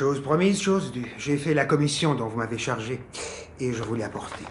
Chose 0.00 0.22
promise, 0.22 0.62
chose 0.62 0.92
due. 0.92 1.12
J'ai 1.18 1.36
fait 1.36 1.52
la 1.52 1.66
commission 1.66 2.14
dont 2.14 2.26
vous 2.26 2.38
m'avez 2.38 2.56
chargé 2.56 3.02
et 3.58 3.74
je 3.74 3.82
vous 3.82 3.94
l'ai 3.94 4.04
apportée. 4.04 4.44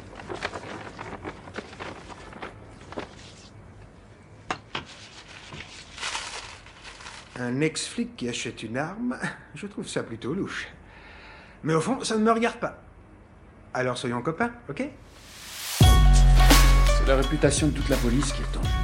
Un 7.40 7.62
ex-flic 7.62 8.16
qui 8.16 8.30
achète 8.30 8.62
une 8.62 8.78
arme, 8.78 9.18
je 9.56 9.66
trouve 9.66 9.88
ça 9.88 10.04
plutôt 10.04 10.36
louche. 10.36 10.68
Mais 11.64 11.74
au 11.74 11.82
fond, 11.82 12.04
ça 12.04 12.16
ne 12.16 12.24
me 12.24 12.32
regarde 12.32 12.60
pas. 12.60 12.84
Alors 13.74 13.98
soyons 13.98 14.22
copains, 14.22 14.52
ok? 14.70 14.84
C'est 15.80 17.08
la 17.08 17.16
réputation 17.16 17.70
de 17.70 17.74
toute 17.74 17.90
la 17.90 17.98
police 17.98 18.34
qui 18.34 18.44
est 18.44 18.58
en 18.58 18.64
jeu. 18.64 18.79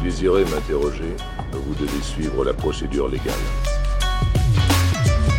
Si 0.00 0.06
vous 0.06 0.12
désirez 0.12 0.44
m'interroger, 0.44 1.14
vous 1.52 1.74
devez 1.74 2.02
suivre 2.02 2.42
la 2.42 2.54
procédure 2.54 3.08
légale. 3.08 3.34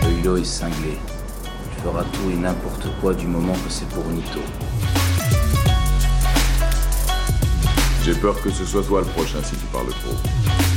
Le 0.04 0.20
Hilo 0.20 0.38
est 0.38 0.44
cinglé. 0.44 1.00
Il 1.66 1.82
fera 1.82 2.04
tout 2.04 2.30
et 2.32 2.36
n'importe 2.36 2.88
quoi 3.02 3.16
du 3.16 3.26
moment 3.26 3.54
que 3.54 3.72
c'est 3.72 3.88
pour 3.90 4.06
Nito. 4.06 4.40
J'ai 8.04 8.14
peur 8.14 8.40
que 8.40 8.52
ce 8.52 8.64
soit 8.64 8.84
toi 8.84 9.02
le 9.02 9.08
prochain 9.08 9.42
si 9.44 9.56
tu 9.56 9.66
parles 9.74 9.88
trop. 9.88 10.71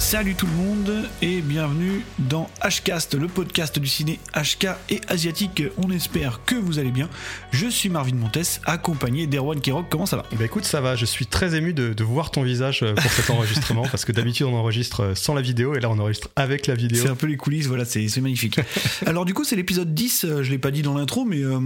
Salut 0.00 0.34
tout 0.34 0.46
le 0.46 0.52
monde 0.52 1.08
et 1.20 1.42
bienvenue 1.42 2.02
dans 2.18 2.48
Hcast, 2.62 3.14
le 3.14 3.28
podcast 3.28 3.78
du 3.78 3.86
ciné 3.86 4.18
HK 4.34 4.68
et 4.88 5.00
asiatique. 5.08 5.62
On 5.76 5.90
espère 5.90 6.40
que 6.46 6.54
vous 6.54 6.78
allez 6.78 6.90
bien. 6.90 7.08
Je 7.52 7.68
suis 7.68 7.90
Marvin 7.90 8.14
Montes, 8.16 8.60
accompagné 8.64 9.26
d'Erwan 9.26 9.60
Kirok. 9.60 9.88
Comment 9.90 10.06
ça 10.06 10.16
va? 10.16 10.24
Bah 10.32 10.46
écoute, 10.46 10.64
ça 10.64 10.80
va. 10.80 10.96
Je 10.96 11.04
suis 11.04 11.26
très 11.26 11.54
ému 11.54 11.74
de, 11.74 11.92
de 11.92 12.02
voir 12.02 12.30
ton 12.30 12.42
visage 12.42 12.82
euh, 12.82 12.94
pour 12.94 13.12
cet 13.12 13.28
enregistrement 13.30 13.82
parce 13.82 14.06
que 14.06 14.10
d'habitude 14.10 14.46
on 14.46 14.54
enregistre 14.54 15.00
euh, 15.00 15.14
sans 15.14 15.34
la 15.34 15.42
vidéo 15.42 15.74
et 15.74 15.80
là 15.80 15.90
on 15.90 15.98
enregistre 15.98 16.30
avec 16.34 16.66
la 16.66 16.74
vidéo. 16.74 17.02
C'est 17.02 17.10
un 17.10 17.14
peu 17.14 17.26
les 17.26 17.36
coulisses, 17.36 17.66
voilà, 17.66 17.84
c'est 17.84 18.08
magnifique. 18.22 18.58
alors 19.06 19.26
du 19.26 19.34
coup, 19.34 19.44
c'est 19.44 19.54
l'épisode 19.54 19.94
10, 19.94 20.24
euh, 20.24 20.42
je 20.42 20.50
l'ai 20.50 20.58
pas 20.58 20.70
dit 20.70 20.82
dans 20.82 20.94
l'intro, 20.94 21.26
mais 21.26 21.42
euh, 21.42 21.60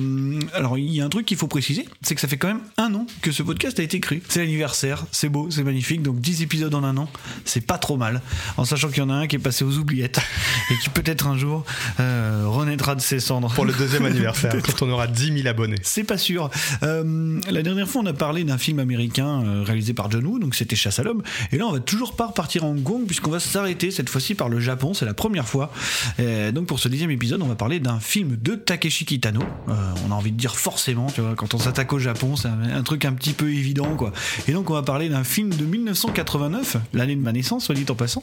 alors 0.55 0.77
il 0.77 0.93
y 0.93 1.01
a 1.01 1.05
un 1.05 1.09
truc 1.09 1.25
qu'il 1.25 1.37
faut 1.37 1.47
préciser, 1.47 1.87
c'est 2.03 2.17
que 2.17 2.21
ça 2.21 2.29
fait 2.29 2.37
quand 2.37 2.49
même 2.49 2.63
un 2.79 2.93
an 2.95 3.07
que 3.23 3.31
ce 3.31 3.45
podcast 3.45 3.79
a 3.79 3.85
été 3.85 4.01
créé. 4.01 4.21
C'est 4.29 4.41
l'anniversaire, 4.41 5.07
c'est 5.13 5.29
beau, 5.29 5.51
c'est 5.51 5.63
magnifique, 5.63 6.03
donc 6.03 6.21
10 6.21 6.43
épisodes 6.43 6.75
en 6.75 6.83
un 6.83 6.97
an, 6.97 7.09
c'est 7.45 7.65
pas 7.65 7.79
trop 7.79 7.97
mal. 7.97 8.21
En 8.57 8.65
sachant 8.65 8.89
qu'il 8.89 8.99
y 8.99 9.03
en 9.03 9.11
a 9.11 9.15
un 9.15 9.27
qui 9.27 9.37
est 9.37 9.41
passé 9.41 9.65
aux 9.65 9.79
oubliettes 9.79 10.21
et 10.71 10.79
qui 10.79 10.89
peut-être 10.91 11.27
un 11.27 11.37
jour 11.37 11.65
euh, 12.01 12.45
renaîtra 12.47 12.95
de 12.95 13.01
ses 13.01 13.21
cendres. 13.21 13.53
Pour 13.55 13.65
le 13.65 13.73
deuxième 13.73 14.05
anniversaire, 14.07 14.55
quand 14.63 14.87
on 14.87 14.91
aura 14.91 15.07
10 15.07 15.43
000 15.43 15.49
abonnés. 15.49 15.79
C'est 15.83 16.05
pas 16.05 16.19
sûr. 16.19 16.51
Euh, 16.83 17.41
la 17.51 17.63
dernière 17.63 17.89
fois, 17.89 18.03
on 18.03 18.07
a 18.07 18.13
parlé 18.13 18.45
d'un 18.45 18.59
film 18.59 18.79
américain 18.79 19.43
euh, 19.45 19.63
réalisé 19.65 19.95
par 19.95 20.11
John 20.11 20.27
Woo, 20.27 20.39
donc 20.39 20.55
c'était 20.55 20.77
Chasse 20.77 20.99
à 20.99 21.03
l'homme. 21.03 21.23
Et 21.53 21.59
là, 21.59 21.67
on 21.67 21.73
va 21.73 21.81
toujours 21.81 22.17
pas 22.17 22.27
repartir 22.27 22.65
à 22.65 22.67
Hong 22.67 22.83
Kong, 22.83 23.07
puisqu'on 23.07 23.31
va 23.31 23.41
s'arrêter 23.41 23.91
cette 23.91 24.09
fois-ci 24.09 24.35
par 24.35 24.49
le 24.49 24.61
Japon. 24.61 24.95
C'est 24.95 25.05
la 25.05 25.15
première 25.15 25.49
fois. 25.49 25.73
Et 26.19 26.53
donc, 26.53 26.67
pour 26.67 26.79
ce 26.79 26.89
dixième 26.89 27.11
épisode, 27.11 27.43
on 27.43 27.49
va 27.49 27.55
parler 27.55 27.81
d'un 27.81 28.01
film 28.01 28.37
de 28.37 28.55
Takeshi 28.55 29.05
Kitano. 29.05 29.43
Euh, 29.69 29.73
on 30.07 30.13
a 30.13 30.15
envie 30.15 30.33
de 30.33 30.37
dire 30.37 30.57
forcément, 30.57 31.07
tu 31.07 31.21
vois, 31.21 31.35
quand 31.35 31.55
on 31.55 31.59
s'attaque 31.59 31.93
au 31.93 31.99
Japon, 31.99 32.37
c'est 32.37 32.49
un, 32.49 32.63
un 32.75 32.83
truc 32.83 33.05
un 33.05 33.13
petit 33.13 33.33
peu 33.33 33.51
évident, 33.51 33.97
quoi. 33.97 34.13
Et 34.49 34.53
donc, 34.53 34.71
on 34.71 34.75
va 34.75 34.83
parler 34.83 35.09
d'un 35.09 35.25
film 35.25 35.51
de 35.51 35.65
1989, 35.65 36.77
l'année 36.93 37.17
de 37.17 37.23
ma 37.23 37.33
naissance, 37.33 37.65
soit 37.65 37.75
dit 37.75 37.87
en 37.89 37.95
passant, 37.95 38.14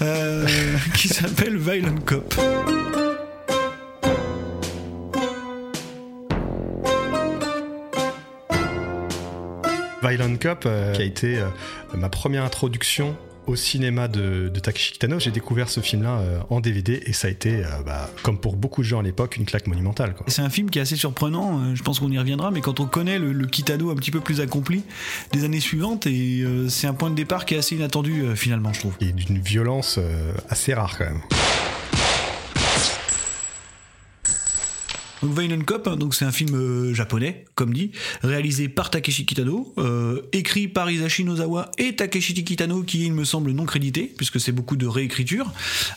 euh, 0.00 0.46
qui 0.96 1.08
s'appelle 1.08 1.56
Violent 1.56 1.98
Cop. 2.04 2.34
Violent 10.02 10.36
Cop, 10.40 10.64
euh, 10.66 10.92
qui 10.92 11.02
a 11.02 11.04
été 11.04 11.38
euh, 11.38 11.46
ma 11.94 12.08
première 12.08 12.44
introduction 12.44 13.16
au 13.46 13.56
cinéma 13.56 14.08
de, 14.08 14.48
de 14.48 14.60
Takeshi 14.60 14.92
Kitano. 14.92 15.18
J'ai 15.18 15.30
découvert 15.30 15.68
ce 15.68 15.80
film-là 15.80 16.18
euh, 16.18 16.40
en 16.50 16.60
DVD 16.60 17.02
et 17.04 17.12
ça 17.12 17.28
a 17.28 17.30
été, 17.30 17.64
euh, 17.64 17.68
bah, 17.84 18.10
comme 18.22 18.38
pour 18.38 18.56
beaucoup 18.56 18.82
de 18.82 18.86
gens 18.86 19.00
à 19.00 19.02
l'époque, 19.02 19.36
une 19.36 19.44
claque 19.44 19.66
monumentale. 19.66 20.14
C'est 20.28 20.42
un 20.42 20.50
film 20.50 20.70
qui 20.70 20.78
est 20.78 20.82
assez 20.82 20.96
surprenant, 20.96 21.60
euh, 21.60 21.74
je 21.74 21.82
pense 21.82 22.00
qu'on 22.00 22.10
y 22.10 22.18
reviendra, 22.18 22.50
mais 22.50 22.60
quand 22.60 22.80
on 22.80 22.86
connaît 22.86 23.18
le, 23.18 23.32
le 23.32 23.46
Kitano 23.46 23.90
un 23.90 23.96
petit 23.96 24.10
peu 24.10 24.20
plus 24.20 24.40
accompli 24.40 24.84
des 25.32 25.44
années 25.44 25.60
suivantes, 25.60 26.06
et 26.06 26.44
c'est 26.68 26.86
un 26.86 26.94
point 26.94 27.10
de 27.10 27.14
départ 27.14 27.44
qui 27.44 27.54
est 27.54 27.58
assez 27.58 27.74
inattendu 27.74 28.24
finalement, 28.34 28.72
je 28.72 28.80
trouve. 28.80 28.94
Et 29.00 29.12
d'une 29.12 29.38
violence 29.38 29.98
assez 30.48 30.74
rare 30.74 30.96
quand 30.98 31.04
même. 31.04 31.20
Donc 35.22 35.38
Violent 35.38 35.62
Cop, 35.64 35.86
hein, 35.86 35.96
donc 35.96 36.14
c'est 36.14 36.24
un 36.24 36.32
film 36.32 36.54
euh, 36.54 36.94
japonais, 36.94 37.44
comme 37.54 37.72
dit, 37.72 37.92
réalisé 38.22 38.68
par 38.68 38.90
Takeshi 38.90 39.24
Kitano, 39.24 39.72
euh, 39.78 40.22
écrit 40.32 40.66
par 40.66 40.90
Hisashi 40.90 41.22
Nozawa 41.22 41.70
et 41.78 41.94
Takeshi 41.94 42.34
Kitano, 42.42 42.82
qui 42.82 43.04
il 43.06 43.12
me 43.12 43.24
semble 43.24 43.52
non 43.52 43.64
crédité, 43.64 44.12
puisque 44.16 44.40
c'est 44.40 44.50
beaucoup 44.50 44.74
de 44.74 44.86
réécriture. 44.86 45.52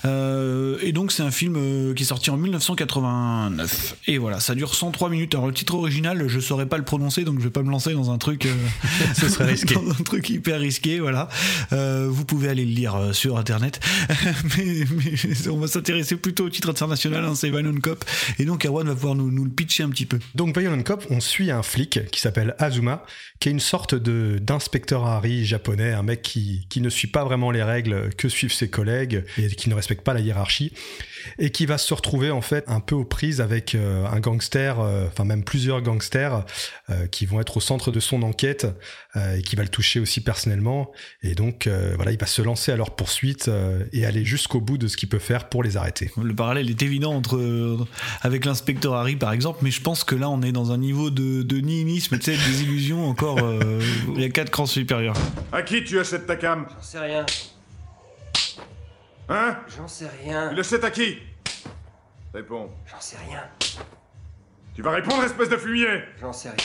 Euh, 0.06 0.78
et 0.82 0.92
donc 0.92 1.12
c'est 1.12 1.24
un 1.24 1.32
film 1.32 1.56
qui 1.96 2.04
est 2.04 2.06
sorti 2.06 2.30
en 2.30 2.38
1989. 2.38 3.98
Et 4.08 4.20
voilà, 4.20 4.40
ça 4.40 4.54
dure 4.54 4.76
103 4.76 5.10
minutes. 5.10 5.34
Alors 5.34 5.48
le 5.48 5.54
titre 5.54 5.74
original, 5.74 6.28
je 6.28 6.40
saurais 6.40 6.68
pas 6.68 6.78
le 6.78 6.86
prononcer, 6.86 7.24
donc 7.24 7.40
je 7.40 7.46
vais 7.46 7.50
pas 7.50 7.64
me 7.64 7.72
lancer 7.72 7.94
dans 7.94 8.12
un 8.12 8.20
truc, 8.20 8.48
Ce 9.16 9.28
serait 9.28 9.46
risqué. 9.46 9.74
dans 9.86 9.90
un 9.90 10.04
truc 10.04 10.30
hyper 10.30 10.60
risqué, 10.60 11.00
voilà. 11.00 11.30
Vous 11.72 12.26
pouvez 12.26 12.50
aller 12.50 12.66
le 12.66 12.72
lire 12.72 13.10
sur 13.14 13.38
internet, 13.38 13.80
mais, 14.58 14.86
mais 14.96 15.48
on 15.50 15.58
va 15.58 15.68
s'intéresser 15.68 16.16
plutôt 16.16 16.46
au 16.46 16.50
titre 16.50 16.70
international, 16.70 17.26
hein, 17.26 17.34
c'est 17.36 17.50
Violent 17.50 17.80
Cop. 17.82 18.06
Et 18.38 18.46
donc 18.46 18.66
Erwan 18.66 18.88
va 18.88 18.94
pouvoir 18.94 19.15
nous, 19.16 19.32
nous 19.32 19.46
le 19.46 19.52
pitcher 19.52 19.84
un 19.84 19.90
petit 19.90 20.06
peu. 20.06 20.20
Donc 20.36 20.58
Violent 20.58 20.82
Cop, 20.84 21.06
on 21.10 21.20
suit 21.20 21.52
un 21.52 21.64
flic 21.64 22.10
qui 22.12 22.20
s'appelle 22.20 22.56
Azuma, 22.60 23.04
qui 23.40 23.50
est 23.50 23.52
une 23.52 23.60
sorte 23.60 23.96
de 23.96 24.40
d'inspecteur 24.42 25.06
Harry 25.06 25.46
japonais, 25.46 25.94
un 25.94 26.04
mec 26.04 26.22
qui, 26.22 26.68
qui 26.70 26.82
ne 26.82 26.90
suit 26.90 27.08
pas 27.08 27.24
vraiment 27.24 27.52
les 27.52 27.64
règles 27.64 28.10
que 28.16 28.30
suivent 28.30 28.54
ses 28.54 28.70
collègues 28.70 29.24
et 29.38 29.48
qui 29.48 29.70
ne 29.70 29.76
respecte 29.76 30.04
pas 30.04 30.14
la 30.14 30.20
hiérarchie, 30.20 30.72
et 31.40 31.50
qui 31.50 31.66
va 31.66 31.78
se 31.78 31.94
retrouver 31.94 32.32
en 32.32 32.42
fait 32.42 32.64
un 32.68 32.80
peu 32.80 32.96
aux 32.96 33.06
prises 33.06 33.42
avec 33.42 33.76
euh, 33.76 34.06
un 34.06 34.20
gangster, 34.20 34.80
euh, 34.80 35.08
enfin 35.08 35.26
même 35.26 35.44
plusieurs 35.44 35.82
gangsters 35.82 36.46
euh, 36.90 37.08
qui 37.08 37.26
vont 37.26 37.40
être 37.40 37.58
au 37.58 37.62
centre 37.62 37.92
de 37.92 38.00
son 38.00 38.24
enquête 38.24 38.68
euh, 39.16 39.38
et 39.38 39.42
qui 39.42 39.56
va 39.56 39.64
le 39.64 39.70
toucher 39.70 40.00
aussi 40.00 40.22
personnellement. 40.22 40.92
Et 41.22 41.36
donc 41.36 41.68
euh, 41.68 41.94
voilà, 41.96 42.12
il 42.12 42.20
va 42.20 42.26
se 42.26 42.42
lancer 42.42 42.72
à 42.72 42.76
leur 42.76 42.96
poursuite 42.96 43.48
euh, 43.48 43.84
et 43.94 44.06
aller 44.06 44.26
jusqu'au 44.26 44.62
bout 44.62 44.78
de 44.78 44.88
ce 44.88 44.98
qu'il 44.98 45.10
peut 45.10 45.20
faire 45.20 45.50
pour 45.50 45.64
les 45.64 45.78
arrêter. 45.78 46.12
Le 46.22 46.36
parallèle 46.36 46.70
est 46.70 46.82
évident 46.82 47.14
entre 47.14 47.38
euh, 47.38 47.78
avec 48.22 48.46
l'inspecteur 48.46 48.94
Harry 48.94 49.05
par 49.16 49.32
exemple, 49.32 49.60
mais 49.62 49.70
je 49.72 49.82
pense 49.82 50.04
que 50.04 50.16
là 50.16 50.30
on 50.30 50.42
est 50.42 50.52
dans 50.52 50.72
un 50.72 50.78
niveau 50.78 51.12
de, 51.12 51.44
de 51.44 51.58
nihilisme, 51.58 52.18
tu 52.18 52.36
sais, 52.36 52.38
des 52.38 52.64
illusions 52.64 53.08
encore. 53.08 53.38
euh, 53.44 53.80
Il 54.16 54.22
y 54.22 54.26
a 54.26 54.30
quatre 54.30 54.50
crans 54.50 54.66
supérieurs. 54.66 55.16
À 55.52 55.62
qui 55.62 55.84
tu 55.84 56.00
achètes 56.00 56.26
ta 56.26 56.36
cam? 56.36 56.66
J'en 56.68 56.82
sais 56.82 57.00
rien. 57.00 57.26
Hein? 59.30 59.58
J'en 59.78 59.88
sais 59.88 60.08
rien. 60.24 60.50
Tu 60.50 60.56
l'achètes 60.56 60.84
à 60.84 60.92
qui? 60.92 61.18
Réponds. 62.34 62.70
J'en 62.90 63.00
sais 63.00 63.18
rien. 63.30 63.44
Tu 64.76 64.82
vas 64.82 64.92
répondre, 64.92 65.24
espèce 65.24 65.50
de 65.50 65.58
fumier? 65.58 66.02
J'en 66.20 66.34
sais 66.34 66.50
rien. 66.50 66.58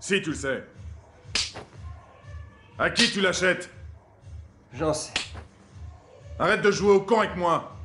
Si, 0.00 0.20
tu 0.22 0.30
le 0.30 0.34
sais. 0.36 0.64
À 2.78 2.90
qui 2.90 3.10
tu 3.10 3.20
l'achètes? 3.20 3.70
J'en 4.74 4.94
sais. 4.94 5.12
Arrête 6.38 6.62
de 6.62 6.70
jouer 6.70 6.92
au 6.92 7.00
con 7.02 7.20
avec 7.20 7.36
moi 7.36 7.76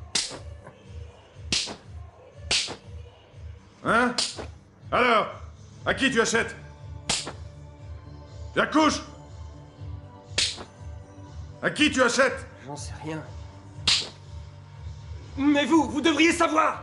Hein 3.86 4.14
Alors 4.90 5.28
À 5.86 5.94
qui 5.94 6.10
tu 6.10 6.20
achètes? 6.20 6.56
Tu 8.52 8.60
accouches 8.60 9.00
À 11.62 11.70
qui 11.70 11.92
tu 11.92 12.02
achètes? 12.02 12.46
J'en 12.66 12.76
sais 12.76 12.92
rien. 13.04 13.22
Mais 15.36 15.64
vous, 15.64 15.88
vous 15.88 16.00
devriez 16.00 16.32
savoir 16.32 16.82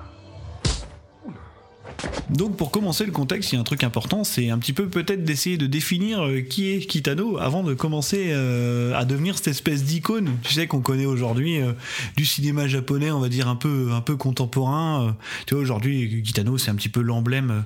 Donc 2.34 2.58
pour 2.58 2.72
commencer 2.72 3.06
le 3.06 3.12
contexte, 3.12 3.52
il 3.52 3.56
y 3.56 3.58
a 3.58 3.62
un 3.62 3.66
truc 3.66 3.84
important, 3.84 4.24
c'est 4.24 4.50
un 4.50 4.58
petit 4.58 4.74
peu 4.74 4.88
peut-être 4.88 5.24
d'essayer 5.24 5.58
de 5.58 5.68
définir 5.68 6.26
euh, 6.26 6.42
qui 6.42 6.72
est 6.72 6.80
Kitano 6.80 7.38
avant 7.38 7.64
de 7.64 7.74
commencer 7.74 8.30
euh, 8.30 8.98
à 8.98 9.06
devenir 9.06 9.38
cette 9.38 9.50
espèce 9.50 9.84
d'icône, 9.84 10.32
tu 10.42 10.54
sais 10.54 10.66
qu'on 10.66 10.82
connaît 10.82 11.06
aujourd'hui 11.06 11.62
euh, 11.62 11.74
du 12.18 12.26
cinéma 12.26 12.68
japonais, 12.68 13.12
on 13.12 13.20
va 13.20 13.30
dire 13.30 13.48
un 13.48 13.56
peu 13.56 13.90
un 13.92 14.02
peu 14.02 14.16
contemporain. 14.16 15.16
tu 15.46 15.54
vois 15.54 15.62
aujourd'hui 15.62 16.24
Kitano 16.24 16.58
c'est 16.58 16.72
un 16.72 16.76
petit 16.76 16.90
peu 16.90 17.02
l'emblème 17.02 17.64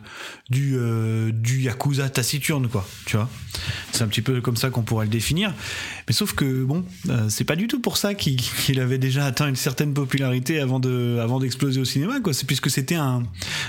du 0.50 0.78
du 1.32 1.62
yakuza 1.62 2.10
taciturne 2.10 2.68
quoi, 2.68 2.86
tu 3.06 3.16
vois. 3.16 3.30
C'est 3.92 4.04
un 4.04 4.08
petit 4.08 4.22
peu 4.22 4.42
comme 4.42 4.58
ça 4.58 4.70
qu'on 4.70 4.84
pourrait 4.84 5.06
le 5.06 5.12
définir. 5.12 5.54
Mais 6.08 6.14
sauf 6.14 6.34
que 6.34 6.64
bon, 6.64 6.84
c'est 7.30 7.44
pas 7.44 7.56
du 7.56 7.68
tout 7.68 7.80
pour 7.80 7.98
ça 7.98 8.14
qu'il 8.16 8.80
avait 8.80 8.98
déjà 8.98 9.26
atteint 9.26 9.48
une 9.48 9.56
certaine 9.56 9.94
popularité 9.94 10.60
avant 10.60 10.80
de 10.80 11.20
avant 11.22 11.40
d'exploser 11.40 11.80
au 11.80 11.86
cinéma 11.86 12.20
quoi. 12.20 12.34
C'est 12.34 12.46
puisque 12.46 12.70
c'était 12.70 12.96
un 12.96 13.24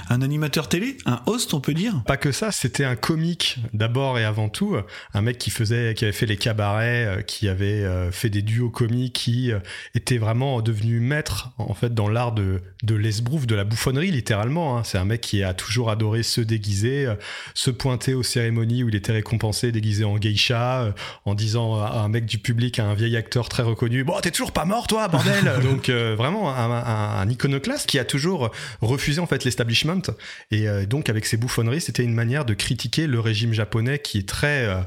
animateur 0.09 0.29
animateur 0.39 0.69
un 1.07 1.21
host, 1.27 1.55
on 1.55 1.61
peut 1.61 1.75
dire? 1.75 2.03
Pas 2.07 2.17
que 2.17 2.33
ça, 2.33 2.53
c'était 2.53 2.85
un 2.85 2.97
comique 2.97 3.59
d'abord 3.73 4.19
et 4.19 4.25
avant 4.25 4.49
tout, 4.49 4.77
un 5.15 5.23
mec 5.23 5.39
qui 5.39 5.51
faisait, 5.51 5.95
qui 5.95 6.05
avait 6.05 6.13
fait 6.13 6.27
les 6.27 6.37
cabarets, 6.37 7.07
euh, 7.07 7.23
qui 7.23 7.49
avait 7.49 7.85
euh, 7.85 8.11
fait 8.11 8.31
des 8.31 8.43
duos 8.43 8.71
comiques, 8.71 9.15
qui 9.15 9.53
euh, 9.53 9.59
était 9.95 10.19
vraiment 10.19 10.61
devenu 10.63 11.01
maître 11.01 11.51
en 11.59 11.75
fait 11.75 11.95
dans 11.95 12.09
l'art 12.09 12.33
de 12.33 12.61
de 12.83 12.95
l'esbrouf, 12.95 13.47
de 13.47 13.55
la 13.55 13.65
bouffonnerie 13.65 14.11
littéralement. 14.11 14.79
hein. 14.79 14.85
C'est 14.85 14.99
un 14.99 15.05
mec 15.05 15.21
qui 15.21 15.43
a 15.43 15.53
toujours 15.55 15.91
adoré 15.91 16.23
se 16.23 16.41
déguiser, 16.41 17.13
se 17.55 17.71
pointer 17.71 18.15
aux 18.15 18.23
cérémonies 18.23 18.85
où 18.85 18.89
il 18.89 18.95
était 18.95 19.13
récompensé 19.13 19.73
déguisé 19.73 20.05
en 20.05 20.17
geisha, 20.17 20.95
en 21.25 21.35
disant 21.35 21.81
à 21.83 22.01
un 22.01 22.09
mec 22.09 22.25
du 22.27 22.39
public, 22.39 22.79
à 22.79 22.85
un 22.87 22.95
vieil 22.95 23.17
acteur 23.17 23.49
très 23.49 23.63
reconnu, 23.65 24.05
bon 24.05 24.15
t'es 24.23 24.31
toujours 24.31 24.53
pas 24.53 24.65
mort 24.65 24.87
toi 24.87 25.09
bordel. 25.09 25.53
Donc 25.63 25.89
euh, 25.89 26.15
vraiment 26.17 26.55
un, 26.55 26.71
un, 26.71 27.19
un 27.21 27.29
iconoclaste 27.29 27.89
qui 27.89 27.99
a 27.99 28.05
toujours 28.05 28.51
refusé 28.81 29.21
en 29.21 29.27
fait 29.27 29.45
l'establishment 29.45 30.03
et 30.51 30.68
euh, 30.69 30.87
donc 30.87 31.09
avec 31.09 31.27
ses 31.27 31.37
bouffonneries, 31.37 31.81
c'était 31.81 32.05
une 32.05 32.15
manière 32.15 32.45
de 32.45 32.55
critiquer 32.55 33.07
le 33.07 33.21
régime 33.21 33.53
japonais 33.53 33.99
qui 33.99 34.19
est 34.19 34.29
très 34.29 34.67
euh, 34.67 34.81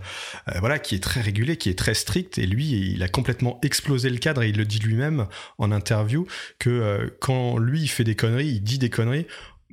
euh, 0.49 0.59
voilà, 0.59 0.79
qui 0.79 0.95
est 0.95 1.03
très 1.03 1.21
régulé, 1.21 1.57
qui 1.57 1.69
est 1.69 1.77
très 1.77 1.93
strict. 1.93 2.37
Et 2.37 2.45
lui 2.45 2.93
il 2.93 3.03
a 3.03 3.07
complètement 3.07 3.59
explosé 3.63 4.09
le 4.09 4.17
cadre. 4.17 4.43
Et 4.43 4.49
il 4.49 4.57
le 4.57 4.65
dit 4.65 4.79
lui-même 4.79 5.27
en 5.57 5.71
interview 5.71 6.27
que 6.59 7.13
quand 7.19 7.57
lui 7.57 7.81
il 7.81 7.87
fait 7.87 8.03
des 8.03 8.15
conneries, 8.15 8.47
il 8.47 8.61
dit 8.61 8.77
des 8.77 8.89
conneries 8.89 9.27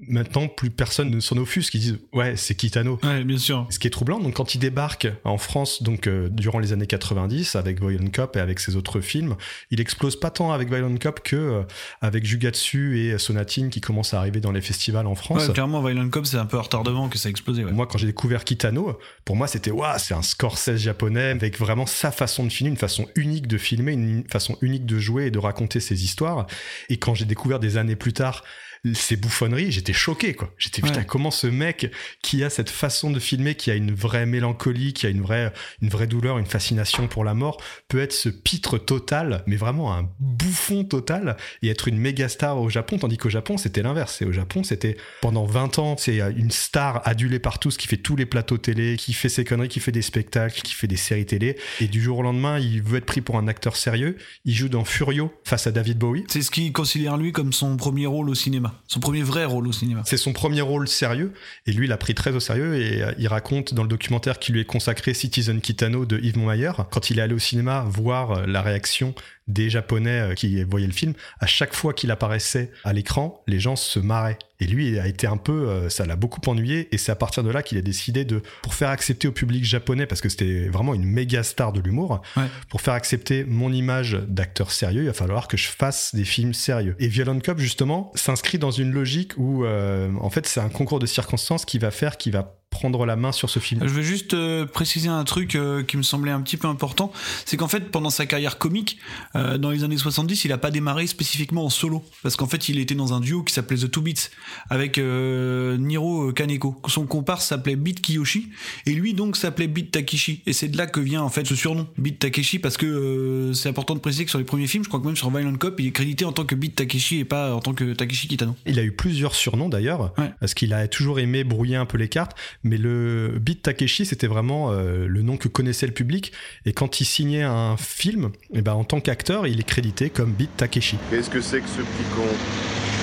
Maintenant, 0.06 0.49
plus 0.49 0.71
personne 0.71 1.11
ne 1.11 1.21
s'en 1.21 1.37
offusque. 1.37 1.75
Ils 1.75 1.81
disent, 1.81 1.99
ouais, 2.12 2.37
c'est 2.37 2.55
Kitano. 2.55 2.99
Ouais, 3.03 3.25
bien 3.25 3.39
sûr. 3.39 3.67
Ce 3.71 3.79
qui 3.79 3.87
est 3.87 3.91
troublant, 3.91 4.21
donc 4.21 4.35
quand 4.35 4.55
il 4.55 4.59
débarque 4.59 5.09
en 5.25 5.39
France, 5.39 5.83
donc 5.83 6.06
euh, 6.06 6.29
durant 6.29 6.59
les 6.59 6.73
années 6.73 6.87
90, 6.87 7.56
avec 7.56 7.81
Violent 7.81 8.11
Cop 8.12 8.37
et 8.37 8.41
avec 8.41 8.61
ses 8.61 8.77
autres 8.77 9.00
films, 9.00 9.37
il 9.71 9.81
explose 9.81 10.19
pas 10.19 10.31
tant 10.31 10.53
avec 10.53 10.69
Violent 10.69 10.97
Cop 10.99 11.21
que 11.21 11.37
euh, 11.37 11.62
avec 12.00 12.25
Jugatsu 12.25 12.99
et 12.99 13.19
Sonatine 13.19 13.71
qui 13.71 13.81
commencent 13.81 14.15
à 14.15 14.19
arriver 14.19 14.41
dans 14.41 14.53
les 14.53 14.61
festivals 14.61 15.06
en 15.06 15.15
France. 15.15 15.49
Ouais, 15.49 15.53
clairement, 15.53 15.83
Violent 15.83 16.09
Cop, 16.11 16.27
c'est 16.27 16.37
un 16.37 16.47
peu 16.47 16.59
retardement 16.59 17.09
que 17.09 17.19
ça 17.19 17.29
a 17.29 17.31
explosé. 17.31 17.65
Ouais. 17.65 17.73
Moi, 17.73 17.87
quand 17.87 17.99
j'ai 17.99 18.06
découvert 18.06 18.45
Kitano, 18.45 18.99
pour 19.25 19.37
moi, 19.37 19.47
c'était 19.47 19.71
waouh, 19.71 19.99
c'est 19.99 20.15
un 20.15 20.23
Scorsese 20.23 20.77
japonais 20.77 21.31
avec 21.31 21.59
vraiment 21.59 21.87
sa 21.87 22.11
façon 22.11 22.45
de 22.45 22.50
filmer, 22.50 22.71
une 22.71 22.77
façon 22.77 23.06
unique 23.15 23.47
de 23.47 23.59
filmer, 23.59 23.93
une 23.93 24.25
façon 24.31 24.56
unique 24.61 24.87
de 24.87 24.99
jouer 24.99 25.27
et 25.27 25.31
de 25.31 25.39
raconter 25.39 25.81
ses 25.81 26.05
histoires. 26.05 26.47
Et 26.89 26.97
quand 26.99 27.15
j'ai 27.15 27.25
découvert 27.25 27.59
des 27.61 27.77
années 27.77 27.97
plus 27.97 28.12
tard 28.12 28.45
ces 28.94 29.16
bouffonneries, 29.16 29.72
j'étais 29.72 29.92
choqué, 29.92 30.34
quoi. 30.34 30.52
J'étais, 30.58 30.82
putain, 30.82 31.00
Ouais. 31.00 31.06
comment 31.06 31.30
ce 31.30 31.46
mec 31.46 31.92
qui 32.22 32.42
a 32.44 32.50
cette 32.50 32.70
façon 32.70 33.10
de 33.10 33.19
filmer, 33.20 33.54
qui 33.54 33.70
a 33.70 33.75
une 33.75 33.92
vraie 33.92 34.26
mélancolie, 34.26 34.92
qui 34.92 35.06
a 35.06 35.08
une 35.10 35.20
vraie, 35.22 35.52
une 35.82 35.88
vraie 35.88 36.06
douleur, 36.06 36.38
une 36.38 36.46
fascination 36.46 37.08
pour 37.08 37.25
la 37.25 37.34
mort, 37.34 37.60
peut 37.88 38.00
être 38.00 38.12
ce 38.12 38.28
pitre 38.28 38.78
total, 38.78 39.42
mais 39.46 39.56
vraiment 39.56 39.94
un 39.94 40.08
bouffon 40.19 40.84
total, 40.84 41.36
et 41.62 41.69
être 41.69 41.88
une 41.88 41.98
méga 41.98 42.28
star 42.28 42.60
au 42.60 42.69
Japon, 42.69 42.98
tandis 42.98 43.16
qu'au 43.19 43.30
Japon, 43.30 43.56
c'était 43.58 43.82
l'inverse. 43.82 44.22
Et 44.22 44.25
au 44.25 44.32
Japon, 44.32 44.62
c'était 44.62 44.96
pendant 45.20 45.44
20 45.44 45.78
ans, 45.78 45.96
c'est 45.98 46.20
euh, 46.20 46.32
une 46.36 46.50
star 46.50 47.02
adulée 47.06 47.38
par 47.38 47.58
tous, 47.58 47.76
qui 47.76 47.86
fait 47.88 47.96
tous 47.96 48.16
les 48.16 48.26
plateaux 48.26 48.58
télé, 48.58 48.96
qui 48.96 49.12
fait 49.12 49.28
ses 49.28 49.44
conneries, 49.44 49.69
qui 49.69 49.80
fait 49.80 49.92
des 49.92 50.02
spectacles, 50.02 50.60
qui 50.62 50.72
fait 50.75 50.86
des 50.86 50.96
séries 50.96 51.26
télé, 51.26 51.56
et 51.80 51.86
du 51.88 52.02
jour 52.02 52.19
au 52.19 52.22
lendemain, 52.22 52.58
il 52.58 52.82
veut 52.82 52.98
être 52.98 53.06
pris 53.06 53.20
pour 53.20 53.36
un 53.38 53.48
acteur 53.48 53.76
sérieux. 53.76 54.16
Il 54.44 54.54
joue 54.54 54.69
dans 54.69 54.84
Furio 54.84 55.32
face 55.44 55.66
à 55.66 55.72
David 55.72 55.98
Bowie. 55.98 56.25
C'est 56.28 56.42
ce 56.42 56.50
qu'il 56.50 56.72
considère 56.72 57.16
lui 57.16 57.32
comme 57.32 57.52
son 57.52 57.76
premier 57.76 58.06
rôle 58.06 58.28
au 58.30 58.34
cinéma. 58.34 58.77
Son 58.86 59.00
premier 59.00 59.22
vrai 59.22 59.44
rôle 59.44 59.66
au 59.66 59.72
cinéma. 59.72 60.02
C'est 60.04 60.16
son 60.16 60.32
premier 60.32 60.60
rôle 60.60 60.88
sérieux 60.88 61.32
et 61.66 61.72
lui 61.72 61.86
il 61.86 61.88
l'a 61.88 61.96
pris 61.96 62.14
très 62.14 62.32
au 62.32 62.40
sérieux 62.40 62.76
et 62.76 63.02
euh, 63.02 63.12
il 63.19 63.28
raconte 63.28 63.75
dans 63.75 63.82
le 63.82 63.88
documentaire 63.88 64.38
qui 64.38 64.52
lui 64.52 64.60
est 64.60 64.64
consacré 64.64 65.14
Citizen 65.14 65.60
Kitano 65.60 66.06
de 66.06 66.19
Yves 66.19 66.38
Montmayer 66.38 66.72
quand 66.90 67.10
il 67.10 67.19
est 67.19 67.22
allé 67.22 67.34
au 67.34 67.38
cinéma 67.38 67.84
voir 67.88 68.32
euh, 68.32 68.46
la 68.46 68.62
réaction 68.62 69.14
des 69.46 69.70
japonais 69.70 70.30
euh, 70.30 70.34
qui 70.34 70.62
voyaient 70.64 70.86
le 70.86 70.92
film 70.92 71.14
à 71.40 71.46
chaque 71.46 71.75
fois 71.75 71.92
qu'il 71.92 72.10
apparaissait 72.10 72.70
à 72.84 72.92
l'écran 72.92 73.42
les 73.46 73.60
gens 73.60 73.76
se 73.76 73.98
marraient 73.98 74.38
et 74.60 74.66
lui 74.66 74.99
a 74.99 75.06
été 75.06 75.26
un 75.26 75.37
peu 75.37 75.69
euh, 75.69 75.88
ça 75.88 76.05
l'a 76.06 76.16
beaucoup 76.16 76.40
ennuyé 76.46 76.88
et 76.93 76.99
c'est 76.99 77.12
à 77.12 77.16
partir 77.16 77.43
de 77.44 77.50
là 77.50 77.62
qu'il 77.62 77.78
a 77.78 77.82
décidé 77.82 78.25
de 78.25 78.43
pour 78.62 78.75
faire 78.75 78.88
accepter 78.90 79.28
au 79.28 79.32
public 79.32 79.64
japonais 79.64 80.06
parce 80.06 80.20
que 80.20 80.28
c'était 80.28 80.69
vraiment 80.69 80.94
une 80.94 81.05
méga 81.05 81.43
star 81.43 81.72
de 81.72 81.81
l'humour 81.81 82.20
Ouais. 82.37 82.44
pour 82.69 82.81
faire 82.81 82.94
accepter 82.94 83.44
mon 83.44 83.72
image 83.72 84.19
d'acteur 84.28 84.70
sérieux, 84.72 85.02
il 85.02 85.06
va 85.06 85.12
falloir 85.12 85.49
que 85.49 85.56
je 85.56 85.69
fasse 85.69 86.14
des 86.14 86.25
films 86.25 86.55
sérieux. 86.55 86.96
Et 86.99 87.08
Violent 87.08 87.38
Cop, 87.40 87.58
justement, 87.58 88.12
s'inscrit 88.14 88.58
dans 88.58 88.70
une 88.70 88.93
logique 88.93 89.32
où, 89.37 89.64
euh, 89.64 90.10
en 90.20 90.31
fait, 90.31 90.46
c'est 90.46 90.61
un 90.61 90.69
concours 90.69 90.99
de 90.99 91.06
circonstances 91.06 91.64
qui 91.64 91.78
va 91.78 91.90
faire, 91.90 92.16
qui 92.16 92.31
va 92.31 92.54
prendre 92.70 93.06
la 93.06 93.16
main 93.16 93.32
sur 93.32 93.49
ce 93.49 93.61
film. 93.61 93.81
Je 93.82 93.93
veux 93.93 94.02
juste 94.02 94.34
euh, 94.34 94.66
préciser 94.66 95.08
un 95.08 95.25
truc 95.25 95.54
euh, 95.54 95.82
qui 95.82 95.96
me 95.96 96.02
semblait 96.02 96.31
un 96.32 96.43
petit 96.43 96.58
peu 96.58 96.69
important, 96.69 97.11
c'est 97.46 97.56
qu'en 97.56 97.66
fait 97.66 97.90
pendant 97.90 98.11
sa 98.11 98.26
carrière 98.26 98.58
comique, 98.58 98.99
euh, 99.37 99.56
dans 99.56 99.70
les 99.70 99.84
années 99.84 99.96
70, 99.96 100.44
il 100.44 100.52
a 100.52 100.58
pas 100.58 100.70
démarré 100.70 101.06
spécifiquement 101.06 101.64
en 101.64 101.70
solo, 101.70 102.04
parce 102.22 102.37
qu'en 102.37 102.46
fait 102.46 102.69
il 102.69 102.78
était 102.78 102.94
dans 102.94 103.14
un 103.14 103.20
duo 103.20 103.43
qui 103.43 103.54
s'appelait 103.54 103.78
The 103.78 103.90
Two 103.90 104.02
Beats 104.02 104.28
avec 104.71 104.99
euh, 104.99 105.77
Niro 105.77 106.33
Kaneko. 106.33 106.81
Son 106.89 107.06
comparse 107.06 107.47
s'appelait 107.47 107.77
Beat 107.77 108.00
Kiyoshi 108.00 108.49
et 108.87 108.93
lui 108.93 109.15
donc 109.15 109.37
s'appelait 109.37 109.69
Beat 109.69 109.91
Takeshi. 109.91 110.43
Et 110.47 110.53
c'est 110.53 110.69
de 110.69 110.77
là 110.77 110.87
que 110.87 111.00
vient 111.00 111.23
en 111.23 111.29
fait 111.29 111.47
ce 111.47 111.55
surnom 111.55 111.87
Beat 111.99 112.19
Takeshi 112.19 112.59
parce 112.59 112.77
que 112.77 112.87
euh, 112.87 113.53
c'est 113.53 113.69
important 113.69 113.95
de 113.95 114.00
préciser 114.00 114.25
que 114.25 114.31
sur 114.31 114.39
les 114.39 114.45
premiers 114.45 114.67
films, 114.67 114.85
je 114.85 114.89
crois 114.89 115.00
que 115.00 115.06
même 115.06 115.17
sur 115.17 115.31
Violent 115.31 115.55
Cop, 115.56 115.79
il 115.81 115.87
est 115.87 115.91
crédité 115.93 116.25
en 116.25 116.33
tant 116.33 116.45
que 116.45 116.55
Beat 116.55 116.75
Takeshi 116.77 117.19
et 117.21 117.25
pas 117.25 117.55
en 117.55 117.61
tant 117.61 117.75
que 117.75 117.93
Takeshi 117.93 118.29
Kitano. 118.29 118.55
Il 118.67 118.79
a 118.79 118.83
eu 118.83 118.93
plusieurs 118.93 119.35
surnoms 119.35 119.69
d'ailleurs, 119.69 120.12
Ouais. 120.19 120.31
parce 120.41 120.55
qu'il 120.55 120.73
a 120.73 120.87
toujours 120.89 121.19
aimé 121.21 121.45
brouiller 121.45 121.77
un 121.77 121.87
peu 121.87 121.99
les 121.99 122.09
cartes, 122.09 122.37
mais 122.65 122.77
le 122.79 123.39
Beat 123.41 123.62
Takeshi, 123.62 124.06
c'était 124.06 124.27
vraiment 124.27 124.71
euh, 124.73 125.06
le 125.06 125.23
nom 125.23 125.37
que 125.37 125.49
connaissait 125.49 125.87
le 125.87 125.93
public. 125.93 126.33
Et 126.67 126.73
quand 126.73 127.00
il 127.00 127.05
signait 127.05 127.43
un 127.43 127.77
film, 127.77 128.31
et 128.53 128.62
ben, 128.62 128.73
en 128.73 128.85
tant 128.85 129.00
qu'acteur, 129.00 129.47
il 129.47 129.61
est 129.61 129.65
crédité 129.65 130.11
comme 130.11 130.33
Beat 130.33 130.50
Takeshi. 130.56 130.97
Qu'est-ce 131.11 131.31
que 131.31 131.41
c'est 131.41 131.61
que 131.61 131.69
ce 131.69 131.81
petit 131.83 132.05
con? 132.17 132.98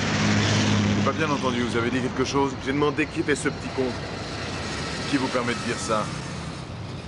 Pas 1.06 1.12
bien 1.12 1.30
entendu, 1.30 1.60
vous 1.60 1.76
avez 1.76 1.88
dit 1.88 2.00
quelque 2.00 2.24
chose 2.24 2.52
J'ai 2.64 2.72
demandé 2.72 3.06
qui 3.06 3.20
était 3.20 3.36
ce 3.36 3.48
petit 3.48 3.68
con. 3.76 3.84
Qui 5.08 5.16
vous 5.18 5.28
permet 5.28 5.54
de 5.54 5.58
dire 5.60 5.78
ça? 5.78 6.04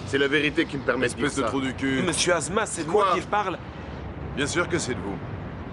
C'est 0.07 0.19
la 0.19 0.29
vérité 0.29 0.67
qui 0.67 0.77
me 0.77 0.83
permet 0.83 1.09
de 1.09 1.15
dire 1.15 1.27
Espèce 1.27 1.39
de 1.39 1.43
ça. 1.43 1.49
trou 1.49 1.61
du 1.61 1.75
cul. 1.75 2.03
Monsieur 2.03 2.33
Asma, 2.33 2.65
c'est 2.65 2.85
de 2.85 2.91
moi 2.91 3.13
qui 3.13 3.27
parle. 3.27 3.59
Bien 4.37 4.47
sûr 4.47 4.69
que 4.69 4.79
c'est 4.79 4.95
de 4.95 5.01
vous. 5.01 5.19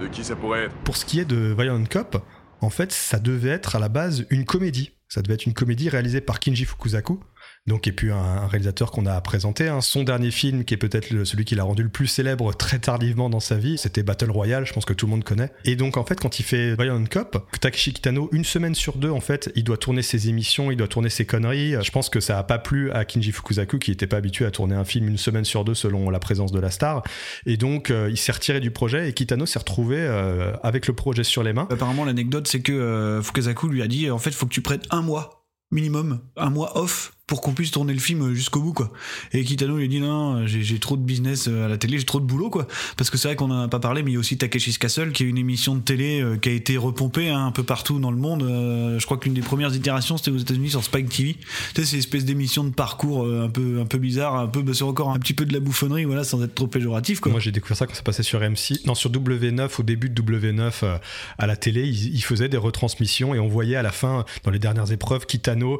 De 0.01 0.07
qui 0.07 0.23
ça 0.23 0.35
pourrait 0.35 0.63
être? 0.63 0.75
Pour 0.77 0.97
ce 0.97 1.05
qui 1.05 1.19
est 1.19 1.25
de 1.25 1.53
Violent 1.55 1.83
Cop, 1.87 2.17
en 2.61 2.71
fait, 2.71 2.91
ça 2.91 3.19
devait 3.19 3.51
être 3.51 3.75
à 3.75 3.79
la 3.79 3.89
base 3.89 4.25
une 4.31 4.43
comédie. 4.43 4.93
Ça 5.07 5.21
devait 5.21 5.35
être 5.35 5.45
une 5.45 5.53
comédie 5.53 5.89
réalisée 5.89 6.19
par 6.19 6.39
Kinji 6.39 6.65
Fukusaku, 6.65 7.19
donc 7.67 7.87
et 7.87 7.91
puis 7.91 8.11
un, 8.11 8.17
un 8.17 8.47
réalisateur 8.47 8.91
qu'on 8.91 9.05
a 9.05 9.19
présenté. 9.21 9.67
hein. 9.67 9.81
Son 9.81 10.03
dernier 10.03 10.31
film, 10.31 10.65
qui 10.65 10.73
est 10.73 10.77
peut-être 10.77 11.23
celui 11.23 11.45
qui 11.45 11.55
l'a 11.55 11.63
rendu 11.63 11.81
le 11.83 11.89
plus 11.89 12.07
célèbre 12.07 12.53
très 12.53 12.79
tardivement 12.79 13.29
dans 13.29 13.39
sa 13.39 13.55
vie, 13.55 13.77
c'était 13.77 14.03
Battle 14.03 14.29
Royale. 14.29 14.65
Je 14.65 14.73
pense 14.73 14.85
que 14.85 14.93
tout 14.93 15.07
le 15.07 15.11
monde 15.11 15.23
connaît. 15.23 15.51
Et 15.63 15.75
donc 15.75 15.97
en 15.97 16.05
fait, 16.05 16.19
quand 16.19 16.39
il 16.39 16.43
fait 16.43 16.75
Violent 16.75 17.03
Cop, 17.09 17.49
Takeshi 17.59 17.93
Kitano, 17.93 18.29
une 18.31 18.43
semaine 18.43 18.75
sur 18.75 18.97
deux, 18.97 19.09
en 19.09 19.19
fait, 19.19 19.51
il 19.55 19.63
doit 19.63 19.77
tourner 19.77 20.03
ses 20.03 20.29
émissions, 20.29 20.69
il 20.69 20.77
doit 20.77 20.87
tourner 20.87 21.09
ses 21.09 21.25
conneries. 21.25 21.75
Je 21.83 21.91
pense 21.91 22.09
que 22.09 22.19
ça 22.19 22.37
a 22.37 22.43
pas 22.43 22.59
plu 22.59 22.91
à 22.91 23.03
Kinji 23.03 23.31
Fukusaku, 23.31 23.79
qui 23.79 23.91
était 23.91 24.07
pas 24.07 24.17
habitué 24.17 24.45
à 24.45 24.51
tourner 24.51 24.75
un 24.75 24.85
film 24.85 25.07
une 25.07 25.17
semaine 25.17 25.45
sur 25.45 25.65
deux 25.65 25.73
selon 25.73 26.09
la 26.09 26.19
présence 26.19 26.51
de 26.51 26.59
la 26.59 26.69
star. 26.69 27.03
Et 27.45 27.57
donc 27.57 27.89
euh, 27.89 28.09
il 28.11 28.17
s'est 28.17 28.31
retiré 28.31 28.59
du 28.59 28.71
projet 28.71 29.09
et 29.09 29.13
Kitano 29.13 29.45
s'est 29.45 29.59
retrouvé 29.59 29.97
euh, 29.99 30.53
avec 30.61 30.87
le 30.87 30.93
projet 30.93 31.23
sur 31.23 31.41
les 31.41 31.53
mains. 31.53 31.67
Apparemment, 31.71 32.05
l'anecdote, 32.05 32.47
c'est 32.47 32.61
que 32.61 32.71
euh, 32.71 33.21
Fukasaku 33.23 33.69
lui 33.69 33.81
a 33.81 33.87
dit 33.87 34.11
en 34.11 34.19
fait, 34.19 34.31
faut 34.31 34.45
que 34.45 34.53
tu 34.53 34.61
prêtes 34.61 34.85
un 34.91 35.01
mois 35.01 35.47
minimum, 35.71 36.21
un 36.37 36.49
mois 36.51 36.77
off 36.77 37.14
pour 37.27 37.41
qu'on 37.41 37.53
puisse 37.53 37.71
tourner 37.71 37.93
le 37.93 37.99
film 37.99 38.33
jusqu'au 38.33 38.61
bout 38.61 38.73
quoi. 38.73 38.91
Et 39.33 39.43
Kitano 39.43 39.77
lui 39.77 39.89
dit 39.89 39.99
non, 39.99 40.45
j'ai 40.45 40.77
trop 40.79 40.95
de 40.95 41.01
business 41.01 41.47
euh, 41.47 41.65
à 41.65 41.67
la 41.69 41.77
télé, 41.77 41.97
j'ai 41.97 42.05
trop 42.05 42.19
de 42.19 42.25
boulot 42.25 42.49
quoi. 42.51 42.67
Parce 42.97 43.09
que 43.09 43.17
c'est 43.17 43.27
vrai 43.27 43.35
qu'on 43.35 43.49
en 43.49 43.61
a 43.63 43.67
pas 43.67 43.79
parlé, 43.79 44.03
mais 44.03 44.11
il 44.11 44.13
y 44.13 44.17
a 44.17 44.19
aussi 44.19 44.37
Takeshi's 44.37 44.77
Castle 44.77 45.11
qui 45.11 45.23
est 45.23 45.27
une 45.27 45.37
émission 45.39 45.75
de 45.75 45.81
télé 45.81 46.21
euh, 46.21 46.37
qui 46.37 46.49
a 46.49 46.51
été 46.51 46.77
repompée 46.77 47.29
hein, 47.29 47.47
un 47.47 47.51
peu 47.51 47.63
partout 47.63 47.99
dans 47.99 48.11
le 48.11 48.17
monde. 48.17 48.43
Euh, 48.43 48.99
je 48.99 49.05
crois 49.05 49.17
que 49.17 49.25
l'une 49.25 49.33
des 49.33 49.41
premières 49.41 49.73
itérations 49.73 50.17
c'était 50.17 50.31
aux 50.31 50.37
États-Unis 50.37 50.69
sur 50.69 50.83
Spike 50.83 51.09
TV. 51.09 51.33
Tu 51.73 51.81
sais, 51.81 51.85
c'est 51.85 51.97
espèce 51.97 52.25
d'émission 52.25 52.63
de 52.63 52.69
parcours 52.69 53.23
euh, 53.25 53.45
un 53.45 53.49
peu 53.49 53.79
un 53.81 53.85
peu 53.85 53.97
bizarre, 53.97 54.35
un 54.35 54.47
peu 54.47 54.61
bah, 54.61 54.73
c'est 54.75 54.83
encore 54.83 55.09
un 55.11 55.17
petit 55.19 55.33
peu 55.33 55.45
de 55.45 55.53
la 55.53 55.59
bouffonnerie 55.59 56.05
voilà, 56.05 56.23
sans 56.23 56.43
être 56.43 56.53
trop 56.53 56.67
péjoratif 56.67 57.21
quoi. 57.21 57.31
Moi, 57.31 57.41
j'ai 57.41 57.51
découvert 57.51 57.77
ça 57.77 57.87
quand 57.87 57.95
ça 57.95 58.03
passait 58.03 58.23
sur 58.23 58.39
M6, 58.41 58.85
non, 58.85 58.93
sur 58.93 59.09
W9, 59.11 59.69
au 59.79 59.83
début 59.83 60.09
de 60.09 60.21
W9, 60.21 60.71
euh, 60.83 60.97
à 61.39 61.47
la 61.47 61.55
télé, 61.55 61.87
ils, 61.87 62.13
ils 62.15 62.21
faisaient 62.23 62.49
des 62.49 62.57
retransmissions 62.57 63.33
et 63.33 63.39
on 63.39 63.47
voyait 63.47 63.75
à 63.77 63.81
la 63.81 63.91
fin, 63.91 64.25
dans 64.43 64.51
les 64.51 64.59
dernières 64.59 64.91
épreuves, 64.91 65.25
Kitano, 65.25 65.79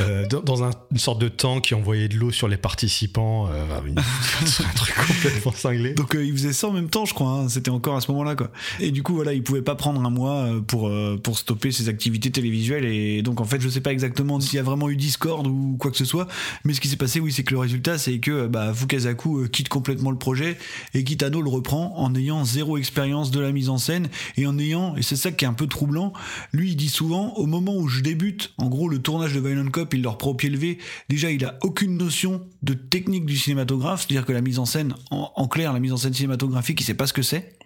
euh, 0.00 0.26
dans 0.26 0.62
un- 0.62 0.70
une 0.90 0.98
sorte 0.98 1.20
de 1.20 1.28
tank 1.28 1.64
qui 1.64 1.74
envoyait 1.74 2.08
de 2.08 2.16
l'eau 2.16 2.30
sur 2.30 2.48
les 2.48 2.56
participants. 2.56 3.48
euh, 3.50 3.64
un 3.96 4.74
truc 4.74 4.94
complètement 4.94 5.52
cinglé. 5.52 5.94
Donc 5.94 6.14
euh, 6.14 6.24
il 6.24 6.32
faisait 6.32 6.52
ça 6.52 6.68
en 6.68 6.72
même 6.72 6.88
temps, 6.90 7.04
je 7.04 7.14
crois. 7.14 7.30
hein. 7.30 7.48
C'était 7.48 7.70
encore 7.70 7.96
à 7.96 8.00
ce 8.00 8.10
moment-là, 8.12 8.36
quoi. 8.36 8.50
Et 8.80 8.90
du 8.90 9.02
coup, 9.02 9.14
voilà, 9.14 9.32
il 9.32 9.42
pouvait 9.42 9.62
pas 9.62 9.74
prendre 9.74 10.04
un 10.04 10.10
mois 10.10 10.34
euh, 10.36 10.60
pour 10.60 10.88
euh, 10.88 11.18
pour 11.22 11.38
stopper 11.38 11.72
ses 11.72 11.88
activités 11.88 12.30
télévisuelles. 12.30 12.84
Et 12.84 13.22
donc, 13.22 13.40
en 13.40 13.44
fait, 13.44 13.60
je 13.60 13.68
sais 13.68 13.80
pas 13.80 13.92
exactement 13.92 14.40
s'il 14.40 14.56
y 14.56 14.58
a 14.58 14.62
vraiment 14.62 14.88
eu 14.88 14.96
Discord 14.96 15.46
ou 15.46 15.76
quoi 15.78 15.90
que 15.90 15.96
ce 15.96 16.04
soit. 16.04 16.26
Mais 16.64 16.74
ce 16.74 16.80
qui 16.80 16.88
s'est 16.88 16.96
passé, 16.96 17.20
oui, 17.20 17.32
c'est 17.32 17.42
que 17.44 17.52
le 17.54 17.60
résultat, 17.60 17.98
c'est 17.98 18.18
que 18.18 18.46
bah, 18.46 18.72
Fukasaku 18.74 19.38
euh, 19.40 19.48
quitte 19.48 19.68
complètement 19.68 20.10
le 20.10 20.18
projet 20.18 20.56
et 20.94 21.04
Kitano 21.04 21.42
le 21.42 21.50
reprend 21.50 21.94
en 21.96 22.14
ayant 22.14 22.44
zéro 22.44 22.78
expérience 22.78 23.30
de 23.30 23.40
la 23.40 23.52
mise 23.52 23.68
en 23.68 23.78
scène 23.78 24.08
et 24.36 24.46
en 24.46 24.58
ayant, 24.58 24.96
et 24.96 25.02
c'est 25.02 25.16
ça 25.16 25.32
qui 25.32 25.44
est 25.44 25.48
un 25.48 25.54
peu 25.54 25.66
troublant. 25.66 26.12
Lui, 26.52 26.70
il 26.70 26.76
dit 26.76 26.88
souvent, 26.88 27.34
au 27.34 27.46
moment 27.46 27.74
où 27.76 27.88
je 27.88 28.00
débute, 28.00 28.52
en 28.58 28.68
gros, 28.68 28.88
le 28.88 28.98
tournage 28.98 29.34
de 29.34 29.40
Violent 29.40 29.70
Cop, 29.70 29.94
il 29.94 30.02
leur 30.02 30.18
prend 30.18 30.30
au 30.30 30.34
pied 30.34 30.50
levé. 30.50 30.73
Déjà, 31.08 31.30
il 31.30 31.44
a 31.44 31.58
aucune 31.62 31.96
notion 31.96 32.46
de 32.62 32.74
technique 32.74 33.26
du 33.26 33.36
cinématographe, 33.36 34.02
c'est-à-dire 34.06 34.26
que 34.26 34.32
la 34.32 34.40
mise 34.40 34.58
en 34.58 34.66
scène, 34.66 34.94
en, 35.10 35.48
clair, 35.48 35.72
la 35.72 35.80
mise 35.80 35.92
en 35.92 35.96
scène 35.96 36.14
cinématographique, 36.14 36.80
il 36.80 36.84
sait 36.84 36.94
pas 36.94 37.06
ce 37.06 37.12
que 37.12 37.22
c'est. 37.22 37.56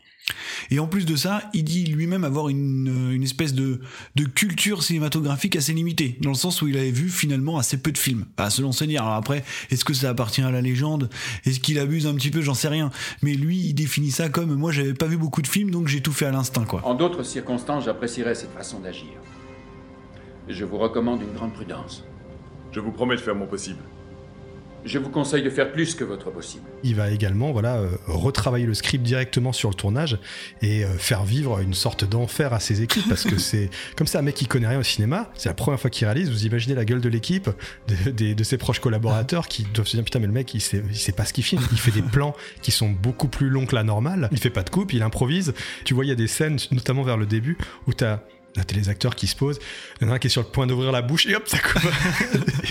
Et 0.71 0.79
en 0.79 0.87
plus 0.87 1.07
de 1.07 1.17
ça, 1.17 1.43
il 1.55 1.65
dit 1.65 1.87
lui-même 1.87 2.25
avoir 2.25 2.49
une, 2.49 3.13
une 3.13 3.23
espèce 3.23 3.55
de, 3.55 3.81
culture 4.35 4.83
cinématographique 4.83 5.57
assez 5.57 5.73
limitée, 5.73 6.19
dans 6.21 6.31
le 6.31 6.37
sens 6.37 6.61
où 6.61 6.69
il 6.69 6.77
avait 6.77 6.91
vu 6.91 7.09
finalement 7.09 7.59
assez 7.59 7.81
peu 7.81 7.93
de 7.93 7.99
films, 7.99 8.27
à 8.37 8.51
se 8.51 8.61
l'enseigner. 8.61 8.99
Alors 8.99 9.15
après, 9.15 9.45
est-ce 9.71 9.85
que 9.85 9.95
ça 9.95 10.11
appartient 10.11 10.43
à 10.43 10.51
la 10.51 10.61
légende? 10.61 11.09
Est-ce 11.47 11.61
qu'il 11.61 11.79
abuse 11.79 12.07
un 12.07 12.15
petit 12.15 12.31
peu? 12.31 12.43
J'en 12.43 12.55
sais 12.55 12.69
rien. 12.69 12.91
Mais 13.23 13.35
lui, 13.35 13.59
il 13.59 13.75
définit 13.75 14.11
ça 14.11 14.29
comme 14.29 14.55
moi, 14.55 14.71
j'avais 14.73 14.95
pas 14.95 15.07
vu 15.07 15.17
beaucoup 15.17 15.43
de 15.43 15.47
films, 15.47 15.71
donc 15.71 15.89
j'ai 15.89 16.03
tout 16.03 16.13
fait 16.13 16.27
à 16.27 16.31
l'instinct. 16.31 16.67
En 16.83 16.95
d'autres 16.95 17.23
circonstances, 17.23 17.85
j'apprécierais 17.85 18.35
cette 18.35 18.53
façon 18.53 18.81
d'agir. 18.81 19.07
Je 20.49 20.65
vous 20.65 20.79
recommande 20.79 21.23
une 21.23 21.33
grande 21.35 21.53
prudence. 21.53 22.05
Je 22.73 22.81
vous 22.81 22.93
promets 22.93 23.17
de 23.17 23.21
faire 23.21 23.35
mon 23.35 23.47
possible. 23.47 23.83
Je 24.85 24.99
vous 24.99 25.11
conseille 25.11 25.43
de 25.43 25.51
faire 25.51 25.73
plus 25.73 25.95
que 25.95 26.05
votre 26.05 26.31
possible. 26.31 26.65
Il 26.85 26.95
va 26.95 27.11
également 27.11 27.51
voilà, 27.51 27.77
euh, 27.77 27.91
retravailler 28.07 28.65
le 28.65 28.75
script 28.75 29.05
directement 29.05 29.53
sur 29.53 29.69
le 29.69 29.75
tournage 29.75 30.19
et 30.63 30.85
euh, 30.85 30.97
faire 30.97 31.25
vivre 31.25 31.59
une 31.59 31.75
sorte 31.75 32.05
d'enfer 32.05 32.53
à 32.53 32.61
ses 32.61 32.81
équipes 32.81 33.09
parce 33.09 33.25
que 33.25 33.39
c'est 33.39 33.71
comme 33.97 34.07
c'est 34.07 34.19
un 34.19 34.23
mec 34.23 34.37
qui 34.37 34.47
connaît 34.47 34.69
rien 34.69 34.79
au 34.79 34.85
cinéma, 34.85 35.31
c'est 35.35 35.49
la 35.49 35.55
première 35.55 35.81
fois 35.81 35.91
qu'il 35.91 36.07
réalise. 36.07 36.31
Vous 36.31 36.47
imaginez 36.47 36.77
la 36.77 36.85
gueule 36.85 37.01
de 37.01 37.09
l'équipe, 37.09 37.51
de, 37.89 38.11
de, 38.13 38.33
de, 38.35 38.45
ses 38.45 38.57
proches 38.57 38.79
collaborateurs 38.79 39.49
qui 39.49 39.65
doivent 39.65 39.89
se 39.89 39.97
dire 39.97 40.05
putain 40.05 40.21
mais 40.21 40.27
le 40.27 40.33
mec 40.33 40.55
il 40.55 40.61
sait, 40.61 40.83
il 40.89 40.97
sait 40.97 41.13
pas 41.13 41.25
ce 41.25 41.33
qu'il 41.33 41.45
filme, 41.45 41.63
il 41.73 41.79
fait 41.79 41.91
des 41.91 42.03
plans 42.03 42.35
qui 42.63 42.71
sont 42.71 42.89
beaucoup 42.89 43.29
plus 43.29 43.49
longs 43.49 43.67
que 43.67 43.75
la 43.75 43.85
normale, 43.85 44.29
il 44.31 44.39
fait 44.39 44.49
pas 44.49 44.63
de 44.63 44.71
coupe, 44.71 44.93
il 44.93 45.03
improvise. 45.03 45.55
Tu 45.85 45.93
vois 45.93 46.05
il 46.05 46.09
y 46.09 46.13
a 46.13 46.17
des 46.17 46.29
scènes 46.29 46.59
notamment 46.71 47.03
vers 47.03 47.17
le 47.17 47.27
début 47.27 47.59
où 47.89 47.93
t'as 47.93 48.21
Là, 48.59 48.65
t'as 48.65 48.77
les 48.77 48.89
acteurs 48.89 49.15
qui 49.15 49.29
se 49.29 49.37
posent. 49.37 49.61
Il 50.01 50.07
y 50.07 50.11
en 50.11 50.13
a 50.13 50.17
un 50.17 50.19
qui 50.19 50.27
est 50.27 50.31
sur 50.31 50.43
le 50.43 50.49
point 50.49 50.67
d'ouvrir 50.67 50.91
la 50.91 51.01
bouche 51.01 51.27
et 51.27 51.37
hop, 51.37 51.45
ça 51.47 51.59
coupe. 51.59 51.81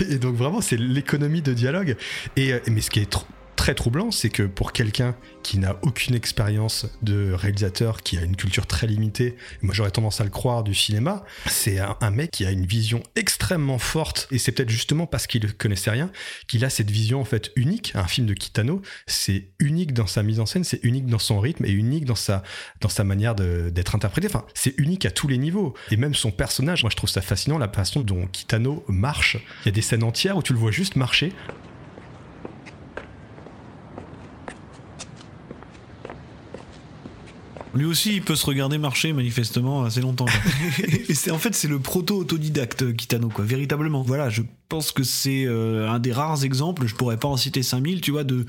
et 0.08 0.18
donc, 0.18 0.36
vraiment, 0.36 0.60
c'est 0.60 0.76
l'économie 0.76 1.40
de 1.40 1.54
dialogue. 1.54 1.96
Et, 2.36 2.52
mais 2.66 2.82
ce 2.82 2.90
qui 2.90 3.00
est 3.00 3.10
trop 3.10 3.26
très 3.68 3.74
troublant, 3.74 4.10
c'est 4.10 4.30
que 4.30 4.44
pour 4.44 4.72
quelqu'un 4.72 5.14
qui 5.42 5.58
n'a 5.58 5.76
aucune 5.82 6.14
expérience 6.14 6.86
de 7.02 7.32
réalisateur, 7.34 8.00
qui 8.02 8.16
a 8.16 8.22
une 8.22 8.34
culture 8.34 8.66
très 8.66 8.86
limitée, 8.86 9.36
moi 9.60 9.74
j'aurais 9.74 9.90
tendance 9.90 10.22
à 10.22 10.24
le 10.24 10.30
croire 10.30 10.62
du 10.62 10.72
cinéma, 10.72 11.22
c'est 11.44 11.78
un, 11.78 12.10
mec 12.10 12.30
qui 12.30 12.46
a 12.46 12.50
une 12.50 12.64
vision 12.64 13.02
extrêmement 13.14 13.76
forte, 13.76 14.26
et 14.30 14.38
c'est 14.38 14.52
peut-être 14.52 14.70
justement 14.70 15.06
parce 15.06 15.26
qu'il 15.26 15.52
connaissait 15.52 15.90
rien 15.90 16.10
qu'il 16.46 16.64
a 16.64 16.70
cette 16.70 16.90
vision 16.90 17.20
en 17.20 17.26
fait 17.26 17.52
unique. 17.56 17.92
Un 17.94 18.06
film 18.06 18.26
de 18.26 18.32
Kitano, 18.32 18.80
c'est 19.06 19.48
unique 19.58 19.92
dans 19.92 20.06
sa 20.06 20.22
mise 20.22 20.40
en 20.40 20.46
scène, 20.46 20.64
c'est 20.64 20.82
unique 20.82 21.04
dans 21.04 21.18
son 21.18 21.38
rythme 21.38 21.66
et 21.66 21.70
unique 21.70 22.06
dans 22.06 22.14
sa, 22.14 22.42
dans 22.80 22.88
sa 22.88 23.04
manière 23.04 23.34
d'être 23.34 23.94
interprété. 23.94 24.28
Enfin, 24.28 24.46
c'est 24.54 24.78
unique 24.78 25.04
à 25.04 25.10
tous 25.10 25.28
les 25.28 25.36
niveaux. 25.36 25.74
Et 25.90 25.98
même 25.98 26.14
son 26.14 26.30
personnage, 26.30 26.84
moi 26.84 26.90
je 26.90 26.96
trouve 26.96 27.10
ça 27.10 27.20
fascinant, 27.20 27.58
la 27.58 27.68
façon 27.68 28.00
dont 28.00 28.26
Kitano 28.28 28.82
marche. 28.88 29.36
Il 29.36 29.66
y 29.66 29.68
a 29.68 29.72
des 29.72 29.82
scènes 29.82 30.04
entières 30.04 30.38
où 30.38 30.42
tu 30.42 30.54
le 30.54 30.58
vois 30.58 30.70
juste 30.70 30.96
marcher. 30.96 31.34
Lui 37.74 37.84
aussi, 37.84 38.16
il 38.16 38.22
peut 38.22 38.36
se 38.36 38.46
regarder 38.46 38.78
marcher 38.78 39.12
manifestement 39.12 39.84
assez 39.84 40.00
longtemps. 40.00 40.26
et 41.08 41.14
c'est 41.14 41.30
en 41.30 41.38
fait 41.38 41.54
c'est 41.54 41.68
le 41.68 41.78
proto 41.78 42.16
autodidacte 42.16 42.94
Kitano 42.96 43.28
quoi, 43.28 43.44
véritablement. 43.44 44.02
Voilà, 44.02 44.30
je 44.30 44.42
pense 44.68 44.92
que 44.92 45.02
c'est 45.02 45.44
euh, 45.46 45.88
un 45.88 45.98
des 45.98 46.12
rares 46.12 46.44
exemples, 46.44 46.86
je 46.86 46.94
pourrais 46.94 47.16
pas 47.16 47.28
en 47.28 47.38
citer 47.38 47.62
5000, 47.62 48.02
tu 48.02 48.10
vois, 48.10 48.24
de, 48.24 48.44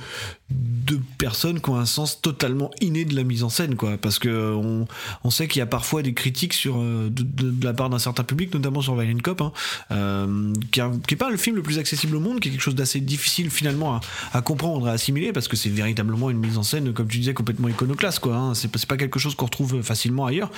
de 0.49 0.99
personnes 1.17 1.61
qui 1.61 1.69
ont 1.69 1.77
un 1.77 1.85
sens 1.85 2.21
totalement 2.21 2.71
inné 2.81 3.05
de 3.05 3.15
la 3.15 3.23
mise 3.23 3.43
en 3.43 3.49
scène, 3.49 3.75
quoi. 3.75 3.97
Parce 3.97 4.19
que 4.19 4.53
on, 4.53 4.85
on 5.23 5.29
sait 5.29 5.47
qu'il 5.47 5.59
y 5.59 5.61
a 5.61 5.65
parfois 5.65 6.01
des 6.01 6.13
critiques 6.13 6.53
sur, 6.53 6.81
euh, 6.81 7.09
de, 7.09 7.65
la 7.65 7.73
part 7.73 7.89
d'un 7.89 7.99
certain 7.99 8.23
public, 8.23 8.53
notamment 8.53 8.81
sur 8.81 8.95
Violent 8.95 9.19
Cop, 9.23 9.41
hein, 9.41 9.53
euh, 9.91 10.53
qui, 10.71 10.81
a, 10.81 10.91
qui 11.07 11.13
est 11.13 11.17
pas 11.17 11.29
le 11.29 11.37
film 11.37 11.55
le 11.55 11.61
plus 11.61 11.79
accessible 11.79 12.17
au 12.17 12.19
monde, 12.19 12.41
qui 12.41 12.49
est 12.49 12.51
quelque 12.51 12.61
chose 12.61 12.75
d'assez 12.75 12.99
difficile 12.99 13.49
finalement 13.49 13.95
à, 13.95 14.01
à, 14.33 14.41
comprendre 14.41 14.87
à 14.87 14.91
assimiler, 14.91 15.31
parce 15.31 15.47
que 15.47 15.55
c'est 15.55 15.69
véritablement 15.69 16.29
une 16.29 16.39
mise 16.39 16.57
en 16.57 16.63
scène, 16.63 16.91
comme 16.91 17.07
tu 17.07 17.19
disais, 17.19 17.33
complètement 17.33 17.69
iconoclaste, 17.69 18.19
quoi. 18.19 18.35
Hein. 18.35 18.53
C'est 18.55 18.85
pas 18.87 18.97
quelque 18.97 19.19
chose 19.19 19.35
qu'on 19.35 19.45
retrouve 19.45 19.81
facilement 19.83 20.25
ailleurs. 20.25 20.51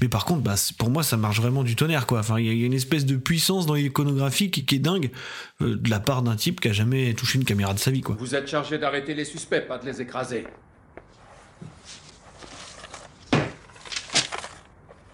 Mais 0.00 0.08
par 0.08 0.24
contre, 0.24 0.42
bah, 0.42 0.54
pour 0.78 0.90
moi, 0.90 1.02
ça 1.02 1.16
marche 1.16 1.40
vraiment 1.40 1.64
du 1.64 1.74
tonnerre, 1.74 2.06
quoi. 2.06 2.20
Enfin, 2.20 2.38
il 2.38 2.46
y, 2.46 2.62
a 2.62 2.66
une 2.66 2.72
espèce 2.72 3.06
de 3.06 3.16
puissance 3.16 3.66
dans 3.66 3.74
l'iconographie 3.74 4.52
qui 4.52 4.72
est 4.72 4.78
dingue 4.78 4.99
euh, 5.60 5.76
de 5.76 5.90
la 5.90 6.00
part 6.00 6.22
d'un 6.22 6.36
type 6.36 6.60
qui 6.60 6.68
a 6.68 6.72
jamais 6.72 7.14
touché 7.14 7.38
une 7.38 7.44
caméra 7.44 7.74
de 7.74 7.78
sa 7.78 7.90
vie, 7.90 8.00
quoi. 8.00 8.16
Vous 8.18 8.34
êtes 8.34 8.48
chargé 8.48 8.78
d'arrêter 8.78 9.14
les 9.14 9.24
suspects, 9.24 9.66
pas 9.66 9.78
de 9.78 9.86
les 9.86 10.00
écraser. 10.00 10.46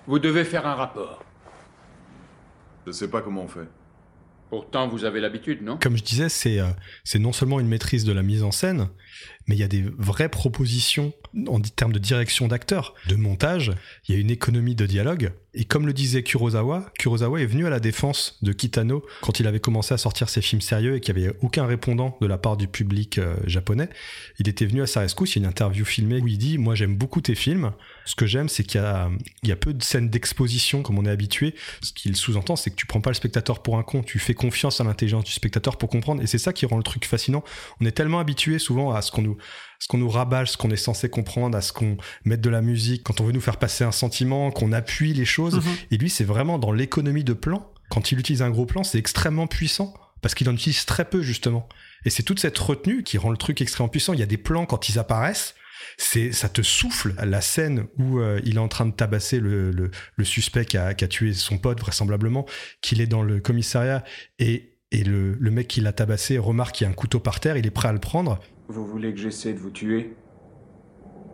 Vous 0.07 0.19
devez 0.19 0.45
faire 0.45 0.67
un 0.67 0.75
rapport. 0.75 1.25
Je 2.87 2.93
sais 2.93 3.09
pas 3.09 3.23
comment 3.23 3.43
on 3.43 3.49
fait. 3.49 3.69
Pourtant, 4.49 4.87
vous 4.87 5.05
avez 5.05 5.21
l'habitude, 5.21 5.63
non? 5.63 5.77
Comme 5.77 5.97
je 5.97 6.05
disais, 6.05 6.29
c'est 6.29 6.61
euh, 6.61 6.69
c'est 7.03 7.19
non 7.19 7.33
seulement 7.33 7.59
une 7.59 7.67
maîtrise 7.67 8.05
de 8.05 8.13
la 8.13 8.23
mise 8.23 8.45
en 8.45 8.53
scène, 8.53 8.89
mais 9.49 9.57
il 9.57 9.59
y 9.59 9.65
a 9.65 9.69
des 9.69 9.85
vraies 9.99 10.29
propositions 10.29 11.13
en 11.49 11.61
termes 11.61 11.93
de 11.93 11.99
direction 11.99 12.47
d'acteur, 12.47 12.95
de 13.09 13.17
montage. 13.17 13.73
Il 14.07 14.15
y 14.15 14.19
a 14.19 14.21
une 14.21 14.31
économie 14.31 14.77
de 14.77 14.87
dialogue. 14.87 15.33
Et 15.59 15.65
comme 15.65 15.87
le 15.87 15.95
disait 15.95 16.23
Kurosawa, 16.23 16.93
Kurosawa 16.99 17.41
est 17.41 17.47
venu 17.47 17.67
à 17.67 17.71
la 17.71 17.81
défense 17.81 18.37
de 18.43 18.53
Kitano 18.53 19.03
quand 19.23 19.41
il 19.41 19.47
avait 19.47 19.59
commencé 19.59 19.95
à 19.95 19.97
sortir 19.99 20.29
ses 20.29 20.43
films 20.43 20.61
sérieux 20.61 20.97
et 20.97 21.01
qu'il 21.01 21.15
n'y 21.15 21.25
avait 21.25 21.37
aucun 21.41 21.65
répondant 21.65 22.19
de 22.21 22.27
la 22.27 22.37
part 22.37 22.59
du 22.59 22.69
public 22.69 23.17
euh, 23.17 23.37
japonais. 23.47 23.89
Il 24.39 24.49
était 24.49 24.67
venu 24.67 24.83
à 24.83 24.87
sa. 24.87 25.07
Il 25.07 25.09
y 25.09 25.13
a 25.13 25.37
une 25.37 25.47
interview 25.47 25.87
filmée 25.87 26.21
où 26.21 26.29
il 26.29 26.37
dit 26.37 26.59
Moi, 26.59 26.75
j'aime 26.75 26.95
beaucoup 26.95 27.23
tes 27.23 27.35
films. 27.35 27.73
Ce 28.05 28.15
que 28.15 28.27
j'aime, 28.27 28.51
c'est 28.51 28.65
qu'il 28.65 28.83
y 29.43 29.49
y 29.49 29.53
a 29.53 29.57
peu 29.57 29.73
de 29.73 29.83
scènes 29.83 30.11
d'exposition 30.11 30.83
comme 30.83 30.99
on 30.99 31.07
est 31.07 31.11
habitué. 31.11 31.55
Ce 31.81 31.93
qu'il 31.93 32.15
sous-entend, 32.17 32.57
c'est 32.57 32.71
que 32.71 32.77
tu 32.77 32.85
prends 32.85 33.01
pas 33.01 33.11
le 33.11 33.15
spectateur 33.15 33.63
pour 33.63 33.79
un 33.79 33.83
con. 33.83 34.03
Tu 34.03 34.19
fais 34.19 34.35
confiance 34.35 34.83
à 34.83 34.85
l'intelligence 34.85 35.25
du 35.25 35.33
spectateur 35.33 35.79
pour 35.79 35.89
comprendre. 35.89 36.23
Et 36.23 36.27
c'est 36.27 36.39
ça 36.39 36.53
qui 36.53 36.67
rend 36.67 36.77
le 36.77 36.83
truc 36.83 37.07
fascinant. 37.07 37.43
On 37.81 37.87
est 37.87 37.93
tellement 37.93 38.21
habitué 38.21 38.59
souvent 38.59 38.93
à 38.93 39.01
ce 39.01 39.11
qu'on 39.11 39.23
nous 39.23 39.39
ce 39.79 39.89
qu'on 39.89 39.99
nous 39.99 40.09
rabâche, 40.09 40.51
ce 40.51 40.57
qu'on 40.57 40.71
est 40.71 40.77
censé 40.77 41.09
comprendre, 41.09 41.57
à 41.57 41.61
ce 41.61 41.73
qu'on 41.73 41.97
mette 42.25 42.41
de 42.41 42.51
la 42.51 42.63
musique, 42.63 43.03
quand 43.05 43.21
on 43.21 43.25
veut 43.25 43.33
nous 43.33 43.41
faire 43.41 43.59
passer 43.59 43.85
un 43.85 43.93
sentiment, 43.93 44.51
qu'on 44.51 44.73
appuie 44.73 45.13
les 45.13 45.25
choses. 45.25 45.57
Mmh. 45.57 45.71
Et 45.93 45.97
lui, 45.99 46.11
c'est 46.11 46.25
vraiment 46.25 46.59
dans 46.59 46.73
l'économie 46.73 47.25
de 47.25 47.33
plan. 47.33 47.71
Quand 47.89 48.13
il 48.13 48.19
utilise 48.19 48.43
un 48.43 48.51
gros 48.51 48.67
plan, 48.67 48.83
c'est 48.83 48.99
extrêmement 48.99 49.47
puissant 49.47 49.95
parce 50.23 50.35
qu'il 50.35 50.49
en 50.49 50.55
utilise 50.55 50.87
très 50.87 51.05
peu 51.05 51.23
justement. 51.23 51.69
Et 52.05 52.11
c'est 52.11 52.23
toute 52.23 52.41
cette 52.41 52.59
retenue 52.59 53.03
qui 53.03 53.19
rend 53.19 53.31
le 53.31 53.37
truc 53.37 53.61
extrêmement 53.61 53.89
puissant. 53.89 54.13
Il 54.13 54.21
y 54.21 54.25
a 54.25 54.27
des 54.27 54.39
plans 54.39 54.67
quand 54.67 54.89
ils 54.89 54.99
apparaissent, 54.99 55.55
c'est 55.99 56.33
ça 56.33 56.49
te 56.49 56.63
souffle 56.63 57.15
la 57.23 57.41
scène 57.41 57.87
où 57.99 58.19
euh, 58.19 58.41
il 58.45 58.57
est 58.57 58.61
en 58.61 58.69
train 58.69 58.87
de 58.87 58.93
tabasser 58.93 59.41
le, 59.41 59.71
le, 59.71 59.91
le 60.17 60.25
suspect 60.25 60.65
qui 60.65 60.79
a, 60.79 60.95
qui 60.95 61.05
a, 61.05 61.09
tué 61.09 61.33
son 61.33 61.59
pote 61.59 61.81
vraisemblablement, 61.81 62.47
qu'il 62.81 63.01
est 63.01 63.07
dans 63.07 63.23
le 63.23 63.41
commissariat 63.41 64.05
et 64.39 64.73
et 64.93 65.03
le, 65.03 65.33
le 65.35 65.51
mec 65.51 65.67
qui 65.67 65.81
l'a 65.81 65.93
tabassé 65.93 66.39
remarque 66.39 66.77
qu'il 66.77 66.85
y 66.85 66.89
a 66.89 66.91
un 66.91 66.95
couteau 66.95 67.19
par 67.19 67.41
terre, 67.41 67.57
il 67.57 67.67
est 67.67 67.73
prêt 67.73 67.89
à 67.89 67.93
le 67.93 67.99
prendre. 67.99 68.39
Vous 68.69 68.87
voulez 68.87 69.13
que 69.13 69.21
j'essaie 69.21 69.53
de 69.53 69.59
vous 69.59 69.71
tuer? 69.71 70.15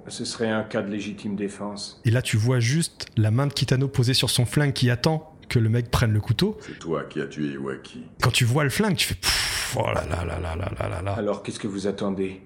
Ce 0.09 0.25
serait 0.25 0.51
un 0.51 0.65
cas 0.65 0.83
de 0.83 0.91
légitime 0.91 1.37
défense. 1.37 2.01
Et 2.05 2.11
là, 2.11 2.23
tu 2.23 2.37
vois 2.37 2.61
juste 2.61 3.07
la 3.17 3.31
main 3.31 3.47
de 3.47 3.53
Kitano 3.53 3.89
posée 3.89 4.15
sur 4.15 4.31
son 4.31 4.45
flingue 4.45 4.73
qui 4.73 4.91
attend 4.91 5.37
que 5.49 5.59
le 5.59 5.69
mec 5.69 5.91
prenne 5.91 6.13
le 6.13 6.21
couteau. 6.21 6.59
C'est 6.61 6.79
toi 6.79 7.05
qui 7.05 7.21
as 7.21 7.27
tué 7.27 7.53
Iwaki. 7.53 8.03
Quand 8.21 8.31
tu 8.31 8.45
vois 8.45 8.65
le 8.65 8.71
flingue, 8.71 8.97
tu 8.97 9.07
fais 9.07 9.15
pfff, 9.15 9.77
oh 9.79 9.87
là 9.87 10.05
là 10.09 10.25
là 10.25 10.41
là 10.41 10.57
là 10.57 10.89
là 10.89 11.03
là. 11.03 11.13
Alors 11.13 11.43
qu'est-ce 11.43 11.61
que 11.61 11.69
vous 11.69 11.87
attendez 11.87 12.41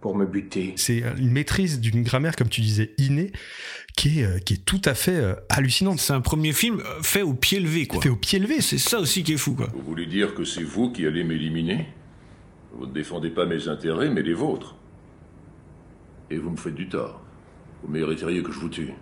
pour 0.00 0.16
me 0.16 0.24
buter? 0.24 0.72
C'est 0.76 1.02
une 1.18 1.32
maîtrise 1.32 1.80
d'une 1.80 2.02
grammaire, 2.02 2.34
comme 2.34 2.48
tu 2.48 2.62
disais, 2.62 2.94
innée, 2.98 3.32
qui 3.96 4.20
est, 4.20 4.24
euh, 4.24 4.38
qui 4.38 4.54
est 4.54 4.64
tout 4.64 4.80
à 4.86 4.94
fait 4.94 5.16
euh, 5.16 5.34
hallucinante. 5.50 5.98
C'est 5.98 6.14
un 6.14 6.22
premier 6.22 6.52
film 6.52 6.82
fait 7.02 7.22
au 7.22 7.34
pied 7.34 7.60
levé, 7.60 7.86
quoi. 7.86 8.00
Fait 8.00 8.08
au 8.08 8.16
pied 8.16 8.38
levé. 8.38 8.60
C'est 8.62 8.78
ça 8.78 8.98
aussi 9.00 9.22
qui 9.22 9.34
est 9.34 9.38
fou, 9.38 9.54
quoi. 9.54 9.68
Vous 9.74 9.82
voulez 9.82 10.06
dire 10.06 10.34
que 10.34 10.44
c'est 10.44 10.62
vous 10.62 10.90
qui 10.92 11.06
allez 11.06 11.24
m'éliminer? 11.24 11.88
Vous 12.72 12.86
ne 12.86 12.92
défendez 12.92 13.30
pas 13.30 13.46
mes 13.46 13.68
intérêts, 13.68 14.10
mais 14.10 14.22
les 14.22 14.34
vôtres. 14.34 14.76
Et 16.30 16.38
vous 16.38 16.50
me 16.50 16.56
faites 16.56 16.74
du 16.74 16.88
tort. 16.88 17.20
Vous 17.82 17.90
mériteriez 17.90 18.42
que 18.42 18.52
je 18.52 18.60
vous 18.60 18.68
tue. 18.68 18.94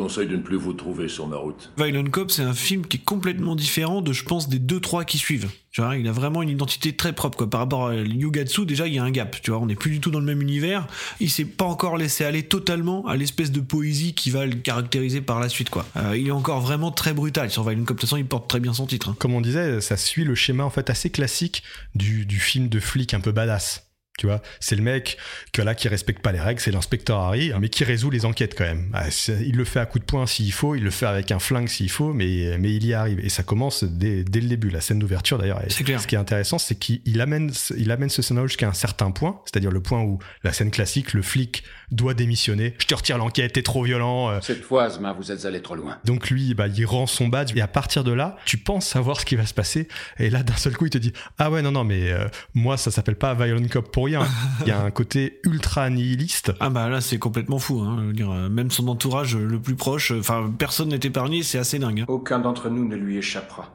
Conseille 0.00 0.28
de 0.28 0.36
ne 0.36 0.42
plus 0.42 0.56
vous 0.56 0.72
trouver 0.72 1.08
sur 1.08 1.26
ma 1.26 1.36
route. 1.36 1.70
Violent 1.76 2.10
Cop, 2.10 2.30
c'est 2.30 2.42
un 2.42 2.54
film 2.54 2.86
qui 2.86 2.96
est 2.96 3.04
complètement 3.04 3.54
différent 3.54 4.00
de, 4.00 4.12
je 4.12 4.24
pense, 4.24 4.48
des 4.48 4.58
deux 4.58 4.80
trois 4.80 5.04
qui 5.04 5.18
suivent. 5.18 5.50
Tu 5.70 5.82
vois, 5.82 5.96
il 5.96 6.08
a 6.08 6.12
vraiment 6.12 6.42
une 6.42 6.48
identité 6.48 6.96
très 6.96 7.12
propre, 7.12 7.36
quoi. 7.36 7.50
Par 7.50 7.60
rapport 7.60 7.88
à 7.88 7.94
Yugatsu, 7.94 8.64
déjà, 8.64 8.86
il 8.86 8.94
y 8.94 8.98
a 8.98 9.04
un 9.04 9.10
gap. 9.10 9.36
Tu 9.42 9.50
vois, 9.50 9.60
on 9.60 9.66
n'est 9.66 9.76
plus 9.76 9.90
du 9.90 10.00
tout 10.00 10.10
dans 10.10 10.18
le 10.18 10.24
même 10.24 10.40
univers. 10.40 10.86
Il 11.20 11.30
s'est 11.30 11.44
pas 11.44 11.66
encore 11.66 11.96
laissé 11.96 12.24
aller 12.24 12.42
totalement 12.42 13.06
à 13.06 13.16
l'espèce 13.16 13.52
de 13.52 13.60
poésie 13.60 14.14
qui 14.14 14.30
va 14.30 14.46
le 14.46 14.54
caractériser 14.54 15.20
par 15.20 15.38
la 15.38 15.48
suite, 15.48 15.70
quoi. 15.70 15.86
Euh, 15.96 16.16
il 16.16 16.26
est 16.26 16.32
encore 16.32 16.60
vraiment 16.60 16.90
très 16.90 17.12
brutal 17.12 17.50
sur 17.50 17.62
Violent 17.62 17.84
Cop. 17.84 17.96
De 17.96 18.00
toute 18.00 18.08
façon, 18.08 18.16
il 18.16 18.26
porte 18.26 18.48
très 18.48 18.60
bien 18.60 18.72
son 18.72 18.86
titre. 18.86 19.10
Hein. 19.10 19.16
Comme 19.18 19.34
on 19.34 19.40
disait, 19.40 19.80
ça 19.80 19.96
suit 19.96 20.24
le 20.24 20.34
schéma, 20.34 20.64
en 20.64 20.70
fait, 20.70 20.88
assez 20.88 21.10
classique 21.10 21.62
du, 21.94 22.24
du 22.24 22.40
film 22.40 22.68
de 22.68 22.80
flic 22.80 23.12
un 23.14 23.20
peu 23.20 23.32
badass 23.32 23.89
Tu 24.18 24.26
vois, 24.26 24.42
c'est 24.60 24.76
le 24.76 24.82
mec 24.82 25.16
que 25.54 25.62
là 25.62 25.74
qui 25.74 25.88
respecte 25.88 26.20
pas 26.20 26.30
les 26.30 26.40
règles, 26.40 26.60
c'est 26.60 26.70
l'inspecteur 26.70 27.20
Harry, 27.20 27.52
mais 27.58 27.70
qui 27.70 27.84
résout 27.84 28.10
les 28.10 28.26
enquêtes 28.26 28.54
quand 28.54 28.64
même. 28.64 28.90
Ah, 28.92 29.06
il 29.28 29.56
le 29.56 29.64
fait 29.64 29.80
à 29.80 29.86
coup 29.86 29.98
de 29.98 30.04
poing 30.04 30.26
s'il 30.26 30.52
faut, 30.52 30.74
il 30.74 30.82
le 30.84 30.90
fait 30.90 31.06
avec 31.06 31.30
un 31.32 31.38
flingue 31.38 31.68
s'il 31.68 31.88
faut, 31.90 32.12
mais, 32.12 32.58
mais 32.58 32.74
il 32.74 32.84
y 32.84 32.92
arrive. 32.92 33.18
Et 33.20 33.30
ça 33.30 33.42
commence 33.42 33.82
dès, 33.82 34.22
dès 34.22 34.40
le 34.42 34.48
début. 34.48 34.68
La 34.68 34.82
scène 34.82 34.98
d'ouverture 34.98 35.38
d'ailleurs. 35.38 35.62
C'est 35.68 35.84
clair. 35.84 36.02
Ce 36.02 36.06
qui 36.06 36.16
est 36.16 36.18
intéressant, 36.18 36.58
c'est 36.58 36.74
qu'il 36.74 37.00
il 37.06 37.18
amène, 37.22 37.50
il 37.78 37.90
amène 37.90 38.10
ce 38.10 38.20
scénario 38.20 38.46
jusqu'à 38.46 38.68
un 38.68 38.74
certain 38.74 39.10
point, 39.10 39.40
c'est-à-dire 39.46 39.70
le 39.70 39.80
point 39.80 40.02
où 40.02 40.18
la 40.44 40.52
scène 40.52 40.70
classique, 40.70 41.14
le 41.14 41.22
flic 41.22 41.64
doit 41.90 42.12
démissionner. 42.12 42.74
Je 42.78 42.86
te 42.86 42.94
retire 42.94 43.16
l'enquête, 43.16 43.54
t'es 43.54 43.62
trop 43.62 43.84
violent. 43.84 44.28
euh, 44.30 44.38
Cette 44.42 44.62
fois, 44.62 44.84
Asma, 44.84 45.14
vous 45.14 45.32
êtes 45.32 45.46
allé 45.46 45.62
trop 45.62 45.76
loin. 45.76 45.98
donc 46.04 46.28
lui, 46.28 46.52
bah, 46.52 46.66
il 46.68 46.84
rend 46.84 47.06
son 47.06 47.28
badge 47.28 47.52
et 47.56 47.62
à 47.62 47.68
partir 47.68 48.04
de 48.04 48.12
là, 48.12 48.36
tu 48.44 48.58
penses 48.58 48.86
savoir 48.86 49.18
ce 49.18 49.24
qui 49.24 49.36
va 49.36 49.46
se 49.46 49.54
passer. 49.54 49.88
Et 50.18 50.28
là, 50.28 50.42
d'un 50.42 50.56
seul 50.56 50.76
coup, 50.76 50.84
il 50.84 50.90
te 50.90 50.98
dit 50.98 51.14
ah 51.38 51.50
ouais 51.50 51.62
non 51.62 51.72
non 51.72 51.84
mais 51.84 52.10
euh, 52.12 52.26
moi 52.52 52.76
ça 52.76 52.90
s'appelle 52.90 53.16
pas 53.16 53.32
Violent 53.34 53.66
Cop 53.70 53.90
pour 53.90 54.09
rien. 54.18 54.26
Il 54.62 54.68
y 54.68 54.70
a 54.72 54.82
un 54.82 54.90
côté 54.90 55.40
ultra 55.44 55.88
nihiliste. 55.90 56.52
Ah 56.60 56.70
bah 56.70 56.88
là 56.88 57.00
c'est 57.00 57.18
complètement 57.18 57.58
fou, 57.58 57.80
hein. 57.80 57.96
Je 58.00 58.06
veux 58.06 58.12
dire, 58.12 58.30
euh, 58.30 58.48
même 58.48 58.70
son 58.70 58.88
entourage 58.88 59.36
le 59.36 59.60
plus 59.60 59.76
proche, 59.76 60.12
euh, 60.12 60.20
enfin 60.20 60.50
personne 60.58 60.88
n'est 60.88 61.00
épargné, 61.02 61.42
c'est 61.42 61.58
assez 61.58 61.78
dingue. 61.78 62.00
hein. 62.00 62.04
Aucun 62.08 62.38
d'entre 62.38 62.68
nous 62.70 62.86
ne 62.86 62.96
lui 62.96 63.16
échappera. 63.18 63.70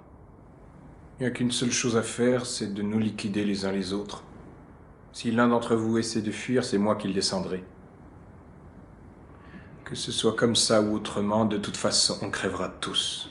Il 1.19 1.23
n'y 1.23 1.27
a 1.27 1.31
qu'une 1.31 1.51
seule 1.51 1.71
chose 1.71 1.95
à 1.97 2.01
faire, 2.01 2.45
c'est 2.45 2.73
de 2.73 2.81
nous 2.81 2.99
liquider 2.99 3.45
les 3.45 3.65
uns 3.65 3.71
les 3.71 3.93
autres. 3.93 4.23
Si 5.13 5.31
l'un 5.31 5.47
d'entre 5.47 5.75
vous 5.75 5.97
essaie 5.97 6.21
de 6.21 6.31
fuir, 6.31 6.63
c'est 6.65 6.77
moi 6.77 6.95
qui 6.95 7.07
le 7.07 7.13
descendrai. 7.13 7.63
Que 9.85 9.95
ce 9.95 10.11
soit 10.11 10.35
comme 10.35 10.55
ça 10.55 10.81
ou 10.81 10.93
autrement, 10.95 11.45
de 11.45 11.57
toute 11.57 11.77
façon, 11.77 12.17
on 12.21 12.29
crèvera 12.29 12.67
tous. 12.81 13.29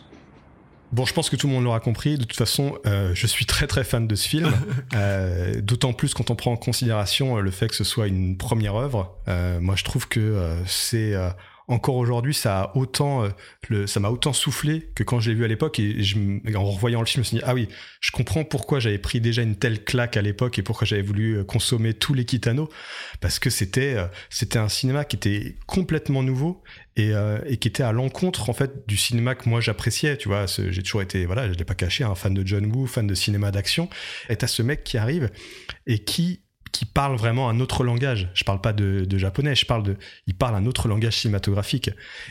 Bon, 0.94 1.04
je 1.04 1.12
pense 1.12 1.28
que 1.28 1.34
tout 1.34 1.48
le 1.48 1.52
monde 1.52 1.64
l'aura 1.64 1.80
compris. 1.80 2.18
De 2.18 2.22
toute 2.22 2.36
façon, 2.36 2.78
euh, 2.86 3.10
je 3.14 3.26
suis 3.26 3.46
très 3.46 3.66
très 3.66 3.82
fan 3.82 4.06
de 4.06 4.14
ce 4.14 4.28
film. 4.28 4.52
Euh, 4.94 5.60
D'autant 5.60 5.92
plus 5.92 6.14
quand 6.14 6.30
on 6.30 6.36
prend 6.36 6.52
en 6.52 6.56
considération 6.56 7.36
euh, 7.36 7.40
le 7.40 7.50
fait 7.50 7.66
que 7.66 7.74
ce 7.74 7.82
soit 7.82 8.06
une 8.06 8.36
première 8.36 8.76
œuvre. 8.76 9.16
Euh, 9.26 9.58
moi, 9.60 9.74
je 9.76 9.82
trouve 9.82 10.06
que 10.06 10.20
euh, 10.20 10.64
c'est 10.66 11.14
euh, 11.14 11.30
encore 11.66 11.96
aujourd'hui, 11.96 12.34
ça 12.34 12.60
a 12.60 12.76
autant, 12.76 13.24
euh, 13.24 13.86
ça 13.86 14.00
m'a 14.00 14.10
autant 14.10 14.32
soufflé 14.32 14.90
que 14.94 15.02
quand 15.02 15.20
je 15.20 15.30
l'ai 15.30 15.36
vu 15.36 15.44
à 15.44 15.48
l'époque. 15.48 15.78
Et 15.78 16.02
je, 16.02 16.16
en 16.54 16.64
revoyant 16.64 17.00
le 17.00 17.06
film, 17.06 17.16
je 17.16 17.20
me 17.20 17.24
suis 17.24 17.36
dit 17.38 17.42
ah 17.46 17.54
oui, 17.54 17.68
je 18.00 18.10
comprends 18.10 18.44
pourquoi 18.44 18.80
j'avais 18.80 18.98
pris 18.98 19.20
déjà 19.20 19.42
une 19.42 19.56
telle 19.56 19.82
claque 19.82 20.16
à 20.16 20.22
l'époque 20.22 20.58
et 20.58 20.62
pourquoi 20.62 20.86
j'avais 20.86 21.02
voulu 21.02 21.38
euh, 21.38 21.44
consommer 21.44 21.94
tous 21.94 22.12
les 22.14 22.24
Kitano 22.24 22.68
parce 23.20 23.38
que 23.38 23.50
c'était 23.50 23.94
euh, 23.94 24.06
c'était 24.28 24.58
un 24.58 24.68
cinéma 24.68 25.04
qui 25.04 25.16
était 25.16 25.56
complètement 25.66 26.22
nouveau 26.22 26.62
et, 26.96 27.12
qui 27.60 27.66
était 27.66 27.82
à 27.82 27.90
l'encontre 27.90 28.50
en 28.50 28.52
fait 28.52 28.86
du 28.86 28.96
cinéma 28.96 29.34
que 29.34 29.48
moi 29.48 29.60
j'appréciais 29.60 30.16
tu 30.16 30.28
vois 30.28 30.46
j'ai 30.46 30.82
toujours 30.82 31.02
été 31.02 31.26
voilà 31.26 31.52
je 31.52 31.58
l'ai 31.58 31.64
pas 31.64 31.74
caché 31.74 32.04
un 32.04 32.14
fan 32.14 32.32
de 32.32 32.46
John 32.46 32.66
Woo 32.66 32.86
fan 32.86 33.08
de 33.08 33.14
cinéma 33.14 33.50
d'action 33.50 33.88
et 34.28 34.36
t'as 34.36 34.46
ce 34.46 34.62
mec 34.62 34.84
qui 34.84 34.96
arrive 34.96 35.30
et 35.88 35.98
qui 35.98 36.43
qui 36.74 36.86
parle 36.86 37.16
vraiment 37.16 37.48
un 37.48 37.60
autre 37.60 37.84
langage. 37.84 38.28
Je 38.34 38.42
parle 38.42 38.60
pas 38.60 38.72
de, 38.72 39.06
japonais, 39.16 39.54
je 39.54 39.64
parle 39.64 39.84
de, 39.84 39.96
il 40.26 40.34
parle 40.34 40.56
un 40.56 40.66
autre 40.66 40.88
langage 40.88 41.16
cinématographique. 41.18 41.90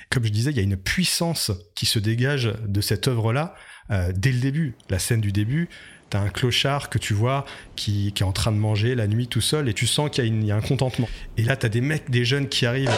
Comme 0.10 0.26
je 0.26 0.30
disais, 0.30 0.52
il 0.52 0.58
y 0.58 0.60
a 0.60 0.64
une 0.64 0.76
puissance 0.76 1.52
qui 1.76 1.86
se 1.86 1.98
dégage 1.98 2.54
de 2.68 2.82
cette 2.82 3.08
œuvre-là 3.08 3.56
euh, 3.90 4.12
dès 4.14 4.34
le 4.34 4.40
début. 4.40 4.76
La 4.90 5.00
scène 5.00 5.22
du 5.22 5.32
début, 5.32 5.70
t'as 6.10 6.20
un 6.20 6.28
clochard 6.28 6.90
que 6.90 6.98
tu 6.98 7.14
vois 7.14 7.46
qui, 7.78 8.08
est 8.08 8.22
en 8.22 8.34
train 8.34 8.52
de 8.52 8.58
manger 8.58 8.96
la 8.96 9.08
nuit 9.08 9.30
tout 9.30 9.40
seul 9.40 9.70
et 9.70 9.74
tu 9.74 9.88
sens 9.88 10.10
qu'il 10.10 10.44
y, 10.44 10.52
a 10.52 10.56
un 10.58 10.62
contentement. 10.62 11.08
Et 11.38 11.44
là, 11.44 11.56
t'as 11.56 11.70
des 11.70 11.82
mecs, 11.82 12.10
des 12.10 12.26
jeunes 12.26 12.50
qui 12.50 12.66
arrivent 12.66 12.92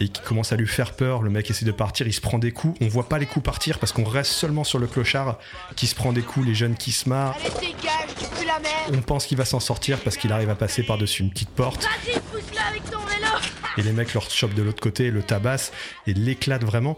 et 0.00 0.08
qui 0.08 0.22
commencent 0.22 0.52
à 0.52 0.56
lui 0.56 0.66
faire 0.66 0.94
peur. 0.94 1.22
Le 1.22 1.28
mec 1.28 1.50
essaie 1.50 1.66
de 1.66 1.72
partir, 1.72 2.06
il 2.06 2.14
se 2.14 2.22
prend 2.22 2.38
des 2.38 2.52
coups. 2.52 2.74
On 2.80 2.88
voit 2.88 3.06
pas 3.10 3.18
les 3.18 3.26
coups 3.26 3.44
partir 3.44 3.78
parce 3.78 3.92
qu'on 3.92 4.04
reste 4.04 4.32
seulement 4.32 4.64
sur 4.64 4.78
le 4.78 4.86
clochard 4.86 5.38
qui 5.76 5.86
se 5.86 5.94
prend 5.94 6.14
des 6.14 6.22
coups, 6.22 6.46
les 6.46 6.54
jeunes 6.54 6.74
qui 6.74 6.90
se 6.90 7.06
marrent. 7.06 7.36
On 8.92 9.00
pense 9.02 9.26
qu'il 9.26 9.38
va 9.38 9.44
s'en 9.44 9.60
sortir 9.60 9.98
parce 10.00 10.16
qu'il 10.16 10.32
arrive 10.32 10.50
à 10.50 10.54
passer 10.54 10.82
par-dessus 10.82 11.22
une 11.22 11.30
petite 11.30 11.50
porte 11.50 11.82
Vas-y, 11.82 12.18
pousse-la 12.20 12.66
avec 12.66 12.84
ton 12.90 12.98
vélo 12.98 13.28
et 13.76 13.82
les 13.82 13.92
mecs 13.92 14.12
leur 14.14 14.28
chopent 14.30 14.54
de 14.54 14.62
l'autre 14.62 14.82
côté, 14.82 15.10
le 15.10 15.22
tabassent 15.22 15.72
et 16.06 16.12
l'éclatent 16.12 16.64
vraiment. 16.64 16.96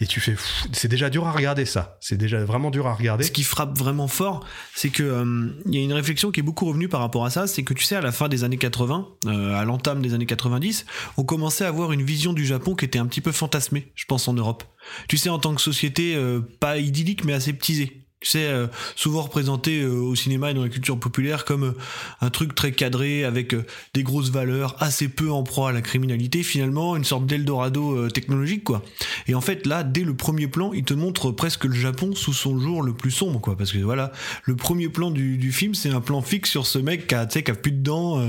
Et 0.00 0.06
tu 0.06 0.20
fais, 0.20 0.36
c'est 0.72 0.88
déjà 0.88 1.10
dur 1.10 1.26
à 1.26 1.32
regarder 1.32 1.64
ça. 1.64 1.98
C'est 2.00 2.16
déjà 2.16 2.44
vraiment 2.44 2.70
dur 2.70 2.86
à 2.86 2.94
regarder. 2.94 3.24
Ce 3.24 3.30
qui 3.30 3.42
frappe 3.42 3.76
vraiment 3.76 4.08
fort, 4.08 4.44
c'est 4.74 4.90
que 4.90 5.02
euh, 5.02 5.50
il 5.66 5.74
y 5.74 5.78
a 5.78 5.82
une 5.82 5.92
réflexion 5.92 6.30
qui 6.30 6.40
est 6.40 6.42
beaucoup 6.42 6.66
revenue 6.66 6.88
par 6.88 7.00
rapport 7.00 7.24
à 7.24 7.30
ça, 7.30 7.46
c'est 7.46 7.62
que 7.62 7.74
tu 7.74 7.84
sais 7.84 7.96
à 7.96 8.00
la 8.00 8.12
fin 8.12 8.28
des 8.28 8.44
années 8.44 8.58
80, 8.58 9.08
euh, 9.26 9.54
à 9.54 9.64
l'entame 9.64 10.02
des 10.02 10.14
années 10.14 10.26
90, 10.26 10.86
on 11.16 11.24
commençait 11.24 11.64
à 11.64 11.68
avoir 11.68 11.92
une 11.92 12.02
vision 12.02 12.32
du 12.32 12.44
Japon 12.44 12.74
qui 12.74 12.84
était 12.84 12.98
un 12.98 13.06
petit 13.06 13.20
peu 13.20 13.32
fantasmée, 13.32 13.90
je 13.94 14.04
pense 14.04 14.28
en 14.28 14.34
Europe. 14.34 14.64
Tu 15.08 15.16
sais 15.16 15.30
en 15.30 15.38
tant 15.38 15.54
que 15.54 15.60
société 15.60 16.14
euh, 16.16 16.40
pas 16.60 16.78
idyllique 16.78 17.24
mais 17.24 17.32
aseptisée. 17.32 17.99
Sais, 18.22 18.44
euh, 18.44 18.66
souvent 18.96 19.22
représenté 19.22 19.80
euh, 19.80 19.94
au 19.94 20.14
cinéma 20.14 20.50
et 20.50 20.54
dans 20.54 20.62
la 20.62 20.68
culture 20.68 21.00
populaire 21.00 21.46
comme 21.46 21.64
euh, 21.64 21.72
un 22.20 22.28
truc 22.28 22.54
très 22.54 22.70
cadré 22.70 23.24
avec 23.24 23.54
euh, 23.54 23.64
des 23.94 24.02
grosses 24.02 24.30
valeurs, 24.30 24.76
assez 24.78 25.08
peu 25.08 25.30
en 25.30 25.42
proie 25.42 25.70
à 25.70 25.72
la 25.72 25.80
criminalité, 25.80 26.42
finalement 26.42 26.96
une 26.96 27.04
sorte 27.04 27.24
d'Eldorado 27.24 28.10
technologique 28.10 28.64
quoi. 28.64 28.82
Et 29.26 29.34
en 29.34 29.40
fait 29.40 29.64
là, 29.64 29.84
dès 29.84 30.02
le 30.02 30.14
premier 30.14 30.48
plan, 30.48 30.74
il 30.74 30.84
te 30.84 30.92
montre 30.92 31.30
presque 31.30 31.64
le 31.64 31.74
Japon 31.74 32.14
sous 32.14 32.34
son 32.34 32.58
jour 32.58 32.82
le 32.82 32.92
plus 32.92 33.10
sombre 33.10 33.40
quoi, 33.40 33.56
parce 33.56 33.72
que 33.72 33.78
voilà, 33.78 34.12
le 34.44 34.54
premier 34.54 34.90
plan 34.90 35.10
du, 35.10 35.50
film, 35.50 35.74
c'est 35.74 35.88
un 35.88 36.02
plan 36.02 36.20
fixe 36.20 36.50
sur 36.50 36.66
ce 36.66 36.78
mec 36.78 37.06
qui 37.06 37.14
a, 37.14 37.24
tu 37.24 37.42
qui 37.42 37.50
a 37.50 37.54
plus 37.54 37.72
de 37.72 37.82
dents, 37.82 38.22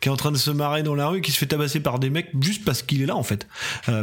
qui 0.00 0.08
est 0.08 0.12
en 0.12 0.16
train 0.16 0.32
de 0.32 0.36
se 0.36 0.50
marrer 0.50 0.82
dans 0.82 0.96
la 0.96 1.06
rue, 1.06 1.20
qui 1.20 1.30
se 1.30 1.38
fait 1.38 1.46
tabasser 1.46 1.78
par 1.78 2.00
des 2.00 2.10
mecs 2.10 2.30
juste 2.40 2.64
parce 2.64 2.82
qu'il 2.82 3.02
est 3.02 3.06
là 3.06 3.16
en 3.16 3.22
fait, 3.22 3.46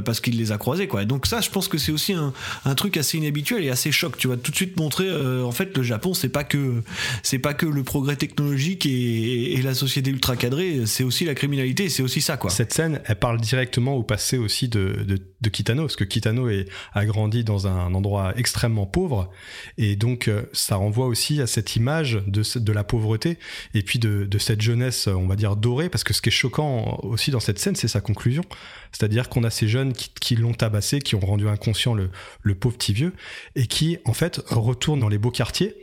parce 0.05 0.21
qu'il 0.21 0.37
les 0.37 0.53
a 0.53 0.57
croisés 0.57 0.87
quoi. 0.87 1.03
Donc 1.03 1.25
ça, 1.25 1.41
je 1.41 1.49
pense 1.49 1.67
que 1.67 1.77
c'est 1.77 1.91
aussi 1.91 2.13
un, 2.13 2.33
un 2.63 2.75
truc 2.75 2.95
assez 2.95 3.17
inhabituel 3.17 3.65
et 3.65 3.69
assez 3.69 3.91
choc. 3.91 4.17
Tu 4.17 4.29
vas 4.29 4.37
tout 4.37 4.51
de 4.51 4.55
suite 4.55 4.77
montrer, 4.79 5.09
euh, 5.25 5.43
en 5.43 5.51
fait, 5.51 5.75
le 5.75 5.83
Japon, 5.83 6.13
c'est 6.13 6.29
pas 6.29 6.43
que 6.43 6.83
c'est 7.23 7.39
pas 7.39 7.53
que 7.53 7.65
le 7.65 7.83
progrès 7.83 8.15
technologique 8.15 8.85
et, 8.85 9.61
la 9.63 9.73
société 9.73 10.11
ultra 10.11 10.35
cadrée, 10.35 10.85
c'est 10.85 11.03
aussi 11.03 11.25
la 11.25 11.33
criminalité, 11.33 11.89
c'est 11.89 12.03
aussi 12.03 12.21
ça 12.21 12.37
quoi. 12.37 12.51
Cette 12.51 12.71
scène, 12.71 13.01
elle 13.05 13.15
parle 13.15 13.41
directement 13.41 13.95
au 13.95 14.03
passé 14.03 14.37
aussi 14.37 14.67
de, 14.67 15.05
de, 15.07 15.49
Kitano, 15.49 15.83
parce 15.83 15.95
que 15.95 16.03
Kitano 16.03 16.47
a 16.93 17.05
grandi 17.05 17.43
dans 17.43 17.65
un 17.65 17.93
endroit 17.95 18.33
extrêmement 18.37 18.85
pauvre, 18.85 19.31
et 19.77 19.95
donc 19.95 20.27
euh, 20.27 20.43
ça 20.53 20.75
renvoie 20.75 21.07
aussi 21.07 21.41
à 21.41 21.47
cette 21.47 21.75
image 21.75 22.19
de, 22.27 22.43
de 22.59 22.71
la 22.71 22.83
pauvreté, 22.83 23.39
et 23.73 23.81
puis 23.81 23.97
de, 23.97 24.25
de 24.25 24.37
cette 24.37 24.61
jeunesse, 24.61 25.07
on 25.07 25.25
va 25.25 25.35
dire, 25.35 25.55
dorée, 25.55 25.89
parce 25.89 26.03
que 26.03 26.13
ce 26.13 26.21
qui 26.21 26.29
est 26.29 26.31
choquant 26.31 26.99
aussi 27.03 27.31
dans 27.31 27.39
cette 27.39 27.57
scène, 27.57 27.75
c'est 27.75 27.87
sa 27.87 28.01
conclusion. 28.01 28.43
C'est-à-dire 28.91 29.27
qu'on 29.27 29.43
a 29.43 29.49
ces 29.49 29.67
jeunes 29.67 29.93
qui, 29.93 30.09
qui 30.09 30.35
l'ont 30.35 30.53
tabassé, 30.53 30.99
qui 30.99 31.15
ont 31.15 31.19
rendu 31.19 31.49
inconscient 31.49 31.93
le, 31.93 32.09
le 32.43 32.55
pauvre 32.55 32.77
petit 32.77 32.93
vieux, 32.93 33.13
et 33.55 33.67
qui, 33.67 33.97
en 34.05 34.13
fait, 34.13 34.41
retournent 34.49 34.99
dans 34.99 35.09
les 35.09 35.14
beaux 35.17 35.31
quartiers, 35.31 35.75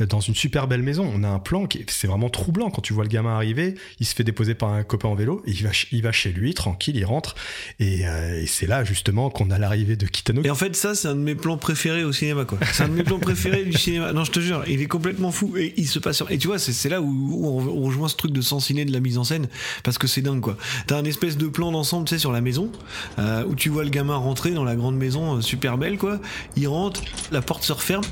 euh, 0.00 0.06
dans 0.06 0.20
une 0.20 0.34
super 0.34 0.68
belle 0.68 0.82
maison. 0.82 1.10
On 1.12 1.24
a 1.24 1.28
un 1.28 1.38
plan 1.38 1.66
qui 1.66 1.84
c'est 1.88 2.06
vraiment 2.06 2.30
troublant 2.30 2.70
quand 2.70 2.82
tu 2.82 2.92
vois 2.92 3.04
le 3.04 3.08
gamin 3.08 3.34
arriver, 3.34 3.74
il 4.00 4.06
se 4.06 4.14
fait 4.14 4.24
déposer 4.24 4.54
par 4.54 4.70
un 4.70 4.82
copain 4.82 5.08
en 5.08 5.14
vélo, 5.14 5.42
et 5.46 5.50
il 5.50 5.64
va, 5.64 5.70
il 5.92 6.02
va 6.02 6.12
chez 6.12 6.30
lui 6.30 6.54
tranquille, 6.54 6.96
il 6.96 7.04
rentre 7.04 7.34
et, 7.80 8.06
euh, 8.06 8.40
et 8.40 8.46
c'est 8.46 8.66
là 8.66 8.84
justement 8.84 9.30
qu'on 9.30 9.50
a 9.50 9.58
l'arrivée 9.58 9.96
de 9.96 10.06
Kitano. 10.06 10.42
Et 10.44 10.50
en 10.50 10.54
fait, 10.54 10.76
ça, 10.76 10.94
c'est 10.94 11.08
un 11.08 11.14
de 11.14 11.20
mes 11.20 11.34
plans 11.34 11.56
préférés 11.56 12.04
au 12.04 12.12
cinéma, 12.12 12.44
quoi. 12.44 12.58
C'est 12.72 12.84
un 12.84 12.88
de 12.88 12.94
mes 12.94 13.02
plans 13.02 13.18
préférés 13.18 13.64
du 13.64 13.76
cinéma. 13.76 14.12
Non, 14.12 14.24
je 14.24 14.30
te 14.30 14.40
jure, 14.40 14.62
il 14.68 14.80
est 14.80 14.86
complètement 14.86 15.32
fou. 15.32 15.56
Et 15.56 15.74
il 15.76 15.88
se 15.88 15.98
passe. 15.98 16.22
Et 16.30 16.38
tu 16.38 16.48
vois, 16.48 16.58
c'est 16.58 16.88
là 16.88 17.00
où, 17.00 17.44
on, 17.44 17.82
rejoint 17.88 18.08
ce 18.08 18.16
truc 18.16 18.32
de 18.32 18.40
sens 18.40 18.66
ciné 18.66 18.84
de 18.84 18.92
la 18.92 19.00
mise 19.00 19.18
en 19.18 19.24
scène, 19.24 19.48
parce 19.82 19.98
que 19.98 20.06
c'est 20.06 20.22
dingue, 20.22 20.40
quoi. 20.40 20.56
T'as 20.86 20.98
un 20.98 21.04
espèce 21.04 21.36
de 21.36 21.46
plan 21.46 21.72
d'ensemble, 21.72 22.06
tu 22.06 22.14
sais, 22.14 22.18
sur 22.18 22.32
la 22.32 22.40
maison, 22.40 22.70
euh, 23.18 23.44
où 23.46 23.54
tu 23.54 23.68
vois 23.68 23.84
le 23.84 23.90
gamin 23.90 24.16
rentrer 24.16 24.50
dans 24.50 24.64
la 24.64 24.76
grande 24.76 24.96
maison 24.96 25.40
super 25.40 25.78
belle, 25.78 25.98
quoi. 25.98 26.20
Il 26.56 26.68
rentre, 26.68 27.02
la 27.32 27.42
porte 27.42 27.64
se 27.64 27.72
referme. 27.72 28.04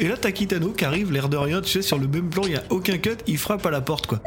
Et 0.00 0.06
là, 0.06 0.16
t'as 0.16 0.30
Kitano 0.30 0.70
qui 0.70 0.84
arrive, 0.84 1.12
l'air 1.12 1.28
de 1.28 1.36
rien, 1.36 1.60
tu 1.60 1.70
sais, 1.70 1.82
sur 1.82 1.98
le 1.98 2.06
même 2.06 2.30
plan, 2.30 2.44
il 2.46 2.56
a 2.56 2.62
aucun 2.70 2.98
cut, 2.98 3.16
il 3.26 3.36
frappe 3.36 3.66
à 3.66 3.70
la 3.70 3.80
porte, 3.80 4.06
quoi. 4.06 4.22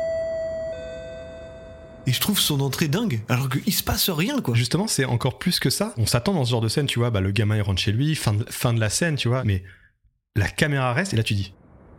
Et 2.08 2.12
je 2.12 2.20
trouve 2.20 2.40
son 2.40 2.60
entrée 2.62 2.88
dingue, 2.88 3.22
alors 3.30 3.48
qu'il 3.48 3.74
se 3.74 3.84
passe 3.84 4.10
rien, 4.10 4.42
quoi. 4.42 4.54
Justement, 4.54 4.88
c'est 4.88 5.06
encore 5.06 5.38
plus 5.38 5.60
que 5.60 5.70
ça. 5.70 5.94
On 5.98 6.06
s'attend 6.06 6.34
dans 6.34 6.44
ce 6.44 6.52
genre 6.52 6.62
de 6.62 6.68
scène, 6.68 6.88
tu 6.88 7.00
vois, 7.00 7.10
bah, 7.10 7.22
le 7.22 7.32
gamin 7.32 7.56
il 7.56 7.62
rentre 7.62 7.82
chez 7.82 7.92
lui, 7.92 8.16
fin 8.16 8.34
de, 8.34 8.46
fin 8.50 8.74
de 8.74 8.80
la 8.80 8.90
scène, 8.90 9.16
tu 9.16 9.30
vois, 9.30 9.44
mais 9.46 9.64
la 10.36 10.48
caméra 10.48 10.94
reste 10.94 11.14
et 11.14 11.18
là 11.18 11.24
tu 11.24 11.36
dis, 11.36 11.54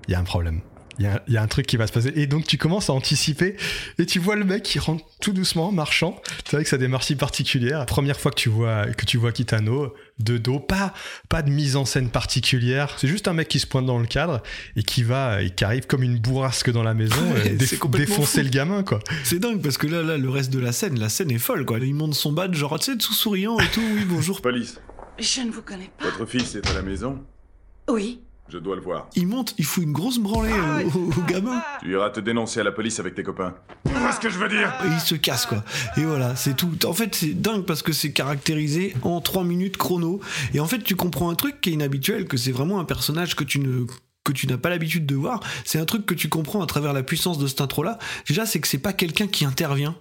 il 0.08 0.12
y 0.12 0.14
a 0.14 0.18
un 0.18 0.24
problème. 0.24 0.60
Il 0.98 1.04
y, 1.04 1.08
a, 1.08 1.22
y 1.26 1.36
a 1.38 1.42
un 1.42 1.46
truc 1.46 1.66
qui 1.66 1.76
va 1.78 1.86
se 1.86 1.92
passer. 1.92 2.12
Et 2.16 2.26
donc 2.26 2.46
tu 2.46 2.58
commences 2.58 2.90
à 2.90 2.92
anticiper 2.92 3.56
et 3.98 4.04
tu 4.04 4.18
vois 4.18 4.36
le 4.36 4.44
mec 4.44 4.62
qui 4.62 4.78
rentre 4.78 5.04
tout 5.20 5.32
doucement, 5.32 5.72
marchant. 5.72 6.20
C'est 6.44 6.56
vrai 6.56 6.64
que 6.64 6.68
ça 6.68 6.76
démarche 6.76 7.06
si 7.06 7.16
particulière. 7.16 7.86
Première 7.86 8.20
fois 8.20 8.30
que 8.30 8.36
tu 8.36 8.50
vois, 8.50 8.86
que 8.86 9.06
tu 9.06 9.16
vois 9.16 9.32
Kitano, 9.32 9.94
de 10.18 10.36
dos, 10.36 10.60
pas, 10.60 10.92
pas 11.30 11.40
de 11.42 11.50
mise 11.50 11.76
en 11.76 11.84
scène 11.86 12.10
particulière. 12.10 12.94
C'est 12.98 13.08
juste 13.08 13.26
un 13.26 13.32
mec 13.32 13.48
qui 13.48 13.58
se 13.58 13.66
pointe 13.66 13.86
dans 13.86 13.98
le 13.98 14.06
cadre 14.06 14.42
et 14.76 14.82
qui 14.82 15.02
va, 15.02 15.42
et 15.42 15.50
qui 15.50 15.64
arrive 15.64 15.86
comme 15.86 16.02
une 16.02 16.18
bourrasque 16.18 16.70
dans 16.70 16.82
la 16.82 16.92
maison, 16.94 17.16
Ouais, 17.32 17.54
déf- 17.54 17.78
complètement 17.78 18.16
défoncer 18.16 18.40
fou. 18.40 18.44
le 18.44 18.50
gamin, 18.50 18.82
quoi. 18.82 19.00
C'est 19.24 19.38
dingue 19.38 19.62
parce 19.62 19.78
que 19.78 19.86
là, 19.86 20.02
là, 20.02 20.18
le 20.18 20.28
reste 20.28 20.52
de 20.52 20.58
la 20.58 20.72
scène, 20.72 20.98
la 20.98 21.08
scène 21.08 21.30
est 21.30 21.38
folle 21.38 21.64
quoi. 21.64 21.78
Il 21.78 21.94
monte 21.94 22.14
son 22.14 22.32
badge, 22.32 22.54
genre, 22.54 22.78
tu 22.78 22.92
sais, 22.92 22.98
tout 22.98 23.14
souriant 23.14 23.58
et 23.58 23.66
tout, 23.68 23.80
oui, 23.94 24.04
bonjour. 24.06 24.42
Police, 24.42 24.78
Je 25.18 25.40
ne 25.40 25.50
vous 25.50 25.62
connais 25.62 25.90
pas. 25.98 26.04
votre 26.04 26.26
fils 26.26 26.54
est 26.54 26.68
à 26.68 26.74
la 26.74 26.82
maison? 26.82 27.18
Oui. 27.88 28.20
Je 28.52 28.58
dois 28.58 28.76
le 28.76 28.82
voir. 28.82 29.08
Il 29.16 29.26
monte, 29.28 29.54
il 29.56 29.64
fout 29.64 29.82
une 29.82 29.92
grosse 29.94 30.18
branlée 30.18 30.52
au, 30.52 30.98
au- 30.98 31.08
au 31.08 31.22
gamin 31.26 31.62
Tu 31.80 31.90
iras 31.92 32.10
te 32.10 32.20
dénoncer 32.20 32.60
à 32.60 32.64
la 32.64 32.72
police 32.72 33.00
avec 33.00 33.14
tes 33.14 33.22
copains. 33.22 33.54
Tu 33.86 33.94
vois 33.94 34.12
ce 34.12 34.20
que 34.20 34.28
je 34.28 34.38
veux 34.38 34.48
dire? 34.50 34.70
Et 34.84 34.88
il 34.92 35.00
se 35.00 35.14
casse 35.14 35.46
quoi. 35.46 35.64
Et 35.96 36.04
voilà, 36.04 36.36
c'est 36.36 36.54
tout. 36.54 36.70
En 36.84 36.92
fait, 36.92 37.14
c'est 37.14 37.32
dingue 37.32 37.64
parce 37.64 37.80
que 37.80 37.92
c'est 37.92 38.12
caractérisé 38.12 38.94
en 39.04 39.22
3 39.22 39.44
minutes 39.44 39.78
chrono. 39.78 40.20
Et 40.52 40.60
en 40.60 40.66
fait, 40.66 40.80
tu 40.84 40.96
comprends 40.96 41.30
un 41.30 41.34
truc 41.34 41.62
qui 41.62 41.70
est 41.70 41.72
inhabituel, 41.72 42.26
que 42.28 42.36
c'est 42.36 42.52
vraiment 42.52 42.78
un 42.78 42.84
personnage 42.84 43.36
que 43.36 43.44
tu 43.44 43.58
ne 43.58 43.86
que 44.24 44.32
tu 44.32 44.46
n'as 44.46 44.58
pas 44.58 44.68
l'habitude 44.68 45.06
de 45.06 45.14
voir. 45.16 45.40
C'est 45.64 45.78
un 45.80 45.84
truc 45.86 46.04
que 46.04 46.12
tu 46.14 46.28
comprends 46.28 46.60
à 46.62 46.66
travers 46.66 46.92
la 46.92 47.02
puissance 47.02 47.38
de 47.38 47.46
cette 47.46 47.62
intro-là. 47.62 47.98
Déjà, 48.28 48.44
c'est 48.44 48.60
que 48.60 48.68
c'est 48.68 48.78
pas 48.78 48.92
quelqu'un 48.92 49.26
qui 49.28 49.44
intervient. 49.46 49.96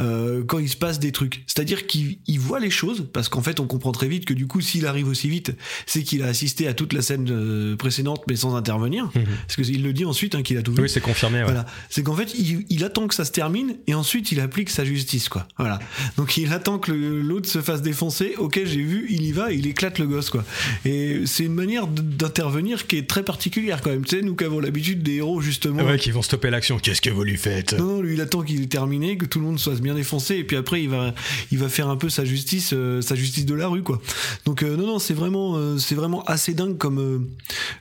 Euh, 0.00 0.42
quand 0.44 0.58
il 0.58 0.68
se 0.68 0.76
passe 0.76 0.98
des 0.98 1.12
trucs. 1.12 1.44
C'est-à-dire 1.46 1.86
qu'il 1.86 2.18
il 2.26 2.40
voit 2.40 2.58
les 2.58 2.70
choses, 2.70 3.06
parce 3.12 3.28
qu'en 3.28 3.42
fait 3.42 3.60
on 3.60 3.66
comprend 3.66 3.92
très 3.92 4.08
vite 4.08 4.24
que 4.24 4.34
du 4.34 4.48
coup 4.48 4.60
s'il 4.60 4.86
arrive 4.86 5.06
aussi 5.06 5.28
vite, 5.28 5.54
c'est 5.86 6.02
qu'il 6.02 6.24
a 6.24 6.26
assisté 6.26 6.66
à 6.66 6.74
toute 6.74 6.92
la 6.92 7.00
scène 7.00 7.28
euh, 7.30 7.76
précédente 7.76 8.22
mais 8.28 8.34
sans 8.34 8.56
intervenir. 8.56 9.04
Mhm. 9.14 9.24
Parce 9.46 9.54
qu'il 9.54 9.84
le 9.84 9.92
dit 9.92 10.04
ensuite 10.04 10.34
hein, 10.34 10.42
qu'il 10.42 10.58
a 10.58 10.62
tout 10.62 10.74
vu. 10.74 10.82
Oui, 10.82 10.88
c'est 10.88 11.00
confirmé. 11.00 11.38
ouais. 11.38 11.44
Voilà. 11.44 11.64
C'est 11.90 12.02
qu'en 12.02 12.16
fait, 12.16 12.34
il, 12.34 12.64
il 12.70 12.82
attend 12.84 13.06
que 13.06 13.14
ça 13.14 13.24
se 13.24 13.30
termine 13.30 13.76
et 13.86 13.94
ensuite 13.94 14.32
il 14.32 14.40
applique 14.40 14.68
sa 14.70 14.84
justice, 14.84 15.28
quoi. 15.28 15.46
Voilà. 15.58 15.78
Donc 16.16 16.36
il 16.38 16.52
attend 16.52 16.80
que 16.80 16.90
l'autre 16.90 17.48
se 17.48 17.60
fasse 17.62 17.80
défoncer. 17.80 18.34
Ok, 18.38 18.60
j'ai 18.64 18.82
vu, 18.82 19.06
il 19.10 19.22
y 19.22 19.30
va, 19.30 19.52
il 19.52 19.64
éclate 19.68 20.00
le 20.00 20.08
gosse, 20.08 20.30
quoi. 20.30 20.44
Et 20.84 21.20
c'est 21.26 21.44
une 21.44 21.54
manière 21.54 21.86
d'intervenir 21.86 22.88
qui 22.88 22.96
est 22.96 23.08
très 23.08 23.22
particulière, 23.22 23.80
quand 23.80 23.90
même. 23.90 24.04
Tu 24.04 24.16
sais, 24.16 24.22
nous 24.22 24.34
qui 24.34 24.42
avons 24.42 24.58
l'habitude 24.58 25.04
des 25.04 25.14
héros, 25.16 25.40
justement. 25.40 25.84
Ouais, 25.84 25.98
qui 25.98 26.10
vont 26.10 26.22
stopper 26.22 26.50
l'action. 26.50 26.78
Qu'est-ce 26.78 27.00
que 27.00 27.10
vous 27.10 27.22
lui 27.22 27.36
faites? 27.36 27.74
Non, 27.74 27.84
non, 27.96 28.00
lui, 28.02 28.14
il 28.14 28.20
attend 28.20 28.42
qu'il 28.42 28.60
est 28.62 28.66
terminé, 28.66 29.16
que 29.16 29.26
tout 29.26 29.38
le 29.38 29.44
monde 29.44 29.58
soit 29.60 29.74
bien 29.84 29.94
défoncé, 29.94 30.36
et 30.36 30.44
puis 30.44 30.56
après, 30.56 30.82
il 30.82 30.88
va, 30.88 31.14
il 31.52 31.58
va 31.58 31.68
faire 31.68 31.88
un 31.88 31.96
peu 31.96 32.08
sa 32.08 32.24
justice, 32.24 32.72
euh, 32.72 33.00
sa 33.00 33.14
justice 33.14 33.46
de 33.46 33.54
la 33.54 33.68
rue, 33.68 33.84
quoi. 33.84 34.00
Donc, 34.44 34.64
euh, 34.64 34.76
non, 34.76 34.86
non, 34.86 34.98
c'est 34.98 35.14
vraiment, 35.14 35.54
euh, 35.54 35.78
c'est 35.78 35.94
vraiment 35.94 36.24
assez 36.24 36.54
dingue 36.54 36.76
comme, 36.76 37.28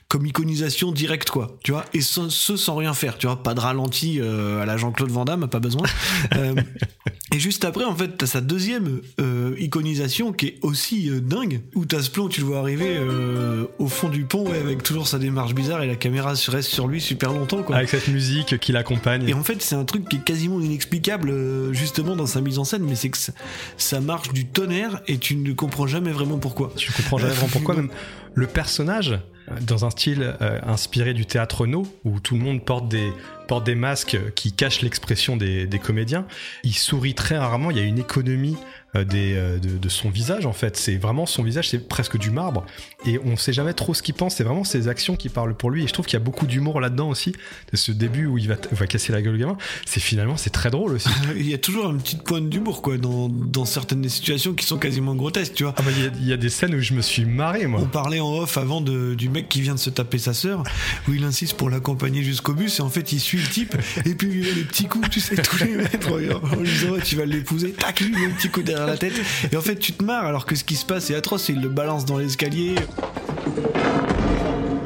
comme 0.07 0.25
iconisation 0.27 0.91
directe, 0.91 1.31
quoi. 1.31 1.57
Tu 1.63 1.71
vois, 1.71 1.85
et 1.93 2.01
ce, 2.01 2.29
ce 2.29 2.55
sans 2.55 2.75
rien 2.75 2.93
faire, 2.93 3.17
tu 3.17 3.25
vois, 3.25 3.41
pas 3.41 3.55
de 3.55 3.59
ralenti 3.59 4.21
à 4.21 4.65
la 4.65 4.77
Jean-Claude 4.77 5.09
Van 5.09 5.25
Damme, 5.25 5.47
pas 5.47 5.59
besoin. 5.59 5.87
Et 7.33 7.39
juste 7.39 7.65
après, 7.65 7.83
en 7.83 7.95
fait, 7.95 8.09
t'as 8.15 8.27
sa 8.27 8.41
deuxième 8.41 9.01
euh, 9.19 9.55
iconisation 9.57 10.33
qui 10.33 10.49
est 10.49 10.57
aussi 10.61 11.09
euh, 11.09 11.19
dingue, 11.19 11.61
où 11.73 11.83
t'as 11.83 12.03
ce 12.03 12.11
plan 12.11 12.25
où 12.25 12.29
tu 12.29 12.41
le 12.41 12.45
vois 12.45 12.59
arriver 12.59 12.95
euh, 12.95 13.65
au 13.79 13.87
fond 13.87 14.07
du 14.07 14.25
pont, 14.25 14.47
ouais, 14.47 14.59
avec 14.59 14.83
toujours 14.83 15.07
sa 15.07 15.17
démarche 15.17 15.55
bizarre, 15.55 15.81
et 15.81 15.87
la 15.87 15.95
caméra 15.95 16.33
reste 16.33 16.69
sur 16.69 16.87
lui 16.87 17.01
super 17.01 17.33
longtemps, 17.33 17.63
quoi. 17.63 17.77
Avec 17.77 17.89
cette 17.89 18.07
musique 18.07 18.59
qui 18.59 18.71
l'accompagne. 18.71 19.27
Et 19.27 19.33
en 19.33 19.41
fait, 19.41 19.63
c'est 19.63 19.73
un 19.73 19.83
truc 19.83 20.07
qui 20.07 20.17
est 20.17 20.23
quasiment 20.23 20.61
inexplicable, 20.61 21.31
euh, 21.31 21.73
justement, 21.73 22.15
dans 22.15 22.27
sa 22.27 22.39
mise 22.39 22.59
en 22.59 22.65
scène, 22.65 22.83
mais 22.83 22.93
c'est 22.93 23.09
que 23.09 23.17
ça, 23.17 23.33
ça 23.77 23.99
marche 23.99 24.31
du 24.31 24.45
tonnerre 24.45 25.01
et 25.07 25.17
tu 25.17 25.35
ne 25.35 25.53
comprends 25.53 25.87
jamais 25.87 26.11
vraiment 26.11 26.37
pourquoi. 26.37 26.71
Tu 26.75 26.91
comprends 26.91 27.17
jamais 27.17 27.33
vraiment 27.33 27.49
pourquoi. 27.51 27.75
Même 27.75 27.89
le 28.35 28.45
personnage, 28.45 29.19
dans 29.61 29.85
un 29.85 29.89
style 29.89 30.35
euh, 30.41 30.59
inspiré 30.65 31.13
du 31.13 31.25
théâtre 31.25 31.67
no, 31.67 31.83
où 32.05 32.19
tout 32.19 32.35
le 32.35 32.41
monde 32.41 32.63
porte 32.63 32.87
des, 32.87 33.11
porte 33.47 33.65
des 33.65 33.75
masques 33.75 34.17
qui 34.35 34.53
cachent 34.53 34.81
l'expression 34.81 35.37
des, 35.37 35.67
des 35.67 35.79
comédiens, 35.79 36.25
il 36.63 36.73
sourit 36.73 37.15
très 37.15 37.37
rarement. 37.37 37.71
Il 37.71 37.77
y 37.77 37.81
a 37.81 37.83
une 37.83 37.99
économie 37.99 38.57
des, 39.03 39.33
euh, 39.35 39.57
de, 39.57 39.77
de 39.77 39.89
son 39.89 40.09
visage, 40.09 40.45
en 40.45 40.53
fait. 40.53 40.77
C'est 40.77 40.97
vraiment 40.97 41.25
son 41.25 41.41
visage, 41.43 41.69
c'est 41.69 41.87
presque 41.87 42.17
du 42.17 42.29
marbre. 42.29 42.65
Et 43.05 43.19
on 43.25 43.35
sait 43.37 43.53
jamais 43.53 43.73
trop 43.73 43.93
ce 43.93 44.03
qu'il 44.03 44.13
pense. 44.13 44.35
C'est 44.35 44.43
vraiment 44.43 44.63
ses 44.63 44.87
actions 44.87 45.15
qui 45.15 45.29
parlent 45.29 45.55
pour 45.55 45.71
lui. 45.71 45.83
Et 45.83 45.87
je 45.87 45.93
trouve 45.93 46.05
qu'il 46.05 46.13
y 46.13 46.21
a 46.21 46.23
beaucoup 46.23 46.45
d'humour 46.45 46.79
là-dedans 46.79 47.09
aussi. 47.09 47.33
Ce 47.73 47.91
début 47.91 48.27
où 48.27 48.37
il 48.37 48.47
va, 48.47 48.55
va 48.71 48.85
casser 48.87 49.11
la 49.11 49.21
gueule 49.21 49.35
au 49.35 49.37
gamin. 49.39 49.57
C'est 49.85 49.99
finalement, 49.99 50.37
c'est 50.37 50.51
très 50.51 50.69
drôle 50.69 50.93
aussi. 50.93 51.09
Il 51.35 51.49
y 51.49 51.53
a 51.53 51.57
toujours 51.57 51.89
une 51.89 51.97
petite 51.97 52.23
pointe 52.23 52.49
d'humour, 52.49 52.81
quoi, 52.81 52.97
dans, 52.97 53.29
dans 53.29 53.65
certaines 53.65 54.01
des 54.01 54.09
situations 54.09 54.53
qui 54.53 54.65
sont 54.65 54.77
quasiment 54.77 55.15
grotesques, 55.15 55.53
tu 55.55 55.63
vois. 55.63 55.73
Ah 55.77 55.81
bah, 55.81 55.91
il 55.95 56.03
y 56.03 56.07
a- 56.07 56.11
il 56.19 56.27
y, 56.27 56.33
a 56.33 56.37
des 56.37 56.49
scènes 56.49 56.75
où 56.75 56.79
je 56.79 56.93
me 56.93 57.01
suis 57.01 57.25
marré, 57.25 57.65
moi. 57.67 57.79
On 57.81 57.87
parlait 57.87 58.19
en 58.19 58.31
off 58.37 58.57
avant 58.57 58.81
de, 58.81 59.15
du 59.15 59.29
mec 59.29 59.49
qui 59.49 59.61
vient 59.61 59.73
de 59.75 59.79
se 59.79 59.89
taper 59.89 60.17
sa 60.19 60.33
sœur, 60.33 60.63
où 61.07 61.13
il 61.13 61.23
insiste 61.23 61.55
pour 61.57 61.69
l'accompagner 61.69 62.21
jusqu'au 62.23 62.53
bus, 62.53 62.79
et 62.79 62.81
en 62.81 62.89
fait 62.89 63.11
il 63.11 63.19
suit 63.19 63.39
le 63.39 63.47
type, 63.47 63.75
et 64.05 64.13
puis 64.15 64.27
il 64.27 64.33
lui 64.33 64.41
met 64.43 64.53
des 64.53 64.63
petits 64.63 64.85
coups, 64.85 65.09
tu 65.09 65.19
sais, 65.19 65.35
tous 65.35 65.63
les 65.63 65.71
mètres, 65.75 66.11
en 66.11 66.55
lui 66.57 66.69
disant 66.69 66.93
tu 67.03 67.15
vas 67.15 67.25
l'épouser, 67.25 67.71
tac, 67.71 68.01
il 68.01 68.07
lui 68.07 68.21
met 68.21 68.31
un 68.31 68.35
petit 68.35 68.49
coup 68.49 68.61
derrière 68.61 68.82
la 68.85 68.97
tête, 68.97 69.13
et 69.51 69.55
en 69.57 69.61
fait 69.61 69.77
tu 69.77 69.93
te 69.93 70.03
marres 70.03 70.25
alors 70.25 70.45
que 70.45 70.55
ce 70.55 70.63
qui 70.63 70.75
se 70.75 70.85
passe 70.85 71.09
est 71.09 71.15
atroce, 71.15 71.49
il 71.49 71.61
le 71.61 71.69
balance 71.69 72.05
dans 72.05 72.17
l'escalier. 72.17 72.75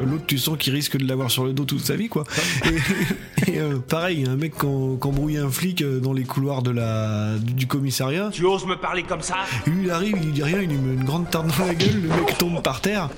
L'autre, 0.06 0.24
tu 0.26 0.38
sens 0.38 0.56
qu'il 0.56 0.72
risque 0.72 0.96
de 0.96 1.06
l'avoir 1.06 1.30
sur 1.30 1.44
le 1.44 1.52
dos 1.52 1.64
toute 1.66 1.80
sa 1.84 1.94
vie, 1.94 2.08
quoi. 2.08 2.24
Et, 2.64 3.50
et, 3.52 3.58
euh, 3.58 3.76
pareil, 3.78 4.24
un 4.26 4.36
mec 4.36 4.56
qui 4.58 4.64
en- 4.64 4.96
qui 4.96 5.06
embrouille 5.06 5.36
un 5.36 5.50
flic 5.50 5.82
euh, 5.82 5.98
dans 6.00 6.14
les 6.14 6.22
couloirs 6.24 6.62
de 6.62 6.70
la, 6.70 7.34
du 7.38 7.66
commissariat. 7.66 8.30
Tu 8.32 8.46
oses 8.46 8.64
me 8.64 8.76
parler 8.76 9.02
comme 9.02 9.20
ça? 9.20 9.36
Lui, 9.66 9.84
il 9.84 9.90
arrive, 9.90 10.16
il 10.22 10.32
dit 10.32 10.42
rien, 10.42 10.62
il 10.62 10.68
lui 10.70 10.78
met 10.78 10.94
une 10.94 11.04
grande 11.04 11.28
tarte 11.28 11.48
dans 11.58 11.66
la 11.66 11.74
gueule, 11.74 12.00
le 12.00 12.08
mec 12.08 12.38
tombe 12.38 12.62
par 12.62 12.80
terre. 12.80 13.10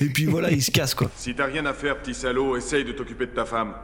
Et 0.00 0.06
puis 0.06 0.24
voilà, 0.24 0.50
il 0.50 0.62
se 0.62 0.72
casse, 0.72 0.94
quoi. 0.94 1.10
Si 1.16 1.32
t'as 1.34 1.46
rien 1.46 1.64
à 1.66 1.74
faire, 1.74 1.96
petit 1.98 2.14
salaud, 2.14 2.56
essaye 2.56 2.84
de 2.84 2.90
t'occuper 2.92 3.26
de 3.26 3.32
ta 3.32 3.44
femme. 3.44 3.74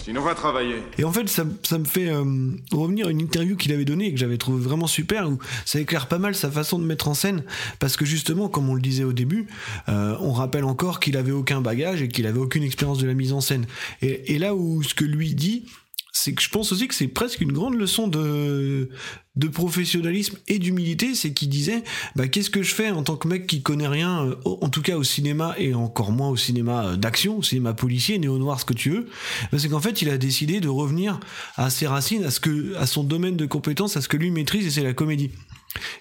Sinon, 0.00 0.22
va 0.22 0.34
travailler. 0.34 0.82
Et 0.98 1.04
en 1.04 1.12
fait, 1.12 1.28
ça, 1.28 1.44
me 1.44 1.84
fait 1.84 2.08
euh, 2.08 2.24
revenir 2.72 3.06
à 3.06 3.10
une 3.10 3.20
interview 3.20 3.56
qu'il 3.56 3.72
avait 3.72 3.84
donnée 3.84 4.06
et 4.06 4.12
que 4.12 4.18
j'avais 4.18 4.38
trouvé 4.38 4.62
vraiment 4.62 4.86
super, 4.86 5.28
où 5.28 5.38
ça 5.64 5.78
éclaire 5.78 6.08
pas 6.08 6.18
mal 6.18 6.34
sa 6.34 6.50
façon 6.50 6.78
de 6.78 6.84
mettre 6.84 7.08
en 7.08 7.14
scène, 7.14 7.44
parce 7.78 7.96
que 7.96 8.04
justement, 8.04 8.48
comme 8.48 8.68
on 8.68 8.74
le 8.74 8.80
disait 8.80 9.04
au 9.04 9.12
début, 9.12 9.46
euh, 9.88 10.16
on 10.20 10.32
rappelle 10.32 10.64
encore 10.64 10.98
qu'il 10.98 11.16
avait 11.16 11.32
aucun 11.32 11.60
bagage 11.60 12.02
et 12.02 12.08
qu'il 12.08 12.26
avait 12.26 12.40
aucune 12.40 12.64
expérience 12.64 12.98
de 12.98 13.06
la 13.06 13.14
mise 13.14 13.32
en 13.32 13.40
scène. 13.40 13.66
Et 14.00 14.38
là 14.38 14.54
où 14.54 14.82
ce 14.82 14.94
que 14.94 15.04
lui 15.04 15.34
dit, 15.34 15.64
c'est 16.12 16.34
que 16.34 16.42
je 16.42 16.50
pense 16.50 16.72
aussi 16.72 16.88
que 16.88 16.94
c'est 16.94 17.08
presque 17.08 17.40
une 17.40 17.52
grande 17.52 17.74
leçon 17.74 18.06
de, 18.06 18.90
de 19.36 19.48
professionnalisme 19.48 20.36
et 20.46 20.58
d'humilité, 20.58 21.14
c'est 21.14 21.32
qu'il 21.32 21.48
disait 21.48 21.82
bah, 22.16 22.28
qu'est-ce 22.28 22.50
que 22.50 22.62
je 22.62 22.74
fais 22.74 22.90
en 22.90 23.02
tant 23.02 23.16
que 23.16 23.26
mec 23.26 23.46
qui 23.46 23.62
connaît 23.62 23.88
rien, 23.88 24.26
euh, 24.26 24.36
en 24.44 24.68
tout 24.68 24.82
cas 24.82 24.96
au 24.96 25.04
cinéma 25.04 25.54
et 25.56 25.72
encore 25.72 26.12
moins 26.12 26.28
au 26.28 26.36
cinéma 26.36 26.84
euh, 26.84 26.96
d'action, 26.96 27.38
au 27.38 27.42
cinéma 27.42 27.72
policier, 27.72 28.18
néo-noir, 28.18 28.60
ce 28.60 28.66
que 28.66 28.74
tu 28.74 28.90
veux. 28.90 29.08
Bah, 29.50 29.58
c'est 29.58 29.70
qu'en 29.70 29.80
fait, 29.80 30.02
il 30.02 30.10
a 30.10 30.18
décidé 30.18 30.60
de 30.60 30.68
revenir 30.68 31.18
à 31.56 31.70
ses 31.70 31.86
racines, 31.86 32.24
à, 32.24 32.30
ce 32.30 32.40
que, 32.40 32.76
à 32.76 32.86
son 32.86 33.04
domaine 33.04 33.36
de 33.36 33.46
compétence, 33.46 33.96
à 33.96 34.02
ce 34.02 34.08
que 34.08 34.18
lui 34.18 34.30
maîtrise, 34.30 34.66
et 34.66 34.70
c'est 34.70 34.84
la 34.84 34.92
comédie. 34.92 35.30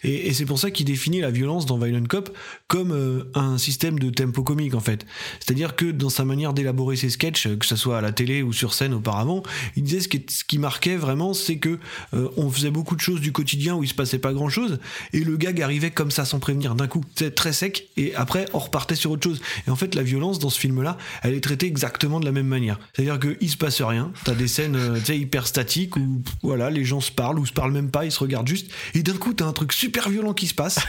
Et, 0.03 0.33
c'est 0.33 0.45
pour 0.45 0.59
ça 0.59 0.71
qu'il 0.71 0.85
définit 0.85 1.21
la 1.21 1.31
violence 1.31 1.65
dans 1.65 1.77
Violent 1.77 2.05
Cop 2.07 2.35
comme 2.67 2.91
euh, 2.91 3.23
un 3.35 3.57
système 3.57 3.99
de 3.99 4.09
tempo 4.09 4.43
comique 4.43 4.75
en 4.75 4.79
fait. 4.79 5.05
C'est-à-dire 5.39 5.75
que 5.75 5.85
dans 5.85 6.09
sa 6.09 6.25
manière 6.25 6.53
d'élaborer 6.53 6.95
ses 6.95 7.09
sketchs, 7.09 7.47
que 7.57 7.65
ce 7.65 7.75
soit 7.75 7.97
à 7.97 8.01
la 8.01 8.11
télé 8.11 8.41
ou 8.41 8.53
sur 8.53 8.73
scène 8.73 8.93
auparavant, 8.93 9.43
il 9.75 9.83
disait 9.83 9.99
ce 9.99 10.07
qui, 10.07 10.57
marquait 10.57 10.95
vraiment, 10.95 11.33
c'est 11.33 11.57
que 11.57 11.79
euh, 12.13 12.29
on 12.37 12.49
faisait 12.49 12.71
beaucoup 12.71 12.95
de 12.95 13.01
choses 13.01 13.21
du 13.21 13.31
quotidien 13.31 13.75
où 13.75 13.83
il 13.83 13.87
se 13.87 13.93
passait 13.93 14.19
pas 14.19 14.33
grand-chose, 14.33 14.79
et 15.13 15.19
le 15.19 15.37
gag 15.37 15.61
arrivait 15.61 15.91
comme 15.91 16.11
ça 16.11 16.25
sans 16.25 16.39
prévenir 16.39 16.75
d'un 16.75 16.87
coup, 16.87 17.03
très 17.35 17.53
sec, 17.53 17.89
et 17.97 18.13
après 18.15 18.45
on 18.53 18.59
repartait 18.59 18.95
sur 18.95 19.11
autre 19.11 19.23
chose. 19.23 19.41
Et 19.67 19.69
en 19.69 19.75
fait, 19.75 19.95
la 19.95 20.03
violence 20.03 20.39
dans 20.39 20.49
ce 20.49 20.59
film-là, 20.59 20.97
elle 21.23 21.33
est 21.33 21.41
traitée 21.41 21.67
exactement 21.67 22.19
de 22.19 22.25
la 22.25 22.31
même 22.31 22.47
manière. 22.47 22.79
C'est-à-dire 22.93 23.19
qu'il 23.19 23.49
se 23.49 23.57
passe 23.57 23.81
rien, 23.81 24.11
t'as 24.23 24.35
des 24.35 24.47
scènes 24.47 24.75
euh, 24.75 24.99
hyper 25.13 25.47
statiques 25.47 25.95
où 25.97 26.21
voilà, 26.43 26.69
les 26.69 26.83
gens 26.83 27.01
se 27.01 27.11
parlent 27.11 27.39
ou 27.39 27.45
se 27.45 27.53
parlent 27.53 27.71
même 27.71 27.91
pas, 27.91 28.05
ils 28.05 28.11
se 28.11 28.19
regardent 28.19 28.47
juste, 28.47 28.71
et 28.93 29.03
d'un 29.03 29.17
coup 29.17 29.33
t'as 29.33 29.45
un 29.45 29.53
truc 29.61 29.73
super 29.73 30.09
violent 30.09 30.33
qui 30.33 30.47
se 30.47 30.55
passe, 30.55 30.79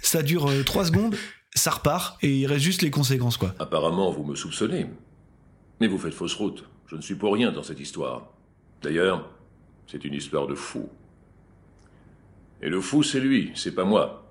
ça 0.00 0.22
dure 0.22 0.50
3 0.64 0.86
secondes, 0.86 1.14
ça 1.54 1.70
repart, 1.70 2.16
et 2.24 2.34
il 2.34 2.46
reste 2.46 2.64
juste 2.64 2.80
les 2.80 2.90
conséquences 2.90 3.36
quoi. 3.36 3.54
Apparemment, 3.58 4.10
vous 4.10 4.24
me 4.24 4.34
soupçonnez. 4.34 4.86
Mais 5.80 5.86
vous 5.86 5.98
faites 5.98 6.14
fausse 6.14 6.32
route. 6.32 6.64
Je 6.86 6.96
ne 6.96 7.02
suis 7.02 7.16
pour 7.16 7.34
rien 7.34 7.52
dans 7.52 7.62
cette 7.62 7.78
histoire. 7.78 8.28
D'ailleurs, 8.80 9.28
c'est 9.86 10.02
une 10.06 10.14
histoire 10.14 10.46
de 10.46 10.54
fou. 10.54 10.88
Et 12.62 12.70
le 12.70 12.80
fou, 12.80 13.02
c'est 13.02 13.20
lui, 13.20 13.52
c'est 13.54 13.74
pas 13.74 13.84
moi. 13.84 14.25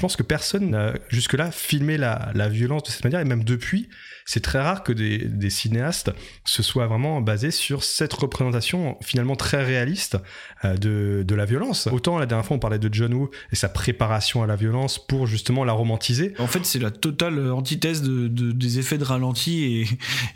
Je 0.00 0.02
pense 0.02 0.16
que 0.16 0.22
personne 0.22 0.70
n'a 0.70 0.94
jusque-là 1.10 1.50
filmé 1.50 1.98
la, 1.98 2.48
violence 2.48 2.84
de 2.84 2.88
cette 2.88 3.04
manière, 3.04 3.20
et 3.20 3.26
même 3.26 3.44
depuis, 3.44 3.90
c'est 4.24 4.40
très 4.40 4.58
rare 4.58 4.82
que 4.82 4.92
des, 4.92 5.50
cinéastes 5.50 6.10
se 6.46 6.62
soient 6.62 6.86
vraiment 6.86 7.20
basés 7.20 7.50
sur 7.50 7.84
cette 7.84 8.14
représentation 8.14 8.96
finalement 9.02 9.36
très 9.36 9.62
réaliste 9.62 10.16
euh, 10.64 10.78
de, 10.78 11.34
la 11.34 11.44
violence. 11.44 11.86
Autant 11.92 12.18
la 12.18 12.24
dernière 12.24 12.46
fois 12.46 12.56
on 12.56 12.60
parlait 12.60 12.78
de 12.78 12.88
John 12.90 13.12
Woo 13.12 13.30
et 13.52 13.56
sa 13.56 13.68
préparation 13.68 14.42
à 14.42 14.46
la 14.46 14.56
violence 14.56 14.98
pour 15.06 15.26
justement 15.26 15.64
la 15.64 15.74
romantiser. 15.74 16.32
En 16.38 16.46
fait, 16.46 16.64
c'est 16.64 16.78
la 16.78 16.90
totale 16.90 17.52
antithèse 17.52 18.00
de, 18.00 18.26
de- 18.26 18.52
des 18.52 18.78
effets 18.78 18.96
de 18.96 19.04
ralenti 19.04 19.86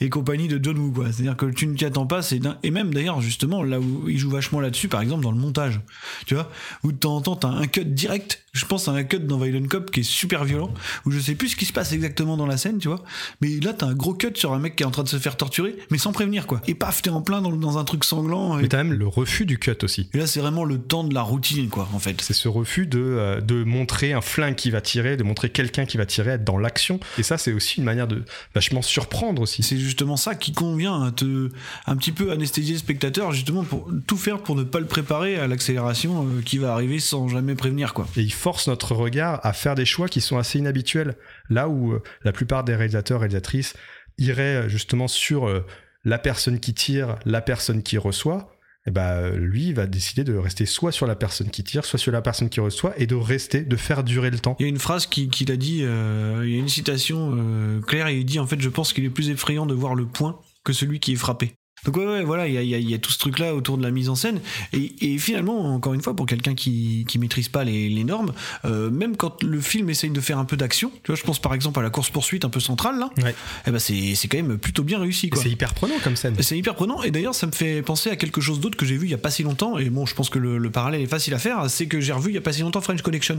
et, 0.00 0.10
compagnie 0.10 0.46
de 0.46 0.62
John 0.62 0.76
Woo. 0.76 0.92
C'est-à-dire 1.10 1.38
que 1.38 1.46
tu 1.46 1.66
ne 1.68 1.74
t'y 1.74 1.86
attends 1.86 2.06
pas, 2.06 2.20
et 2.62 2.70
même 2.70 2.92
d'ailleurs, 2.92 3.22
justement, 3.22 3.62
là 3.62 3.80
où 3.80 4.10
il 4.10 4.18
joue 4.18 4.30
vachement 4.30 4.60
là-dessus, 4.60 4.88
par 4.88 5.00
exemple, 5.00 5.22
dans 5.22 5.32
le 5.32 5.38
montage, 5.38 5.80
tu 6.26 6.34
vois, 6.34 6.50
où 6.82 6.92
de 6.92 6.98
temps 6.98 7.16
en 7.16 7.22
temps, 7.22 7.36
t'as 7.36 7.48
un 7.48 7.66
cut 7.66 7.86
direct. 7.86 8.43
Je 8.54 8.64
pense 8.64 8.88
à 8.88 8.92
un 8.92 9.04
cut 9.04 9.18
dans 9.18 9.38
Violent 9.38 9.66
Cop 9.68 9.90
qui 9.90 10.00
est 10.00 10.04
super 10.04 10.44
violent, 10.44 10.72
où 11.04 11.10
je 11.10 11.18
sais 11.18 11.34
plus 11.34 11.50
ce 11.50 11.56
qui 11.56 11.64
se 11.66 11.72
passe 11.72 11.92
exactement 11.92 12.36
dans 12.36 12.46
la 12.46 12.56
scène, 12.56 12.78
tu 12.78 12.88
vois, 12.88 13.02
mais 13.40 13.60
là, 13.60 13.72
t'as 13.72 13.86
un 13.86 13.94
gros 13.94 14.14
cut 14.14 14.32
sur 14.34 14.52
un 14.52 14.58
mec 14.58 14.76
qui 14.76 14.84
est 14.84 14.86
en 14.86 14.90
train 14.90 15.02
de 15.02 15.08
se 15.08 15.18
faire 15.18 15.36
torturer, 15.36 15.76
mais 15.90 15.98
sans 15.98 16.12
prévenir, 16.12 16.46
quoi. 16.46 16.62
Et 16.66 16.74
paf, 16.74 17.02
t'es 17.02 17.10
en 17.10 17.20
plein 17.20 17.42
dans, 17.42 17.50
dans 17.50 17.78
un 17.78 17.84
truc 17.84 18.04
sanglant. 18.04 18.58
Et, 18.58 18.62
Mais 18.62 18.68
t'as 18.68 18.82
même 18.82 18.92
le 18.92 19.06
refus 19.06 19.44
du 19.44 19.58
cut 19.58 19.76
aussi. 19.82 20.08
et 20.14 20.18
là, 20.18 20.26
c'est 20.26 20.40
vraiment 20.40 20.64
le 20.64 20.78
temps 20.78 21.04
de 21.04 21.12
la 21.12 21.22
routine, 21.22 21.68
quoi, 21.68 21.88
en 21.92 21.98
fait. 21.98 22.20
C'est 22.20 22.32
ce 22.32 22.48
refus 22.48 22.86
de, 22.86 23.00
euh, 23.00 23.40
de 23.40 23.64
montrer 23.64 24.12
un 24.12 24.20
flingue 24.20 24.54
qui 24.54 24.70
va 24.70 24.80
tirer, 24.80 25.16
de 25.16 25.24
montrer 25.24 25.50
quelqu'un 25.50 25.84
qui 25.84 25.96
va 25.96 26.06
tirer, 26.06 26.32
être 26.32 26.44
dans 26.44 26.58
l'action. 26.58 27.00
Et 27.18 27.22
ça, 27.22 27.38
c'est 27.38 27.52
aussi 27.52 27.78
une 27.78 27.84
manière 27.84 28.06
de 28.06 28.24
vachement 28.54 28.82
surprendre 28.82 29.42
aussi. 29.42 29.62
C'est 29.62 29.78
justement 29.78 30.16
ça 30.16 30.34
qui 30.34 30.52
convient 30.52 31.02
à 31.02 31.10
te 31.10 31.48
un 31.86 31.96
petit 31.96 32.12
peu 32.12 32.30
anesthésier 32.30 32.74
le 32.74 32.78
spectateur, 32.78 33.32
justement 33.32 33.64
pour 33.64 33.90
tout 34.06 34.16
faire 34.16 34.38
pour 34.38 34.54
ne 34.54 34.62
pas 34.62 34.80
le 34.80 34.86
préparer 34.86 35.36
à 35.36 35.46
l'accélération 35.46 36.26
euh, 36.26 36.42
qui 36.42 36.58
va 36.58 36.72
arriver 36.72 37.00
sans 37.00 37.28
jamais 37.28 37.54
prévenir 37.54 37.94
quoi. 37.94 38.06
Et 38.16 38.20
il 38.20 38.32
force 38.44 38.68
notre 38.68 38.94
regard 38.94 39.40
à 39.42 39.54
faire 39.54 39.74
des 39.74 39.86
choix 39.86 40.06
qui 40.06 40.20
sont 40.20 40.36
assez 40.36 40.58
inhabituels. 40.58 41.16
Là 41.48 41.70
où 41.70 41.92
euh, 41.92 42.02
la 42.24 42.32
plupart 42.32 42.62
des 42.62 42.74
réalisateurs, 42.74 43.20
réalisatrices 43.20 43.72
iraient 44.18 44.64
euh, 44.64 44.68
justement 44.68 45.08
sur 45.08 45.48
euh, 45.48 45.64
la 46.04 46.18
personne 46.18 46.60
qui 46.60 46.74
tire, 46.74 47.16
la 47.24 47.40
personne 47.40 47.82
qui 47.82 47.96
reçoit. 47.96 48.54
et 48.86 48.90
bah, 48.90 49.30
lui 49.30 49.72
va 49.72 49.86
décider 49.86 50.24
de 50.24 50.36
rester 50.36 50.66
soit 50.66 50.92
sur 50.92 51.06
la 51.06 51.16
personne 51.16 51.48
qui 51.48 51.64
tire, 51.64 51.86
soit 51.86 51.98
sur 51.98 52.12
la 52.12 52.20
personne 52.20 52.50
qui 52.50 52.60
reçoit, 52.60 52.92
et 52.98 53.06
de 53.06 53.14
rester, 53.14 53.62
de 53.62 53.76
faire 53.76 54.04
durer 54.04 54.30
le 54.30 54.38
temps. 54.38 54.56
Il 54.58 54.64
y 54.64 54.66
a 54.66 54.68
une 54.68 54.78
phrase 54.78 55.06
qu'il 55.06 55.30
qui 55.30 55.50
a 55.50 55.56
dit, 55.56 55.78
il 55.78 56.50
y 56.50 56.56
a 56.56 56.58
une 56.58 56.68
citation 56.68 57.80
claire, 57.86 58.10
il 58.10 58.26
dit 58.26 58.38
en 58.38 58.46
fait, 58.46 58.60
je 58.60 58.68
pense 58.68 58.92
qu'il 58.92 59.06
est 59.06 59.10
plus 59.10 59.30
effrayant 59.30 59.64
de 59.64 59.72
voir 59.72 59.94
le 59.94 60.04
point 60.04 60.38
que 60.64 60.74
celui 60.74 61.00
qui 61.00 61.14
est 61.14 61.16
frappé. 61.16 61.54
Donc 61.84 61.96
ouais, 61.96 62.06
ouais 62.06 62.24
voilà, 62.24 62.48
il 62.48 62.54
y 62.54 62.58
a, 62.58 62.62
y, 62.62 62.74
a, 62.74 62.78
y 62.78 62.94
a, 62.94 62.98
tout 62.98 63.10
ce 63.10 63.18
truc-là 63.18 63.54
autour 63.54 63.78
de 63.78 63.82
la 63.82 63.90
mise 63.90 64.08
en 64.08 64.14
scène. 64.14 64.40
Et, 64.72 64.92
et 65.00 65.18
finalement, 65.18 65.74
encore 65.74 65.94
une 65.94 66.02
fois, 66.02 66.14
pour 66.14 66.26
quelqu'un 66.26 66.54
qui, 66.54 67.04
qui 67.08 67.18
maîtrise 67.18 67.48
pas 67.48 67.64
les, 67.64 67.88
les 67.88 68.04
normes, 68.04 68.32
euh, 68.64 68.90
même 68.90 69.16
quand 69.16 69.42
le 69.42 69.60
film 69.60 69.90
essaye 69.90 70.10
de 70.10 70.20
faire 70.20 70.38
un 70.38 70.44
peu 70.44 70.56
d'action, 70.56 70.90
tu 71.02 71.08
vois, 71.08 71.16
je 71.16 71.22
pense 71.22 71.40
par 71.40 71.54
exemple 71.54 71.80
à 71.80 71.82
la 71.82 71.90
course-poursuite 71.90 72.44
un 72.44 72.50
peu 72.50 72.60
centrale, 72.60 72.98
là, 72.98 73.10
ouais. 73.22 73.34
eh 73.66 73.70
ben 73.70 73.78
c'est, 73.78 74.14
c'est 74.14 74.28
quand 74.28 74.36
même 74.38 74.58
plutôt 74.58 74.82
bien 74.82 74.98
réussi. 74.98 75.30
C'est 75.34 75.50
hyper 75.50 75.74
prenant 75.74 75.94
comme 76.02 76.16
scène. 76.16 76.36
C'est 76.40 76.56
hyper 76.56 76.74
prenant. 76.74 77.02
Et 77.02 77.10
d'ailleurs, 77.10 77.34
ça 77.34 77.46
me 77.46 77.52
fait 77.52 77.82
penser 77.82 78.10
à 78.10 78.16
quelque 78.16 78.40
chose 78.40 78.60
d'autre 78.60 78.76
que 78.76 78.86
j'ai 78.86 78.96
vu 78.96 79.06
il 79.06 79.10
y 79.10 79.14
a 79.14 79.18
pas 79.18 79.30
si 79.30 79.42
longtemps. 79.42 79.78
Et 79.78 79.90
bon, 79.90 80.06
je 80.06 80.14
pense 80.14 80.30
que 80.30 80.38
le, 80.38 80.58
le 80.58 80.70
parallèle 80.70 81.00
est 81.00 81.06
facile 81.06 81.34
à 81.34 81.38
faire. 81.38 81.68
C'est 81.68 81.86
que 81.86 82.00
j'ai 82.00 82.12
revu 82.12 82.30
il 82.30 82.34
y 82.34 82.38
a 82.38 82.40
pas 82.40 82.52
si 82.52 82.62
longtemps 82.62 82.80
French 82.80 83.02
Connection. 83.02 83.38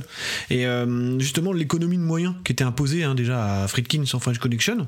Et 0.49 0.65
euh, 0.65 1.19
justement, 1.19 1.53
l'économie 1.53 1.97
de 1.97 2.03
moyens 2.03 2.35
qui 2.43 2.51
était 2.51 2.63
imposée 2.63 3.03
hein, 3.03 3.15
déjà 3.15 3.63
à 3.63 3.67
Friedkin 3.67 4.05
sur 4.05 4.21
French 4.21 4.39
Connection 4.39 4.87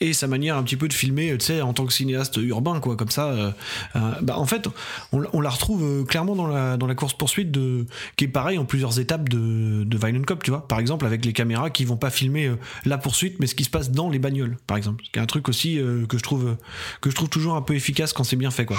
et 0.00 0.14
sa 0.14 0.26
manière 0.26 0.56
un 0.56 0.62
petit 0.62 0.76
peu 0.76 0.88
de 0.88 0.94
filmer, 0.94 1.36
tu 1.38 1.44
sais, 1.44 1.60
en 1.60 1.74
tant 1.74 1.84
que 1.84 1.92
cinéaste 1.92 2.38
urbain, 2.38 2.80
quoi, 2.80 2.96
comme 2.96 3.10
ça. 3.10 3.26
Euh, 3.26 3.50
euh, 3.96 4.12
bah, 4.22 4.38
en 4.38 4.46
fait, 4.46 4.66
on, 5.12 5.22
on, 5.34 5.40
la 5.42 5.50
retrouve 5.50 5.84
euh, 5.84 6.04
clairement 6.04 6.34
dans 6.34 6.46
la, 6.46 6.78
dans 6.78 6.86
la 6.86 6.94
course 6.94 7.12
poursuite 7.12 7.50
de, 7.50 7.86
qui 8.16 8.24
est 8.24 8.28
pareil 8.28 8.56
en 8.56 8.64
plusieurs 8.64 8.98
étapes 8.98 9.28
de, 9.28 9.84
de 9.84 9.98
Violent 9.98 10.22
Cop, 10.26 10.42
tu 10.42 10.50
vois. 10.50 10.66
Par 10.66 10.78
exemple, 10.78 11.04
avec 11.04 11.24
les 11.26 11.34
caméras 11.34 11.68
qui 11.68 11.84
vont 11.84 11.98
pas 11.98 12.08
filmer 12.08 12.50
la 12.86 12.96
poursuite, 12.96 13.38
mais 13.40 13.46
ce 13.46 13.54
qui 13.54 13.64
se 13.64 13.70
passe 13.70 13.90
dans 13.90 14.08
les 14.08 14.18
bagnoles, 14.18 14.56
par 14.66 14.78
exemple. 14.78 15.04
Ce 15.04 15.10
qui 15.10 15.18
est 15.18 15.22
un 15.22 15.26
truc 15.26 15.48
aussi 15.48 15.78
euh, 15.78 16.06
que 16.06 16.16
je 16.16 16.22
trouve 16.22 16.56
que 17.02 17.10
je 17.10 17.14
trouve 17.14 17.28
toujours 17.28 17.54
un 17.54 17.62
peu 17.62 17.74
efficace 17.74 18.12
quand 18.12 18.24
c'est 18.24 18.36
bien 18.36 18.50
fait, 18.50 18.64
quoi. 18.64 18.78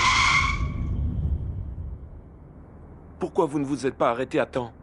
Pourquoi 3.20 3.46
vous 3.46 3.60
ne 3.60 3.66
vous 3.66 3.86
êtes 3.86 3.96
pas 3.96 4.10
arrêté 4.10 4.40
à 4.40 4.48
temps? 4.48 4.74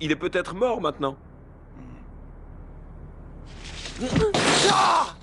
Il 0.00 0.12
est 0.12 0.16
peut-être 0.16 0.54
mort 0.54 0.80
maintenant. 0.80 1.16
Ah 4.70 5.16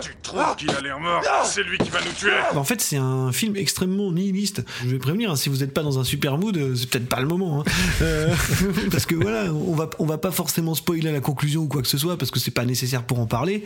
tu 0.00 0.14
trouves 0.22 0.56
qu'il 0.56 0.70
a 0.70 0.80
l'air 0.80 0.98
mort 0.98 1.22
C'est 1.44 1.62
lui 1.62 1.78
qui 1.78 1.90
va 1.90 2.00
nous 2.00 2.12
tuer 2.12 2.32
En 2.54 2.64
fait, 2.64 2.80
c'est 2.80 2.96
un 2.96 3.32
film 3.32 3.56
extrêmement 3.56 4.12
nihiliste. 4.12 4.64
Je 4.82 4.88
vais 4.88 4.98
prévenir, 4.98 5.30
hein, 5.30 5.36
si 5.36 5.48
vous 5.48 5.58
n'êtes 5.58 5.74
pas 5.74 5.82
dans 5.82 5.98
un 5.98 6.04
super 6.04 6.38
mood, 6.38 6.74
c'est 6.76 6.88
peut-être 6.88 7.08
pas 7.08 7.20
le 7.20 7.26
moment. 7.26 7.60
Hein. 7.60 7.64
Euh, 8.02 8.34
parce 8.90 9.06
que 9.06 9.14
voilà, 9.14 9.52
on 9.52 9.74
va, 9.74 9.90
on 9.98 10.06
va 10.06 10.18
pas 10.18 10.30
forcément 10.30 10.74
spoiler 10.74 11.12
la 11.12 11.20
conclusion 11.20 11.62
ou 11.62 11.68
quoi 11.68 11.82
que 11.82 11.88
ce 11.88 11.98
soit, 11.98 12.16
parce 12.16 12.30
que 12.30 12.38
c'est 12.38 12.50
pas 12.50 12.64
nécessaire 12.64 13.04
pour 13.04 13.20
en 13.20 13.26
parler. 13.26 13.64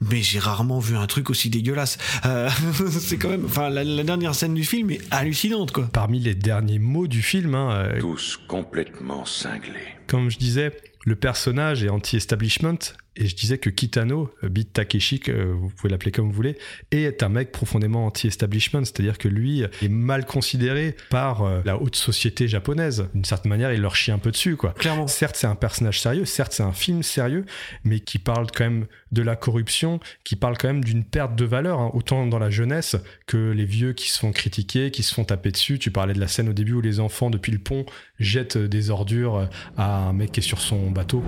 Mais 0.00 0.22
j'ai 0.22 0.38
rarement 0.38 0.78
vu 0.78 0.96
un 0.96 1.06
truc 1.06 1.30
aussi 1.30 1.50
dégueulasse. 1.50 1.98
Euh, 2.24 2.48
c'est 2.90 3.16
quand 3.16 3.28
même. 3.28 3.44
Enfin, 3.44 3.68
la, 3.70 3.84
la, 3.84 4.04
dernière 4.04 4.34
scène 4.34 4.54
du 4.54 4.64
film 4.64 4.90
est 4.90 5.00
hallucinante, 5.10 5.72
quoi. 5.72 5.88
Parmi 5.92 6.18
les 6.18 6.34
derniers 6.34 6.78
mots 6.78 7.06
du 7.06 7.22
film. 7.22 7.54
Hein, 7.54 7.72
euh, 7.72 8.00
Tous 8.00 8.38
complètement 8.48 9.24
cinglés. 9.24 9.96
Comme 10.06 10.30
je 10.30 10.38
disais, 10.38 10.72
le 11.04 11.16
personnage 11.16 11.84
est 11.84 11.88
anti-establishment 11.88 12.78
et 13.16 13.26
je 13.26 13.36
disais 13.36 13.58
que 13.58 13.70
Kitano, 13.70 14.30
Beat 14.42 14.72
Takeshi, 14.72 15.22
vous 15.28 15.70
pouvez 15.70 15.90
l'appeler 15.90 16.10
comme 16.10 16.26
vous 16.26 16.32
voulez, 16.32 16.56
est 16.90 17.22
un 17.22 17.28
mec 17.28 17.52
profondément 17.52 18.06
anti-establishment, 18.06 18.84
c'est-à-dire 18.84 19.18
que 19.18 19.28
lui 19.28 19.62
est 19.62 19.88
mal 19.88 20.26
considéré 20.26 20.96
par 21.10 21.62
la 21.64 21.80
haute 21.80 21.96
société 21.96 22.48
japonaise. 22.48 23.08
D'une 23.14 23.24
certaine 23.24 23.50
manière, 23.50 23.72
il 23.72 23.80
leur 23.80 23.96
chie 23.96 24.10
un 24.10 24.18
peu 24.18 24.30
dessus, 24.30 24.56
quoi. 24.56 24.72
Clairement. 24.72 25.06
Certes, 25.06 25.36
c'est 25.36 25.46
un 25.46 25.54
personnage 25.54 26.00
sérieux, 26.00 26.24
certes, 26.24 26.52
c'est 26.52 26.62
un 26.62 26.72
film 26.72 27.02
sérieux, 27.02 27.44
mais 27.84 28.00
qui 28.00 28.18
parle 28.18 28.46
quand 28.52 28.64
même 28.64 28.86
de 29.12 29.22
la 29.22 29.36
corruption, 29.36 30.00
qui 30.24 30.34
parle 30.34 30.58
quand 30.58 30.68
même 30.68 30.82
d'une 30.82 31.04
perte 31.04 31.36
de 31.36 31.44
valeur, 31.44 31.78
hein, 31.80 31.90
autant 31.94 32.26
dans 32.26 32.40
la 32.40 32.50
jeunesse 32.50 32.96
que 33.26 33.52
les 33.52 33.64
vieux 33.64 33.92
qui 33.92 34.10
se 34.10 34.18
font 34.18 34.32
critiquer, 34.32 34.90
qui 34.90 35.04
se 35.04 35.14
font 35.14 35.24
taper 35.24 35.52
dessus. 35.52 35.78
Tu 35.78 35.90
parlais 35.92 36.14
de 36.14 36.20
la 36.20 36.28
scène 36.28 36.48
au 36.48 36.52
début 36.52 36.72
où 36.72 36.80
les 36.80 36.98
enfants, 36.98 37.30
depuis 37.30 37.52
le 37.52 37.58
pont, 37.58 37.86
jettent 38.18 38.58
des 38.58 38.90
ordures 38.90 39.48
à 39.76 40.08
un 40.08 40.12
mec 40.12 40.32
qui 40.32 40.40
est 40.40 40.42
sur 40.42 40.60
son 40.60 40.90
bateau. 40.90 41.22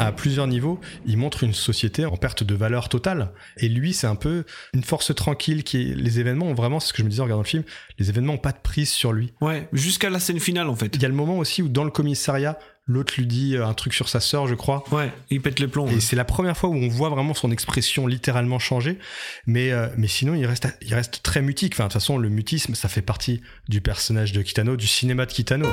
À 0.00 0.12
plusieurs 0.12 0.46
niveaux, 0.46 0.80
il 1.04 1.18
montre 1.18 1.44
une 1.44 1.52
société 1.52 2.06
en 2.06 2.16
perte 2.16 2.42
de 2.42 2.54
valeur 2.54 2.88
totale. 2.88 3.32
Et 3.58 3.68
lui, 3.68 3.92
c'est 3.92 4.06
un 4.06 4.14
peu 4.14 4.44
une 4.72 4.82
force 4.82 5.14
tranquille 5.14 5.62
qui 5.62 5.82
est... 5.82 5.94
Les 5.94 6.20
événements 6.20 6.46
ont 6.46 6.54
vraiment, 6.54 6.80
c'est 6.80 6.88
ce 6.88 6.92
que 6.94 7.00
je 7.00 7.04
me 7.04 7.10
disais 7.10 7.20
en 7.20 7.24
regardant 7.24 7.42
le 7.42 7.48
film, 7.48 7.64
les 7.98 8.08
événements 8.08 8.32
n'ont 8.32 8.38
pas 8.38 8.52
de 8.52 8.60
prise 8.62 8.88
sur 8.88 9.12
lui. 9.12 9.34
Ouais, 9.42 9.68
jusqu'à 9.74 10.08
la 10.08 10.18
scène 10.18 10.40
finale 10.40 10.68
en 10.70 10.74
fait. 10.74 10.96
Il 10.96 11.02
y 11.02 11.04
a 11.04 11.08
le 11.08 11.14
moment 11.14 11.36
aussi 11.36 11.60
où 11.60 11.68
dans 11.68 11.84
le 11.84 11.90
commissariat, 11.90 12.58
l'autre 12.86 13.12
lui 13.18 13.26
dit 13.26 13.58
un 13.58 13.74
truc 13.74 13.92
sur 13.92 14.08
sa 14.08 14.20
sœur, 14.20 14.46
je 14.46 14.54
crois. 14.54 14.84
Ouais, 14.90 15.12
il 15.28 15.42
pète 15.42 15.60
les 15.60 15.68
plombs. 15.68 15.86
Et 15.88 15.94
ouais. 15.94 16.00
c'est 16.00 16.16
la 16.16 16.24
première 16.24 16.56
fois 16.56 16.70
où 16.70 16.74
on 16.74 16.88
voit 16.88 17.10
vraiment 17.10 17.34
son 17.34 17.50
expression 17.50 18.06
littéralement 18.06 18.58
changer. 18.58 18.98
Mais, 19.46 19.70
euh, 19.70 19.88
mais 19.98 20.08
sinon, 20.08 20.34
il 20.34 20.46
reste, 20.46 20.66
il 20.80 20.94
reste 20.94 21.22
très 21.22 21.42
mutique. 21.42 21.74
Enfin, 21.74 21.84
de 21.84 21.88
toute 21.88 22.00
façon, 22.00 22.16
le 22.16 22.30
mutisme, 22.30 22.74
ça 22.74 22.88
fait 22.88 23.02
partie 23.02 23.42
du 23.68 23.82
personnage 23.82 24.32
de 24.32 24.40
Kitano, 24.40 24.76
du 24.76 24.86
cinéma 24.86 25.26
de 25.26 25.32
Kitano. 25.32 25.68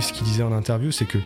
Ce 0.00 0.12
qu'il 0.12 0.24
disait 0.24 0.42
en 0.42 0.52
interview, 0.52 0.90
c'est 0.92 1.04
que 1.04 1.18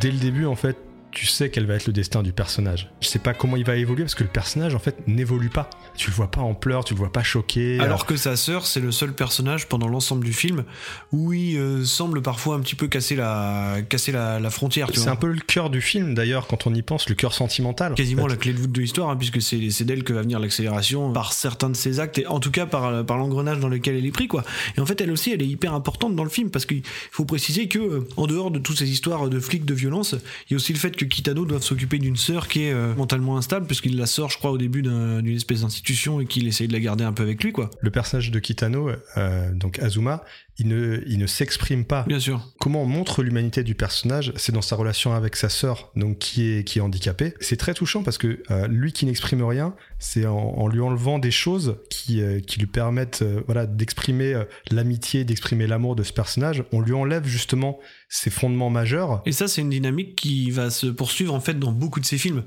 dès 0.00 0.10
le 0.10 0.18
début, 0.18 0.46
en 0.46 0.56
fait, 0.56 0.76
tu 1.12 1.26
sais 1.26 1.50
quel 1.50 1.66
va 1.66 1.74
être 1.74 1.86
le 1.86 1.92
destin 1.92 2.22
du 2.22 2.32
personnage. 2.32 2.90
Je 3.00 3.06
sais 3.06 3.18
pas 3.18 3.34
comment 3.34 3.56
il 3.56 3.64
va 3.64 3.76
évoluer 3.76 4.02
parce 4.02 4.14
que 4.14 4.24
le 4.24 4.30
personnage 4.30 4.74
en 4.74 4.78
fait 4.78 4.96
n'évolue 5.06 5.50
pas. 5.50 5.68
Tu 5.94 6.10
le 6.10 6.16
vois 6.16 6.30
pas 6.30 6.40
en 6.40 6.54
pleurs, 6.54 6.84
tu 6.84 6.94
le 6.94 6.98
vois 6.98 7.12
pas 7.12 7.22
choqué. 7.22 7.78
Alors 7.80 8.06
que 8.06 8.16
sa 8.16 8.34
sœur, 8.34 8.66
c'est 8.66 8.80
le 8.80 8.90
seul 8.90 9.12
personnage 9.12 9.68
pendant 9.68 9.88
l'ensemble 9.88 10.24
du 10.24 10.32
film 10.32 10.64
où 11.12 11.34
il 11.34 11.58
euh, 11.58 11.84
semble 11.84 12.22
parfois 12.22 12.56
un 12.56 12.60
petit 12.60 12.74
peu 12.74 12.88
casser 12.88 13.14
la, 13.14 13.76
casser 13.88 14.10
la, 14.10 14.40
la 14.40 14.50
frontière. 14.50 14.88
C'est 14.92 15.08
un 15.08 15.16
peu 15.16 15.28
le 15.28 15.40
cœur 15.40 15.68
du 15.68 15.82
film 15.82 16.14
d'ailleurs 16.14 16.46
quand 16.46 16.66
on 16.66 16.74
y 16.74 16.82
pense, 16.82 17.08
le 17.08 17.14
cœur 17.14 17.34
sentimental. 17.34 17.94
Quasiment 17.94 18.22
en 18.22 18.28
fait. 18.28 18.32
la 18.32 18.36
clé 18.38 18.52
de 18.54 18.58
voûte 18.58 18.72
de 18.72 18.80
l'histoire 18.80 19.10
hein, 19.10 19.16
puisque 19.16 19.42
c'est, 19.42 19.84
d'elle 19.84 20.04
que 20.04 20.14
va 20.14 20.22
venir 20.22 20.40
l'accélération 20.40 21.12
par 21.12 21.34
certains 21.34 21.68
de 21.68 21.76
ses 21.76 22.00
actes 22.00 22.18
et 22.18 22.26
en 22.26 22.40
tout 22.40 22.50
cas 22.50 22.64
par, 22.64 23.04
par 23.04 23.18
l'engrenage 23.18 23.60
dans 23.60 23.68
lequel 23.68 23.96
elle 23.96 24.06
est 24.06 24.12
pris 24.12 24.28
quoi. 24.28 24.44
Et 24.78 24.80
en 24.80 24.86
fait 24.86 25.00
elle 25.02 25.10
aussi 25.10 25.30
elle 25.30 25.42
est 25.42 25.46
hyper 25.46 25.74
importante 25.74 26.16
dans 26.16 26.24
le 26.24 26.30
film 26.30 26.50
parce 26.50 26.64
qu'il 26.64 26.82
faut 27.10 27.26
préciser 27.26 27.68
que 27.68 27.78
euh, 27.78 28.08
en 28.16 28.26
dehors 28.26 28.50
de 28.50 28.58
toutes 28.58 28.78
ces 28.78 28.90
histoires 28.90 29.28
de 29.28 29.40
flics 29.40 29.66
de 29.66 29.74
violence, 29.74 30.14
il 30.48 30.52
y 30.52 30.54
a 30.54 30.56
aussi 30.56 30.72
le 30.72 30.78
fait 30.78 30.96
que 30.96 31.01
Kitano 31.04 31.44
doivent 31.44 31.62
s'occuper 31.62 31.98
d'une 31.98 32.16
sœur 32.16 32.48
qui 32.48 32.64
est 32.64 32.72
euh, 32.72 32.94
mentalement 32.94 33.36
instable 33.36 33.66
puisqu'il 33.66 33.96
la 33.96 34.06
sort 34.06 34.30
je 34.30 34.38
crois 34.38 34.50
au 34.50 34.58
début 34.58 34.82
d'un, 34.82 35.22
d'une 35.22 35.36
espèce 35.36 35.62
d'institution 35.62 36.20
et 36.20 36.26
qu'il 36.26 36.46
essaye 36.46 36.68
de 36.68 36.72
la 36.72 36.80
garder 36.80 37.04
un 37.04 37.12
peu 37.12 37.22
avec 37.22 37.42
lui 37.42 37.52
quoi. 37.52 37.70
Le 37.80 37.90
personnage 37.90 38.30
de 38.30 38.38
Kitano 38.38 38.90
euh, 39.16 39.52
donc 39.52 39.78
Azuma 39.78 40.24
il 40.58 40.68
ne, 40.68 41.02
il 41.06 41.18
ne 41.18 41.26
s'exprime 41.26 41.84
pas. 41.84 42.04
Bien 42.06 42.20
sûr. 42.20 42.52
Comment 42.60 42.82
on 42.82 42.86
montre 42.86 43.22
l'humanité 43.22 43.62
du 43.62 43.74
personnage, 43.74 44.32
c'est 44.36 44.52
dans 44.52 44.62
sa 44.62 44.76
relation 44.76 45.14
avec 45.14 45.36
sa 45.36 45.48
sœur, 45.48 45.90
donc 45.96 46.18
qui 46.18 46.50
est, 46.50 46.64
qui 46.64 46.78
est 46.78 46.82
handicapée. 46.82 47.34
C'est 47.40 47.56
très 47.56 47.74
touchant 47.74 48.02
parce 48.02 48.18
que 48.18 48.42
euh, 48.50 48.66
lui 48.68 48.92
qui 48.92 49.06
n'exprime 49.06 49.42
rien, 49.42 49.74
c'est 49.98 50.26
en, 50.26 50.36
en, 50.36 50.68
lui 50.68 50.80
enlevant 50.80 51.18
des 51.18 51.30
choses 51.30 51.76
qui, 51.88 52.20
euh, 52.20 52.40
qui 52.40 52.58
lui 52.58 52.66
permettent 52.66 53.22
euh, 53.22 53.40
voilà, 53.46 53.66
d'exprimer 53.66 54.34
l'amitié, 54.70 55.24
d'exprimer 55.24 55.66
l'amour 55.66 55.96
de 55.96 56.02
ce 56.02 56.12
personnage. 56.12 56.64
On 56.72 56.80
lui 56.80 56.92
enlève 56.92 57.26
justement 57.26 57.78
ses 58.08 58.30
fondements 58.30 58.70
majeurs. 58.70 59.22
Et 59.24 59.32
ça, 59.32 59.48
c'est 59.48 59.62
une 59.62 59.70
dynamique 59.70 60.16
qui 60.16 60.50
va 60.50 60.70
se 60.70 60.86
poursuivre 60.86 61.32
en 61.32 61.40
fait 61.40 61.58
dans 61.58 61.72
beaucoup 61.72 61.98
de 62.00 62.04
ses 62.04 62.18
films. 62.18 62.44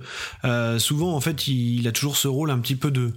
Souvent, 0.77 1.15
en 1.15 1.21
fait, 1.21 1.47
il, 1.47 1.79
il, 1.79 1.87
a 1.87 1.91
toujours 1.91 2.17
ce 2.17 2.27
rôle 2.27 2.51
un 2.51 2.59
petit 2.59 2.75
peu 2.75 2.91
de, 2.91 3.13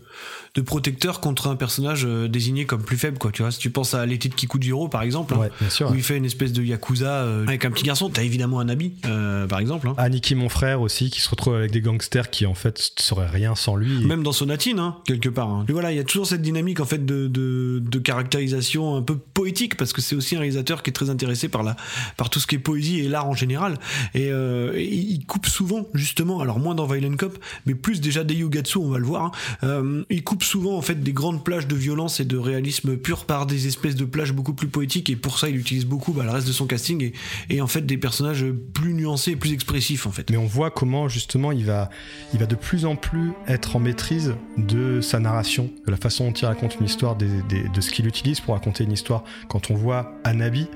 de 0.59 0.63
protecteur 0.63 1.21
contre 1.21 1.47
un 1.47 1.55
personnage 1.55 2.05
désigné 2.05 2.65
comme 2.65 2.83
plus 2.83 2.97
faible, 2.97 3.17
quoi. 3.17 3.31
Tu 3.31 3.43
vois, 3.43 3.53
si 3.53 3.61
tu 3.61 3.71
penses 3.71 3.95
à 3.95 4.05
l'été 4.05 4.29
de 4.29 4.35
Kikujiro, 4.35 4.89
par 4.89 5.03
exemple, 5.03 5.35
ouais, 5.35 5.51
hein, 5.63 5.71
sûr, 5.71 5.89
où 5.91 5.95
il 5.95 6.03
fait 6.03 6.17
une 6.17 6.25
espèce 6.25 6.53
de 6.53 6.65
yakuza 6.65 7.11
euh, 7.11 7.47
avec 7.47 7.65
un 7.65 7.71
petit 7.71 7.85
garçon. 7.85 8.11
T'as 8.11 8.25
évidemment 8.25 8.59
un 8.59 8.69
habit, 8.69 8.95
euh, 9.07 9.47
par 9.47 9.61
exemple. 9.61 9.87
Hein. 9.87 9.95
Aniki, 9.99 10.35
mon 10.35 10.49
frère 10.49 10.81
aussi, 10.81 11.11
qui 11.11 11.21
se 11.21 11.31
retrouve 11.31 11.55
avec 11.55 11.71
des 11.71 11.81
gangsters 11.81 12.31
qui 12.31 12.45
en 12.45 12.55
fait 12.55 12.93
seraient 12.99 13.29
rien 13.29 13.55
sans 13.55 13.77
lui. 13.77 14.05
Même 14.05 14.25
dans 14.25 14.33
Sonatine, 14.33 14.81
hein, 14.81 14.97
quelque 15.07 15.29
part. 15.29 15.49
Hein. 15.49 15.65
Et 15.69 15.73
voilà, 15.73 15.93
il 15.93 15.97
y 15.97 16.01
a 16.01 16.05
toujours 16.05 16.27
cette 16.27 16.43
dynamique 16.43 16.81
en 16.81 16.87
fait 16.87 17.07
de, 17.07 17.29
de, 17.29 17.81
de, 17.81 17.99
caractérisation 18.01 18.97
un 18.97 19.03
peu 19.03 19.17
poétique 19.17 19.77
parce 19.77 19.93
que 19.93 20.01
c'est 20.01 20.17
aussi 20.17 20.35
un 20.35 20.41
réalisateur 20.41 20.83
qui 20.83 20.91
est 20.91 20.93
très 20.93 21.11
intéressé 21.11 21.49
par 21.49 21.63
la 21.63 21.77
par 22.17 22.31
tout 22.31 22.41
ce 22.41 22.49
qui 22.49 22.57
est 22.57 22.59
poésie 22.59 22.99
et 22.99 23.09
l'art 23.09 23.29
en 23.29 23.35
général. 23.35 23.79
Et, 24.15 24.31
euh, 24.33 24.73
il 24.77 25.25
coupe 25.27 25.47
souvent 25.47 25.87
justement, 25.95 26.41
alors 26.41 26.59
moins 26.59 26.75
dans 26.75 26.87
Violent 26.87 27.17
Cop, 27.17 27.39
mais 27.67 27.75
plus 27.75 28.01
déjà 28.01 28.25
des 28.25 28.35
Yugatsu, 28.35 28.79
on 28.79 28.89
va 28.89 28.99
le 28.99 29.05
voir. 29.05 29.31
Euh, 29.63 30.03
il 30.11 30.25
coupe 30.25 30.43
souvent 30.49 30.77
en 30.77 30.83
fait 30.83 31.03
des 31.03 31.13
grandes 31.13 31.45
plages 31.45 31.67
de 31.67 31.77
violence 31.77 32.21
et 32.21 32.25
de 32.25 32.39
réalisme 32.39 32.97
pur 32.97 33.27
par 33.27 33.45
des 33.45 33.67
espèces 33.67 33.97
de 33.97 34.07
plages 34.07 34.33
beaucoup 34.33 34.55
plus 34.55 34.69
poétique 34.69 35.11
et 35.11 35.17
pour 35.17 35.39
ça 35.39 35.51
il 35.51 35.57
utilise 35.57 35.85
beaucoup 35.85 36.13
bah, 36.13 36.25
le 36.25 36.31
reste 36.31 36.47
de 36.49 36.53
son 36.53 36.67
casting 36.67 37.13
et, 37.51 37.61
en 37.61 37.67
fait 37.67 37.83
des 37.83 37.99
personnages 37.99 38.47
plus 38.73 38.95
nuancés 38.95 39.33
et 39.33 39.37
plus 39.37 39.53
expressifs 39.53 40.07
en 40.07 40.11
fait. 40.11 40.31
Mais 40.31 40.39
on 40.39 40.47
voit 40.47 40.71
comment 40.71 41.09
justement 41.09 41.53
il 41.53 41.67
va, 41.67 41.91
de 42.33 42.55
plus 42.55 42.87
en 42.87 42.97
plus 42.97 43.33
être 43.47 43.77
en 43.77 43.81
maîtrise 43.81 44.35
de 44.57 45.01
sa 45.03 45.21
narration, 45.21 45.71
de 45.87 45.91
la 45.91 45.99
façon 45.99 46.29
dont 46.29 46.33
il 46.33 46.47
raconte 46.47 46.77
une 46.81 46.87
histoire, 46.87 47.17
de 47.17 47.81
ce 47.81 47.91
qu'il 47.91 48.07
utilise 48.07 48.41
pour 48.41 48.55
raconter 48.55 48.85
une 48.85 48.93
histoire. 48.93 49.25
Quand 49.49 49.71
on 49.71 49.75
voit 49.75 50.15
Anabi, 50.25 50.67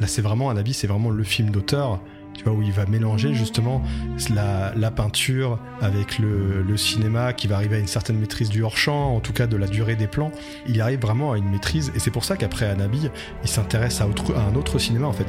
là 0.00 0.06
c'est 0.06 0.22
vraiment 0.22 0.48
Anabi, 0.48 0.72
c'est 0.72 0.86
vraiment 0.86 1.10
le 1.10 1.24
film 1.24 1.50
d'auteur 1.50 2.00
tu 2.38 2.44
vois, 2.44 2.52
où 2.52 2.62
il 2.62 2.72
va 2.72 2.86
mélanger 2.86 3.34
justement 3.34 3.82
la, 4.30 4.90
peinture 4.90 5.58
avec 5.80 6.18
le, 6.18 6.76
cinéma, 6.76 7.32
qui 7.32 7.48
va 7.48 7.56
arriver 7.56 7.76
à 7.76 7.78
une 7.80 7.88
certaine 7.88 8.18
maîtrise 8.18 8.48
du 8.48 8.62
hors-champ, 8.62 9.16
en 9.16 9.20
tout 9.20 9.32
cas 9.32 9.48
de 9.48 9.56
la 9.56 9.66
durée 9.66 9.96
des 9.96 10.06
plans. 10.06 10.30
Il 10.68 10.80
arrive 10.80 11.00
vraiment 11.00 11.32
à 11.32 11.38
une 11.38 11.50
maîtrise, 11.50 11.92
et 11.96 11.98
c'est 11.98 12.12
pour 12.12 12.24
ça 12.24 12.36
qu'après 12.36 12.66
Anabi, 12.66 13.10
il 13.42 13.48
s'intéresse 13.48 14.00
à 14.00 14.04
un 14.04 14.54
autre 14.54 14.78
cinéma 14.78 15.08
en 15.08 15.12
fait. 15.12 15.26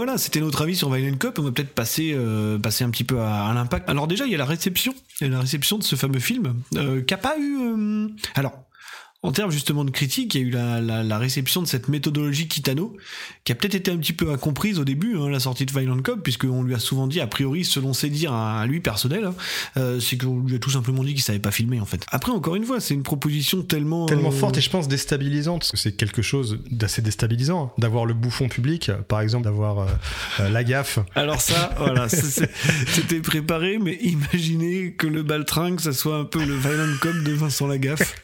Voilà, 0.00 0.16
c'était 0.16 0.40
notre 0.40 0.62
avis 0.62 0.74
sur 0.76 0.90
Violent 0.90 1.14
Cop. 1.18 1.38
On 1.38 1.42
va 1.42 1.52
peut-être 1.52 1.74
passer, 1.74 2.12
euh, 2.14 2.58
passer 2.58 2.84
un 2.84 2.90
petit 2.90 3.04
peu 3.04 3.20
à, 3.20 3.48
à 3.48 3.52
l'impact. 3.52 3.86
Alors 3.86 4.06
déjà, 4.06 4.24
il 4.24 4.32
y 4.32 4.34
a 4.34 4.38
la 4.38 4.46
réception, 4.46 4.94
y 5.20 5.24
a 5.24 5.28
la 5.28 5.40
réception 5.40 5.76
de 5.76 5.82
ce 5.82 5.94
fameux 5.94 6.20
film, 6.20 6.54
euh, 6.76 7.02
qui 7.02 7.12
a 7.12 7.18
pas 7.18 7.36
eu. 7.38 7.58
euh, 7.58 8.08
alors. 8.34 8.64
En 9.22 9.32
termes 9.32 9.50
justement 9.50 9.84
de 9.84 9.90
critique, 9.90 10.34
il 10.34 10.40
y 10.40 10.44
a 10.44 10.46
eu 10.46 10.50
la, 10.50 10.80
la, 10.80 11.02
la 11.02 11.18
réception 11.18 11.60
de 11.60 11.66
cette 11.66 11.88
méthodologie 11.88 12.48
Kitano, 12.48 12.96
qui 13.44 13.52
a 13.52 13.54
peut-être 13.54 13.74
été 13.74 13.90
un 13.90 13.98
petit 13.98 14.14
peu 14.14 14.32
incomprise 14.32 14.78
au 14.78 14.84
début, 14.84 15.18
hein, 15.18 15.28
la 15.28 15.40
sortie 15.40 15.66
de 15.66 15.72
Violent 15.72 16.00
Cop, 16.00 16.22
puisqu'on 16.22 16.62
lui 16.62 16.74
a 16.74 16.78
souvent 16.78 17.06
dit, 17.06 17.20
a 17.20 17.26
priori, 17.26 17.64
selon 17.66 17.92
ses 17.92 18.08
dires 18.08 18.32
à, 18.32 18.60
à 18.60 18.66
lui 18.66 18.80
personnel, 18.80 19.26
hein, 19.26 19.34
euh, 19.76 20.00
c'est 20.00 20.16
qu'on 20.16 20.40
lui 20.40 20.56
a 20.56 20.58
tout 20.58 20.70
simplement 20.70 21.04
dit 21.04 21.12
qu'il 21.12 21.22
savait 21.22 21.38
pas 21.38 21.50
filmer 21.50 21.80
en 21.80 21.84
fait. 21.84 22.06
Après, 22.08 22.32
encore 22.32 22.56
une 22.56 22.64
fois, 22.64 22.80
c'est 22.80 22.94
une 22.94 23.02
proposition 23.02 23.62
tellement 23.62 24.06
Tellement 24.06 24.28
euh, 24.28 24.32
forte 24.32 24.56
et 24.56 24.62
je 24.62 24.70
pense 24.70 24.88
déstabilisante, 24.88 25.60
parce 25.60 25.72
que 25.72 25.76
c'est 25.76 25.92
quelque 25.92 26.22
chose 26.22 26.58
d'assez 26.70 27.02
déstabilisant, 27.02 27.66
hein, 27.66 27.70
d'avoir 27.76 28.06
le 28.06 28.14
bouffon 28.14 28.48
public, 28.48 28.90
par 29.08 29.20
exemple, 29.20 29.44
d'avoir 29.44 29.80
euh, 29.80 29.86
euh, 30.40 30.48
la 30.48 30.64
gaffe. 30.64 30.98
Alors 31.14 31.42
ça, 31.42 31.74
voilà, 31.78 32.08
c'était 32.08 33.20
préparé, 33.20 33.78
mais 33.78 33.98
imaginez 34.00 34.92
que 34.92 35.06
le 35.06 35.22
baltringue, 35.22 35.78
ça 35.78 35.92
soit 35.92 36.16
un 36.16 36.24
peu 36.24 36.42
le 36.42 36.56
Violent 36.56 36.96
Cop 37.02 37.16
de 37.22 37.32
Vincent 37.32 37.66
Lagaffe. 37.66 38.14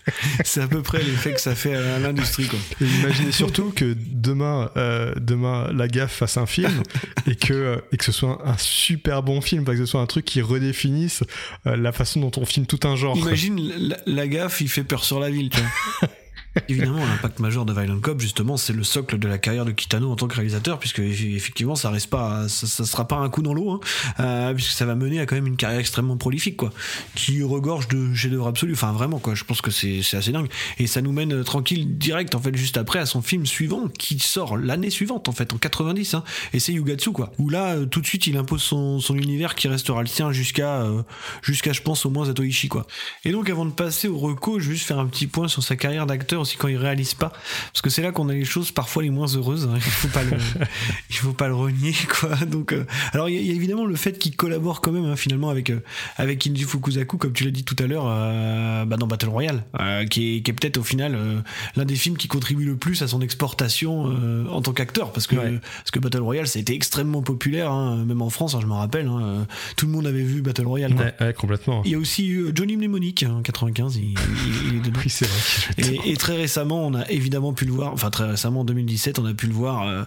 C'est 0.45 0.63
à 0.63 0.69
peu 0.69 0.83
près 0.87 1.03
l'effet 1.03 1.33
que 1.35 1.41
ça 1.41 1.55
fait 1.55 1.75
à 1.75 1.99
l'industrie, 1.99 2.49
imaginez 2.81 3.33
surtout 3.33 3.73
que 3.75 3.97
demain, 3.99 4.71
euh, 4.77 5.13
demain, 5.17 5.71
la 5.73 5.89
gaffe 5.89 6.13
fasse 6.13 6.37
un 6.37 6.47
film 6.47 6.83
et 7.27 7.35
que, 7.35 7.53
euh, 7.53 7.77
et 7.93 7.97
que 7.97 8.05
ce 8.05 8.13
soit 8.13 8.41
un, 8.45 8.53
un 8.53 8.59
super 8.59 9.23
bon 9.23 9.41
film, 9.41 9.65
que 9.65 9.77
ce 9.77 9.87
soit 9.87 10.01
un 10.01 10.07
truc 10.07 10.25
qui 10.25 10.41
redéfinisse 10.41 11.25
euh, 11.67 11.77
la 11.77 11.93
façon 11.93 12.21
dont 12.21 12.33
on 12.37 12.45
filme 12.45 12.67
tout 12.67 12.81
un 12.85 12.97
genre. 12.97 13.17
Imagine 13.17 13.61
la, 13.79 13.97
la 14.07 14.29
gaffe, 14.29 14.61
il 14.61 14.69
fait 14.69 14.85
peur 14.85 15.05
sur 15.05 15.21
la 15.21 15.31
ville, 15.31 15.51
tu 15.51 15.61
vois. 15.61 16.09
Évidemment, 16.69 17.05
l'impact 17.05 17.39
majeur 17.41 17.65
de 17.65 17.73
Violent 17.73 18.01
Cop, 18.01 18.21
justement, 18.21 18.57
c'est 18.57 18.73
le 18.73 18.85
socle 18.85 19.19
de 19.19 19.29
la 19.29 19.39
carrière 19.39 19.65
de 19.65 19.73
Kitano 19.73 20.11
en 20.11 20.17
tant 20.17 20.27
que 20.27 20.35
réalisateur, 20.35 20.79
puisque 20.79 21.01
eff- 21.01 21.35
effectivement, 21.37 21.77
ça 21.77 21.91
reste 21.91 22.09
pas, 22.09 22.49
ça, 22.49 22.85
sera 22.85 23.07
pas 23.07 23.17
un 23.17 23.29
coup 23.29 23.43
dans 23.43 23.55
l'eau, 23.55 23.71
hein, 23.71 23.81
euh, 24.21 24.55
puisque 24.55 24.73
ça 24.73 24.87
va 24.87 24.95
mener 24.95 25.21
à 25.21 25.27
quand 25.27 25.35
même 25.37 25.47
une 25.47 25.57
carrière 25.57 25.81
extrêmement 25.81 26.17
prolifique, 26.17 26.57
quoi, 26.57 26.73
qui 27.15 27.43
regorge 27.43 27.89
de 27.89 28.15
chefs-d'œuvre 28.15 28.47
absolus. 28.47 28.73
Enfin, 28.73 28.93
vraiment, 28.93 29.19
quoi. 29.19 29.35
Je 29.35 29.45
pense 29.45 29.61
que 29.61 29.71
c'est 29.71 30.01
assez 30.13 30.33
dingue, 30.33 30.49
et 30.79 30.87
ça 30.87 31.03
nous 31.03 31.13
mène 31.13 31.33
euh, 31.33 31.45
tranquille 31.45 31.99
direct, 31.99 32.35
en 32.35 32.41
fait, 32.41 32.57
juste 32.57 32.77
après, 32.77 32.99
à 32.99 33.07
son 33.07 33.23
film 33.23 33.45
suivant, 33.47 33.89
qui 33.99 34.19
sort 34.19 34.57
l'année 34.57 34.91
suivante, 34.91 35.29
en 35.29 35.33
fait, 35.33 35.53
en 35.53 35.59
90, 35.59 36.15
hein, 36.15 36.25
et 36.53 36.61
c'est 36.61 36.73
Yugatsu, 36.73 37.13
quoi. 37.13 37.33
Où 37.39 37.49
là, 37.49 37.75
euh, 37.77 37.87
tout 37.87 38.01
de 38.01 38.07
suite, 38.07 38.27
il 38.27 38.37
impose 38.37 38.63
son, 38.63 39.01
univers 39.17 39.55
qui 39.55 39.69
restera 39.69 40.01
le 40.03 40.09
sien 40.09 40.31
jusqu'à, 40.33 40.87
jusqu'à, 41.43 41.73
je 41.73 41.81
pense, 41.81 42.05
au 42.07 42.11
moins 42.11 42.27
Zatoichi, 42.27 42.69
quoi. 42.69 42.87
Et 43.25 43.33
donc, 43.33 43.49
avant 43.51 43.65
de 43.65 43.71
passer 43.71 44.09
au 44.09 44.19
reco, 44.19 44.59
je 44.61 44.69
vais 44.69 44.75
juste 44.75 44.87
faire 44.87 44.99
un 44.99 45.07
petit 45.07 45.27
point 45.27 45.49
sur 45.49 45.63
sa 45.63 45.77
carrière 45.77 46.07
d'acteur 46.07 46.46
aussi 46.47 46.57
quand 46.57 46.69
il 46.69 46.77
réalise 46.77 47.15
pas, 47.15 47.31
parce 47.73 47.83
que 47.83 47.91
c'est 47.91 48.03
là 48.03 48.13
qu'on 48.13 48.29
a 48.29 48.33
les 48.35 48.45
choses 48.45 48.71
parfois 48.71 49.03
les 49.03 49.11
moins 49.11 49.27
heureuses. 49.27 49.65
hein. 49.71 49.75
Il 49.77 49.81
faut 49.83 50.09
pas 50.09 50.23
le, 50.23 50.31
il 51.11 51.17
faut 51.17 51.33
pas 51.33 51.49
le 51.49 51.55
renier, 51.55 51.95
quoi. 52.21 52.37
Donc, 52.47 52.73
euh, 52.73 52.85
alors 53.13 53.29
il 53.29 53.35
y, 53.35 53.39
a- 53.39 53.41
il 53.41 53.47
y 53.47 53.51
a 53.51 53.55
évidemment 53.55 53.85
le 53.87 53.97
fait 53.97 54.19
qu'il 54.19 54.37
collabore 54.37 54.81
quand 54.81 54.93
même 54.93 55.05
hein, 55.05 55.17
finalement 55.17 55.51
avec 55.51 55.71
euh, 55.71 55.81
avec 56.17 56.47
Inji 56.47 56.63
Fukuzaku, 56.65 57.19
comme 57.19 57.33
tu 57.33 57.45
l'as 57.45 57.51
dit 57.51 57.65
tout 57.65 57.77
à 57.79 57.87
l'heure, 57.87 58.05
euh, 58.07 58.85
bah, 58.85 58.97
dans 58.97 59.07
Battle 59.07 59.29
Royale, 59.29 59.65
euh, 59.81 60.07
qui 60.07 60.37
est, 60.37 60.43
qui 60.43 60.51
est 60.51 60.55
peut-être 60.55 60.77
au 60.79 60.83
final 60.85 61.19
l'un 61.77 61.85
des 61.85 61.97
films 61.97 62.17
qui 62.17 62.29
contribue 62.29 62.65
le 62.65 62.77
plus 62.77 63.03
à 63.03 63.09
son 63.09 63.21
exportation 63.21 64.15
en 64.51 64.63
tant 64.63 64.73
qu'acteur, 64.73 65.13
parce 65.13 65.27
que 65.27 65.37
Ouais. 65.37 65.59
parce 65.79 65.91
que 65.91 65.99
Battle 65.99 66.21
Royale, 66.23 66.47
ça 66.47 66.59
a 66.59 66.63
été 66.63 66.75
extrêmement 66.75 67.21
populaire, 67.23 67.71
hein, 67.73 68.05
même 68.07 68.23
en 68.23 68.31
France, 68.31 68.57
je 68.61 68.67
me 68.67 68.73
rappelle. 68.73 69.11
tout 69.77 69.87
le 69.87 69.93
monde 69.93 70.07
avait 70.07 70.23
vu 70.23 70.41
Battle 70.43 70.67
Royale. 70.67 70.95
quoi. 70.95 71.05
Ouais, 71.05 71.15
ouais, 71.21 71.35
complètement. 71.35 71.83
Il 71.85 71.91
y 71.91 71.95
a 71.95 71.99
aussi 71.99 72.27
eu 72.29 72.51
Johnny 72.55 72.77
Mnemonic 72.77 73.25
en 73.29 73.43
95, 73.43 73.97
il, 73.97 74.03
il- 74.05 74.15
il 74.71 74.77
est 74.77 74.81
dedans. 74.81 75.01
Oui, 75.05 75.11
c'est 75.11 75.27
vrai. 75.27 75.75
qu'il 75.75 75.85
joue 75.85 76.03
Et, 76.05 76.11
et 76.13 76.17
très 76.17 76.36
récemment, 76.37 76.87
on 76.87 76.95
a 76.95 77.09
évidemment 77.11 77.53
pu 77.53 77.65
le 77.65 77.73
voir, 77.73 77.93
enfin 77.93 78.11
très 78.11 78.25
récemment 78.25 78.61
en 78.61 78.65
2017, 78.65 79.19
on 79.19 79.27
a 79.27 79.35
pu 79.35 79.47
le 79.47 79.53
voir 79.53 79.87
euh, 79.87 80.05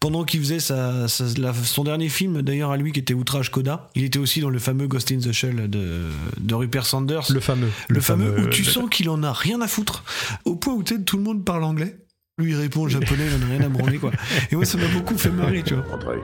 pendant 0.00 0.24
qu'il 0.24 0.40
faisait 0.40 0.60
sa, 0.60 1.08
sa- 1.08 1.24
la- 1.38 1.52
son 1.54 1.84
dernier 1.84 2.08
film, 2.08 2.42
d'ailleurs 2.42 2.70
à 2.70 2.76
lui 2.76 2.92
qui 2.92 3.00
était 3.00 3.14
Outrage 3.14 3.50
Coda. 3.50 3.88
Il 3.94 4.04
était 4.04 4.18
aussi 4.18 4.40
dans 4.40 4.50
le 4.50 4.58
fameux 4.58 4.86
Ghost 4.86 5.10
in 5.12 5.18
the 5.18 5.32
Shell 5.32 5.68
de, 5.68 6.08
de 6.38 6.54
Rupert 6.54 6.86
Sanders. 6.86 7.30
Le 7.32 7.40
fameux. 7.40 7.70
Le 7.88 8.00
fameux 8.00 8.40
où 8.40 8.48
tu 8.48 8.62
le- 8.62 8.68
sens 8.70 8.88
qu'il 8.90 9.08
en 9.10 9.22
a 9.22 9.32
rien 9.32 9.60
à 9.60 9.66
foutre, 9.68 10.04
au 10.44 10.54
point 10.56 10.74
où 10.74 10.82
tout 10.82 11.16
le 11.16 11.22
monde 11.22 11.44
parle 11.44 11.64
anglais. 11.64 11.96
Lui 12.38 12.52
il 12.52 12.56
répond 12.56 12.84
en 12.84 12.88
japonais, 12.88 13.24
il 13.26 13.44
en 13.44 13.46
a 13.46 13.50
rien 13.50 13.66
à 13.66 13.68
branler 13.68 13.98
quoi. 13.98 14.10
Et 14.50 14.56
moi 14.56 14.64
ça 14.64 14.78
m'a 14.78 14.88
beaucoup 14.88 15.18
fait 15.18 15.30
marrer, 15.30 15.62
tu 15.62 15.74
vois. 15.74 15.84
Entrez. 15.94 16.16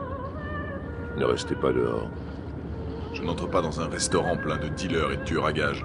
Ne 1.19 1.25
restez 1.25 1.55
pas 1.55 1.73
dehors. 1.73 2.09
Je 3.15 3.23
n'entre 3.23 3.49
pas 3.49 3.61
dans 3.61 3.81
un 3.81 3.89
restaurant 3.89 4.37
plein 4.37 4.57
de 4.57 4.69
dealers 4.69 5.13
et 5.13 5.17
de 5.19 5.25
tueurs 5.25 5.47
à 5.47 5.53
gages. 5.53 5.85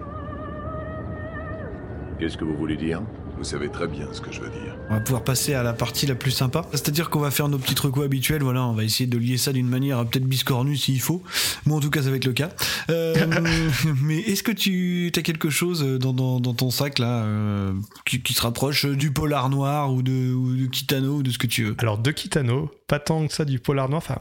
Qu'est-ce 2.19 2.37
que 2.37 2.45
vous 2.45 2.55
voulez 2.55 2.77
dire? 2.77 3.01
Vous 3.43 3.49
savez 3.49 3.67
très 3.67 3.87
bien 3.87 4.07
ce 4.13 4.21
que 4.21 4.31
je 4.31 4.39
veux 4.39 4.49
dire. 4.49 4.73
On 4.89 4.93
va 4.93 5.01
pouvoir 5.01 5.21
passer 5.21 5.53
à 5.53 5.63
la 5.63 5.73
partie 5.73 6.05
la 6.05 6.15
plus 6.15 6.31
sympa. 6.31 6.61
C'est-à-dire 6.71 7.09
qu'on 7.09 7.19
va 7.19 7.29
faire 7.29 7.49
nos 7.49 7.57
petits 7.57 7.75
recos 7.75 8.05
habituels. 8.05 8.41
Voilà, 8.41 8.65
on 8.65 8.71
va 8.71 8.85
essayer 8.85 9.05
de 9.05 9.17
lier 9.17 9.35
ça 9.35 9.51
d'une 9.51 9.67
manière 9.67 10.05
peut-être 10.05 10.23
biscornue 10.23 10.77
s'il 10.77 11.01
faut. 11.01 11.21
Moi, 11.65 11.75
en 11.75 11.81
tout 11.81 11.89
cas, 11.89 12.03
ça 12.03 12.09
va 12.09 12.15
être 12.15 12.23
le 12.23 12.31
cas. 12.31 12.51
Euh, 12.89 13.13
mais 14.01 14.19
est-ce 14.19 14.43
que 14.43 14.53
tu 14.53 15.11
as 15.13 15.21
quelque 15.21 15.49
chose 15.49 15.83
dans, 15.99 16.13
dans, 16.13 16.39
dans 16.39 16.53
ton 16.53 16.69
sac 16.69 16.99
là 16.99 17.25
euh, 17.25 17.73
qui, 18.05 18.21
qui 18.21 18.33
se 18.33 18.41
rapproche 18.41 18.85
du 18.85 19.11
polar 19.11 19.49
noir 19.49 19.91
ou 19.91 20.03
de, 20.03 20.31
ou 20.31 20.55
de 20.55 20.65
Kitano 20.67 21.17
ou 21.17 21.23
de 21.23 21.29
ce 21.29 21.37
que 21.37 21.47
tu 21.47 21.65
veux? 21.65 21.75
Alors, 21.79 21.97
de 21.97 22.11
Kitano, 22.11 22.71
pas 22.87 22.99
tant 22.99 23.25
que 23.27 23.33
ça 23.33 23.45
du 23.45 23.59
polar 23.59 23.89
noir, 23.89 24.01
enfin, 24.05 24.19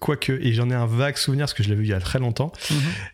quoique, 0.00 0.32
et 0.32 0.52
j'en 0.52 0.70
ai 0.70 0.74
un 0.74 0.86
vague 0.86 1.16
souvenir 1.16 1.44
parce 1.44 1.54
que 1.54 1.62
je 1.62 1.68
l'ai 1.68 1.74
vu 1.74 1.84
il 1.84 1.90
y 1.90 1.94
a 1.94 2.00
très 2.00 2.18
longtemps. 2.18 2.52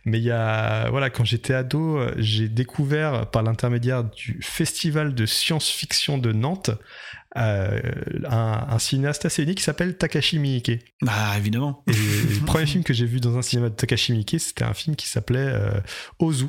Mais 0.05 0.19
il 0.19 0.25
y 0.25 0.31
a, 0.31 0.89
voilà, 0.91 1.11
quand 1.11 1.25
j'étais 1.25 1.55
ado, 1.55 1.99
euh, 1.99 2.15
j'ai 2.17 2.49
découvert 2.49 3.31
par 3.31 3.43
l'intermédiaire 3.43 4.05
du 4.05 4.41
Festival 4.43 5.15
de 5.15 5.27
science-fiction 5.27 6.19
de 6.19 6.33
Nantes 6.33 6.71
euh, 7.37 7.81
un, 8.25 8.67
un 8.71 8.79
cinéaste 8.79 9.27
assez 9.27 9.43
unique 9.43 9.59
qui 9.59 9.65
s'appelle 9.65 9.97
Takashi 9.99 10.39
Miike. 10.39 10.71
Bah 11.03 11.35
évidemment. 11.37 11.85
Et 11.87 11.93
le 11.93 12.41
premier 12.47 12.65
film 12.65 12.83
que 12.83 12.95
j'ai 12.95 13.05
vu 13.05 13.21
dans 13.21 13.37
un 13.37 13.43
cinéma 13.43 13.69
de 13.69 13.75
Takashi 13.75 14.13
Miike, 14.13 14.41
c'était 14.41 14.65
un 14.65 14.73
film 14.73 14.97
qui 14.97 15.07
s'appelait 15.07 15.39
euh, 15.41 15.81
Ozu. 16.19 16.47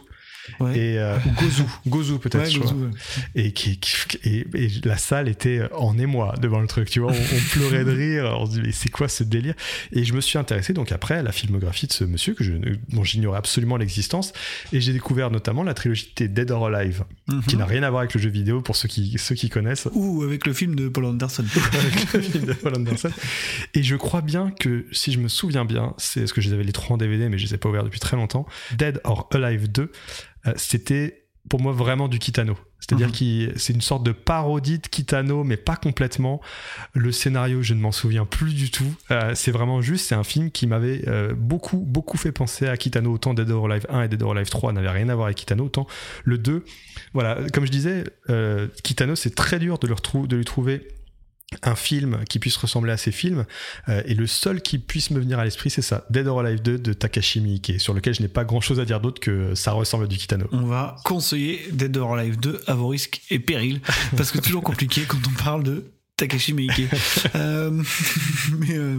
Ouais. 0.60 0.78
Et, 0.78 0.98
euh, 1.00 1.18
ou 1.18 1.42
Gozu, 1.42 1.64
Gozu 1.88 2.20
peut-être. 2.20 2.74
Ouais. 2.74 2.90
Et, 3.36 3.52
qui, 3.52 3.78
qui- 3.80 4.18
et, 4.24 4.46
et 4.56 4.70
la 4.86 4.98
salle 4.98 5.28
était 5.28 5.62
en 5.74 5.98
émoi 5.98 6.34
devant 6.42 6.60
le 6.60 6.68
truc, 6.68 6.90
tu 6.90 7.00
vois. 7.00 7.12
On, 7.12 7.16
on 7.16 7.50
pleurait 7.52 7.84
de 7.86 7.92
rire. 7.92 8.36
On 8.40 8.46
se 8.46 8.52
dit, 8.52 8.62
mais 8.62 8.72
c'est 8.72 8.90
quoi 8.90 9.08
ce 9.08 9.24
délire? 9.24 9.54
Et 9.92 10.04
je 10.04 10.14
me 10.14 10.22
suis 10.22 10.38
intéressé 10.38 10.74
donc 10.74 10.92
après 10.92 11.16
à 11.16 11.24
la 11.24 11.32
filmographie 11.32 11.88
de 11.88 11.94
ce 11.94 12.04
monsieur 12.04 12.34
que 12.34 12.44
je, 12.44 12.54
dont 12.90 13.04
j'ignorais 13.04 13.38
absolument 13.38 13.78
l'existence. 13.78 14.34
Et 14.74 14.82
j'ai 14.82 14.94
découvert 14.94 15.32
notamment 15.32 15.64
la 15.64 15.74
trilogie 15.74 16.12
des 16.16 16.28
Dead 16.28 16.50
or 16.52 16.68
Alive, 16.68 17.04
Mhm. 17.28 17.44
qui 17.44 17.58
n'a 17.58 17.66
rien 17.66 17.84
à 17.84 17.90
voir 17.90 18.02
avec 18.02 18.14
le 18.14 18.22
jeu 18.22 18.30
vidéo 18.30 18.62
pour 18.62 18.76
ceux 18.76 18.88
qui, 18.88 19.18
ceux 19.18 19.36
qui 19.36 19.50
connaissent. 19.50 19.88
Ou 19.94 20.24
avec 20.24 20.46
le 20.48 20.54
film 20.54 20.76
de 20.76 20.88
Paul 20.88 21.06
Anderson. 21.06 21.44
avec 21.74 22.14
le 22.14 22.22
film 22.22 22.46
de 22.46 22.54
Paul 22.54 22.76
Anderson. 22.78 23.10
Et 23.74 23.84
je 23.84 23.96
crois 23.96 24.22
bien 24.22 24.52
que, 24.52 24.86
si 24.92 25.12
je 25.12 25.20
me 25.20 25.28
souviens 25.28 25.66
bien, 25.66 25.94
c'est 25.98 26.26
ce 26.28 26.34
que 26.34 26.40
j'avais 26.42 26.64
les 26.64 26.72
trois 26.72 26.94
en 26.96 26.98
DVD, 26.98 27.28
mais 27.30 27.38
je 27.38 27.46
les 27.48 27.54
ai 27.54 27.58
pas 27.58 27.70
ouverts 27.70 27.84
depuis 27.84 28.00
très 28.00 28.16
longtemps. 28.18 28.46
Dead 28.78 29.02
or 29.04 29.28
Alive 29.34 29.70
2, 29.72 29.84
euh, 29.84 29.90
c'était 30.56 31.24
pour 31.50 31.62
moi 31.62 31.72
vraiment 31.72 32.08
du 32.10 32.20
Kitano. 32.20 32.58
C'est-à-dire 32.80 33.08
Mhm. 33.08 33.14
que 33.54 33.58
c'est 33.60 33.74
une 33.74 33.82
sorte 33.82 34.04
de 34.04 34.12
parodie 34.12 34.80
de 34.80 34.88
Kitano, 34.88 35.44
mais 35.46 35.56
pas 35.58 35.78
complètement. 35.78 36.42
Le 36.94 37.12
scénario, 37.12 37.62
je 37.64 37.74
ne 37.74 37.80
m'en 37.80 37.92
souviens 37.94 38.26
plus 38.26 38.54
du 38.54 38.70
tout. 38.70 38.94
Euh, 39.12 39.32
c'est 39.34 39.52
vraiment 39.52 39.82
juste, 39.82 40.08
c'est 40.08 40.16
un 40.16 40.24
film 40.26 40.52
qui 40.52 40.68
m'avait 40.68 41.08
euh, 41.08 41.34
beaucoup, 41.36 41.78
beaucoup 41.78 42.18
fait 42.18 42.32
penser 42.34 42.68
à 42.68 42.76
Kitano. 42.78 43.14
Autant 43.14 43.34
Dead 43.34 43.50
or 43.50 43.66
Alive 43.72 43.86
1 43.90 44.04
et 44.04 44.08
Dead 44.10 44.22
or 44.22 44.34
Alive 44.34 44.50
3 44.50 44.74
n'avaient 44.74 44.90
rien 44.90 45.08
à 45.10 45.16
voir 45.16 45.28
avec 45.28 45.38
Kitano, 45.38 45.66
autant 45.66 45.88
le 46.26 46.38
2. 46.38 46.66
Voilà, 47.14 47.38
comme 47.54 47.66
je 47.66 47.72
disais, 47.72 48.04
euh, 48.30 48.68
Kitano, 48.84 49.16
c'est 49.16 49.34
très 49.34 49.58
dur 49.58 49.80
de, 49.80 49.88
le 49.88 49.94
retrou- 49.96 50.28
de 50.28 50.36
lui 50.36 50.46
trouver 50.46 50.88
un 51.64 51.76
film 51.76 52.20
qui 52.30 52.40
puisse 52.40 52.58
ressembler 52.58 52.92
à 52.92 52.98
ces 52.98 53.12
films 53.12 53.46
euh, 53.88 54.02
et 54.06 54.16
le 54.16 54.28
seul 54.28 54.62
qui 54.62 54.80
puisse 54.80 55.12
me 55.12 55.20
venir 55.20 55.40
à 55.40 55.46
l'esprit 55.46 55.70
c'est 55.70 55.82
ça 55.82 56.06
Dead 56.10 56.28
or 56.28 56.42
Alive 56.42 56.62
2 56.62 56.78
de 56.78 56.94
Takashi 56.94 57.40
Miike 57.40 57.80
sur 57.80 57.94
lequel 57.94 58.14
je 58.14 58.22
n'ai 58.22 58.28
pas 58.28 58.44
grand 58.44 58.60
chose 58.60 58.82
à 58.82 58.86
dire 58.86 59.00
d'autre 59.00 59.22
que 59.22 59.56
ça 59.56 59.72
ressemble 59.72 60.04
à 60.06 60.08
du 60.08 60.18
Kitano. 60.18 60.48
On 60.52 60.66
va 60.66 60.98
conseiller 61.06 61.62
Dead 61.72 61.96
or 61.96 62.16
Alive 62.16 62.38
2 62.40 62.64
à 62.68 62.76
vos 62.76 62.90
risques 62.90 63.22
et 63.30 63.40
périls, 63.40 63.82
parce 64.18 64.32
que 64.32 64.40
toujours 64.40 64.64
compliqué 64.64 65.04
quand 65.08 65.18
on 65.26 65.44
parle 65.44 65.64
de 65.64 65.86
Takashi 66.18 66.54
Miike. 66.54 66.82
Euh, 67.36 67.70
mais 68.60 68.76
euh, 68.78 68.98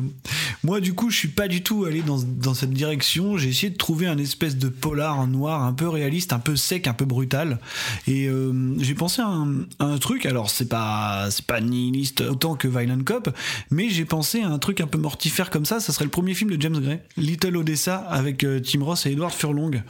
moi, 0.63 0.81
du 0.81 0.95
coup, 0.95 1.11
je 1.11 1.17
suis 1.17 1.29
pas 1.29 1.49
du 1.49 1.63
tout 1.63 1.85
allé 1.85 2.03
dans, 2.03 2.19
dans 2.19 2.55
cette 2.55 2.71
direction. 2.71 3.37
J'ai 3.37 3.49
essayé 3.49 3.71
de 3.71 3.77
trouver 3.77 4.07
un 4.07 4.19
espèce 4.19 4.57
de 4.57 4.69
polar 4.69 5.27
noir 5.27 5.63
un 5.65 5.73
peu 5.73 5.89
réaliste, 5.89 6.33
un 6.33 6.39
peu 6.39 6.57
sec, 6.57 6.87
un 6.87 6.95
peu 6.95 7.05
brutal. 7.05 7.59
Et 8.07 8.29
euh, 8.29 8.75
j'ai 8.79 8.95
pensé 8.95 9.21
à 9.21 9.27
un, 9.27 9.63
à 9.81 9.85
un 9.85 9.99
truc. 9.99 10.27
Alors, 10.27 10.49
c'est 10.49 10.69
pas 10.69 11.29
c'est 11.31 11.45
pas 11.45 11.61
nihiliste 11.61 12.21
autant 12.21 12.55
que 12.55 12.69
Violent 12.69 13.03
Cop, 13.05 13.31
mais 13.71 13.91
j'ai 13.91 14.05
pensé 14.05 14.43
à 14.43 14.49
un 14.49 14.59
truc 14.59 14.81
un 14.81 14.87
peu 14.87 14.99
mortifère 14.99 15.51
comme 15.51 15.65
ça. 15.65 15.81
Ça 15.81 15.93
serait 15.93 16.05
le 16.05 16.11
premier 16.11 16.35
film 16.35 16.51
de 16.51 16.61
James 16.61 16.79
Gray, 16.79 17.01
Little 17.17 17.57
Odessa, 17.57 17.97
avec 17.97 18.45
euh, 18.45 18.61
Tim 18.61 18.85
Ross 18.85 19.07
et 19.07 19.13
Edward 19.13 19.33
Furlong. 19.33 19.83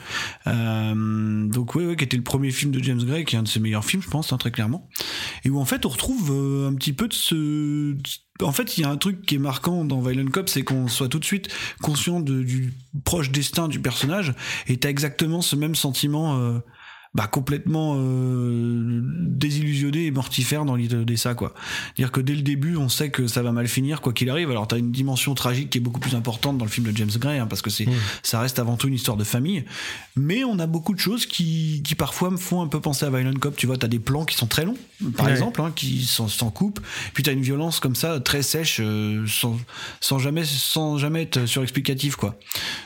Euh, 0.46 1.46
donc 1.46 1.74
ouais, 1.74 1.86
ouais, 1.86 1.96
qui 1.96 2.04
était 2.04 2.16
le 2.16 2.22
premier 2.22 2.50
film 2.50 2.72
de 2.72 2.82
James 2.82 3.02
Gray, 3.02 3.24
qui 3.24 3.36
est 3.36 3.38
un 3.38 3.42
de 3.42 3.48
ses 3.48 3.60
meilleurs 3.60 3.84
films, 3.84 4.02
je 4.02 4.08
pense, 4.08 4.32
hein, 4.32 4.38
très 4.38 4.50
clairement. 4.50 4.88
Et 5.44 5.50
où 5.50 5.58
en 5.58 5.64
fait 5.64 5.84
on 5.84 5.90
retrouve 5.90 6.30
euh, 6.32 6.68
un 6.68 6.74
petit 6.74 6.92
peu 6.92 7.08
de 7.08 7.17
en 8.42 8.52
fait, 8.52 8.78
il 8.78 8.83
y 8.83 8.85
a 8.85 8.90
un 8.90 8.96
truc 8.96 9.22
qui 9.26 9.35
est 9.37 9.38
marquant 9.38 9.85
dans 9.85 10.00
Violent 10.00 10.31
Cop, 10.31 10.48
c'est 10.48 10.62
qu'on 10.62 10.88
soit 10.88 11.09
tout 11.09 11.18
de 11.18 11.24
suite 11.24 11.48
conscient 11.83 12.20
du 12.20 12.74
proche 13.04 13.31
destin 13.31 13.68
du 13.68 13.81
personnage, 13.81 14.35
et 14.66 14.76
t'as 14.78 14.90
exactement 14.90 15.42
ce 15.42 15.57
même 15.57 15.74
sentiment. 15.74 16.38
euh, 16.38 16.59
bah, 17.14 17.27
complètement 17.27 17.94
euh, 17.97 19.01
désillusionné 19.03 20.07
et 20.07 20.11
mortifère 20.11 20.64
dans 20.64 20.77
l'idée 20.77 21.05
de 21.05 21.16
ça 21.16 21.35
quoi. 21.35 21.55
Dire 21.97 22.12
que 22.12 22.21
dès 22.21 22.35
le 22.35 22.42
début 22.42 22.77
on 22.77 22.88
sait 22.88 23.11
que 23.11 23.27
ça 23.27 23.42
va 23.42 23.52
mal 23.52 23.67
finir 23.69 24.00
quoi 24.00 24.13
qu'il 24.13 24.31
arrive. 24.31 24.50
Alors 24.50 24.69
t'as 24.69 24.79
une 24.79 24.92
dimension 24.92 25.35
tragique 25.35 25.71
qui 25.71 25.79
est 25.79 25.81
beaucoup 25.81 26.00
plus 26.00 26.15
importante 26.15 26.59
dans 26.59 26.65
le 26.65 26.71
film 26.71 26.90
de 26.90 26.96
James 26.96 27.11
Gray 27.19 27.38
hein, 27.38 27.46
parce 27.46 27.63
que 27.63 27.71
c'est 27.71 27.87
ça 28.23 28.40
reste 28.40 28.59
avant 28.59 28.77
tout 28.77 28.88
une 28.88 28.94
histoire 28.94 29.17
de 29.17 29.25
famille. 29.25 29.65
Mais 30.17 30.44
on 30.44 30.59
a 30.59 30.67
beaucoup 30.67 30.94
de 30.94 30.98
choses 31.00 31.27
qui, 31.27 31.83
qui 31.85 31.94
parfois 31.94 32.31
me 32.31 32.37
font 32.37 32.61
un 32.63 32.67
peu 32.69 32.81
penser 32.81 33.06
à 33.06 33.11
Violent 33.11 33.33
Cop. 33.40 33.56
Tu 33.56 33.67
vois, 33.67 33.77
t'as 33.77 33.88
des 33.88 33.98
plans 33.98 34.25
qui 34.25 34.37
sont 34.37 34.46
très 34.46 34.65
longs 34.65 34.77
par 35.17 35.27
Ouais. 35.27 35.33
exemple 35.33 35.61
hein, 35.61 35.73
qui 35.75 36.04
s'en 36.04 36.29
coupent. 36.50 36.81
Puis 37.15 37.23
t'as 37.23 37.33
une 37.33 37.42
violence 37.42 37.81
comme 37.81 37.94
ça 37.94 38.21
très 38.21 38.42
sèche 38.42 38.79
euh, 38.81 39.25
sans, 39.27 39.56
sans 40.00 40.19
jamais 40.19 40.44
sans 40.44 40.98
jamais 40.98 41.23
être 41.23 41.46
surexplicatif 41.46 42.17
quoi. 42.17 42.38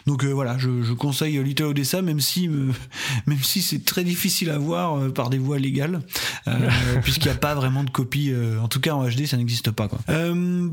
Donc 0.06 0.24
euh, 0.24 0.30
voilà, 0.30 0.58
je, 0.58 0.82
je 0.82 0.92
conseille 0.92 1.42
Little 1.42 1.64
Odessa 1.64 2.02
même 2.02 2.20
si 2.20 2.48
même 3.26 3.42
si 3.42 3.62
c'est 3.62 3.84
très 3.84 4.04
difficile 4.04 4.11
à 4.50 4.58
voir 4.58 4.96
euh, 4.96 5.08
par 5.10 5.30
des 5.30 5.38
voies 5.38 5.58
légales 5.58 6.00
euh, 6.48 6.52
puisqu'il 7.02 7.28
n'y 7.28 7.34
a 7.34 7.38
pas 7.38 7.54
vraiment 7.54 7.84
de 7.84 7.90
copie 7.90 8.30
euh, 8.30 8.58
en 8.60 8.68
tout 8.68 8.80
cas 8.80 8.92
en 8.94 9.06
HD 9.06 9.26
ça 9.26 9.36
n'existe 9.36 9.70
pas 9.70 9.88
quoi. 9.88 9.98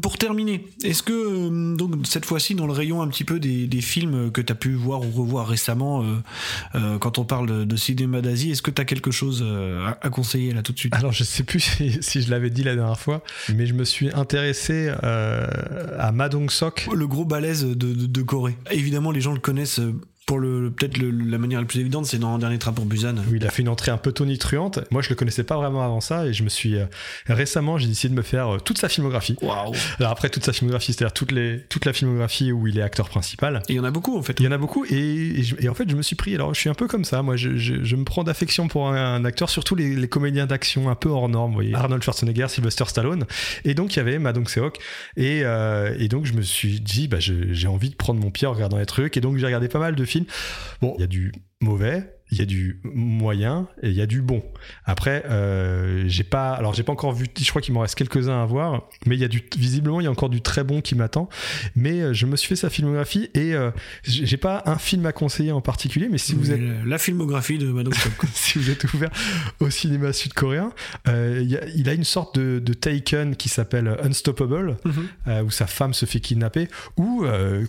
Pour 0.01 0.17
terminer, 0.17 0.65
est-ce 0.83 1.03
que 1.03 1.75
donc 1.75 1.95
cette 2.05 2.25
fois-ci 2.25 2.55
dans 2.55 2.67
le 2.67 2.73
rayon 2.73 3.01
un 3.01 3.07
petit 3.07 3.23
peu 3.23 3.39
des, 3.39 3.67
des 3.67 3.81
films 3.81 4.31
que 4.31 4.41
tu 4.41 4.51
as 4.51 4.55
pu 4.55 4.73
voir 4.73 5.01
ou 5.01 5.11
revoir 5.11 5.47
récemment 5.47 6.03
quand 6.99 7.17
on 7.17 7.25
parle 7.25 7.47
de, 7.47 7.63
de 7.63 7.75
cinéma 7.75 8.21
d'Asie, 8.21 8.51
est-ce 8.51 8.61
que 8.61 8.71
tu 8.71 8.81
as 8.81 8.85
quelque 8.85 9.11
chose 9.11 9.43
à, 9.43 9.97
à 10.01 10.09
conseiller 10.09 10.53
là 10.53 10.61
tout 10.61 10.73
de 10.73 10.79
suite? 10.79 10.93
Alors 10.95 11.11
je 11.11 11.23
sais 11.23 11.43
plus 11.43 11.59
si, 11.77 11.97
si 12.01 12.21
je 12.21 12.29
l'avais 12.29 12.49
dit 12.49 12.63
la 12.63 12.75
dernière 12.75 12.99
fois, 12.99 13.23
mais 13.53 13.65
je 13.65 13.73
me 13.73 13.83
suis 13.83 14.11
intéressé 14.13 14.89
à 15.01 16.11
Madong 16.11 16.49
Sok. 16.49 16.87
Le 16.93 17.07
gros 17.07 17.25
balèze 17.25 17.65
de, 17.65 17.73
de, 17.73 18.05
de 18.05 18.21
Corée. 18.21 18.57
Évidemment, 18.71 19.11
les 19.11 19.21
gens 19.21 19.33
le 19.33 19.39
connaissent 19.39 19.81
pour 20.29 20.37
le 20.37 20.69
peut-être 20.69 20.99
la 21.01 21.39
manière 21.39 21.59
la 21.59 21.65
plus 21.65 21.79
évidente, 21.79 22.05
c'est 22.05 22.19
dans 22.19 22.37
Dernier 22.37 22.59
train 22.59 22.71
pour 22.71 22.85
Busan. 22.85 23.15
où 23.31 23.33
il 23.33 23.43
a 23.47 23.49
fait 23.49 23.63
une 23.63 23.67
entrée 23.69 23.89
un 23.89 23.97
peu 23.97 24.11
tonitruante. 24.11 24.77
Moi, 24.91 25.01
je 25.01 25.09
le 25.09 25.15
connaissais 25.15 25.43
pas 25.43 25.57
vraiment 25.57 25.81
avant 25.83 26.01
ça 26.01 26.27
et 26.27 26.33
je 26.33 26.43
me 26.43 26.49
suis 26.49 26.75
euh, 26.77 26.85
récemment, 27.27 27.79
j'ai 27.79 27.87
décidé 27.87 28.11
de 28.13 28.17
me 28.17 28.21
faire 28.21 28.53
euh, 28.55 28.59
toute 28.59 28.77
sa 28.77 28.89
filmographie. 28.89 29.35
Waouh 29.41 29.73
Alors 29.99 30.11
après 30.11 30.29
toute 30.29 30.45
sa 30.45 30.53
filmographie, 30.53 30.93
c'est-à-dire 30.93 31.13
toute 31.13 31.31
les 31.31 31.61
toute 31.67 31.85
la 31.85 31.93
filmographie 31.93 32.51
où 32.51 32.67
il 32.67 32.77
est 32.77 32.83
acteur 32.83 33.09
principal. 33.09 33.63
Et 33.69 33.73
il 33.73 33.75
y 33.77 33.79
en 33.79 33.83
a 33.83 33.89
beaucoup 33.89 34.19
en 34.19 34.21
fait. 34.21 34.39
Il 34.39 34.43
y 34.45 34.47
en 34.47 34.51
a 34.51 34.59
beaucoup 34.59 34.85
et, 34.85 34.91
et, 34.93 35.41
je- 35.43 35.55
et 35.59 35.67
en 35.67 35.73
fait, 35.73 35.89
je 35.89 35.95
me 35.95 36.03
suis 36.03 36.15
pris. 36.15 36.35
Alors, 36.35 36.53
je 36.53 36.59
suis 36.59 36.69
un 36.69 36.75
peu 36.75 36.87
comme 36.87 37.05
ça. 37.05 37.23
Moi, 37.23 37.35
je, 37.35 37.57
je- 37.57 37.83
je 37.83 37.95
me 37.95 38.03
prends 38.03 38.23
d'affection 38.23 38.67
pour 38.67 38.87
un, 38.89 39.15
un 39.15 39.25
acteur, 39.25 39.49
surtout 39.49 39.73
les, 39.73 39.95
les 39.95 40.07
comédiens 40.07 40.45
d'action 40.45 40.91
un 40.91 40.95
peu 40.95 41.09
hors 41.09 41.27
norme. 41.27 41.49
Vous 41.49 41.55
voyez, 41.55 41.73
Arnold 41.73 42.03
Schwarzenegger, 42.03 42.49
Sylvester 42.49 42.85
Stallone. 42.87 43.25
Et 43.65 43.73
donc, 43.73 43.95
il 43.95 43.97
y 43.97 43.99
avait 43.99 44.19
Madong 44.19 44.47
Seok. 44.47 44.77
Et, 45.17 45.41
euh, 45.43 45.95
et 45.97 46.07
donc, 46.07 46.25
je 46.27 46.33
me 46.33 46.43
suis 46.43 46.79
dit, 46.79 47.07
bah, 47.07 47.17
j'ai 47.19 47.67
envie 47.67 47.89
de 47.89 47.95
prendre 47.95 48.21
mon 48.21 48.29
pied 48.29 48.45
en 48.45 48.53
regardant 48.53 48.77
les 48.77 48.85
trucs. 48.85 49.17
Et 49.17 49.21
donc, 49.21 49.37
j'ai 49.37 49.45
regardé 49.47 49.67
pas 49.67 49.79
mal 49.79 49.95
de 49.95 50.05
films. 50.05 50.18
Bon, 50.81 50.93
il 50.97 51.01
y 51.01 51.03
a 51.03 51.07
du 51.07 51.31
mauvais. 51.61 52.18
Il 52.31 52.37
y 52.37 52.41
a 52.41 52.45
du 52.45 52.79
moyen 52.83 53.67
et 53.81 53.89
il 53.89 53.95
y 53.95 54.01
a 54.01 54.05
du 54.05 54.21
bon. 54.21 54.43
Après, 54.85 55.23
euh, 55.29 56.03
j'ai 56.07 56.23
pas, 56.23 56.51
alors 56.53 56.73
j'ai 56.75 56.83
pas 56.83 56.91
encore 56.91 57.11
vu. 57.13 57.25
Je 57.39 57.49
crois 57.49 57.61
qu'il 57.61 57.73
m'en 57.73 57.79
reste 57.79 57.95
quelques-uns 57.95 58.41
à 58.41 58.45
voir, 58.45 58.87
mais 59.07 59.15
il 59.15 59.19
y 59.21 59.23
a 59.23 59.27
du, 59.27 59.43
visiblement, 59.57 59.99
il 59.99 60.03
y 60.03 60.07
a 60.07 60.11
encore 60.11 60.29
du 60.29 60.41
très 60.41 60.63
bon 60.63 60.81
qui 60.81 60.93
m'attend. 60.93 61.27
Mais 61.75 62.01
euh, 62.01 62.13
je 62.13 62.25
me 62.27 62.35
suis 62.35 62.47
fait 62.47 62.55
sa 62.55 62.69
filmographie 62.69 63.29
et 63.33 63.53
euh, 63.55 63.71
j'ai 64.03 64.37
pas 64.37 64.61
un 64.67 64.77
film 64.77 65.05
à 65.07 65.11
conseiller 65.11 65.51
en 65.51 65.61
particulier, 65.61 66.07
mais 66.11 66.19
si 66.19 66.35
vous 66.35 66.51
êtes 66.51 66.61
la 66.85 66.97
filmographie 66.99 67.57
de 67.57 67.71
quoi. 67.71 68.29
si 68.33 68.59
vous 68.59 68.69
êtes 68.69 68.83
ouvert 68.93 69.09
au 69.59 69.69
cinéma 69.71 70.13
sud-coréen, 70.13 70.71
euh, 71.07 71.41
il 71.43 71.57
a- 71.57 71.67
il 71.75 71.89
a 71.89 71.93
une 71.93 72.03
sorte 72.03 72.37
de, 72.39 72.59
de 72.59 72.73
Taken 72.73 73.35
qui 73.35 73.49
s'appelle 73.49 73.97
Unstoppable, 74.03 74.77
Mhm. 74.85 74.93
euh, 75.27 75.43
où 75.43 75.49
sa 75.51 75.65
femme 75.67 75.93
se 75.93 76.05
fait 76.05 76.19
kidnapper, 76.19 76.67
ou 76.97 77.25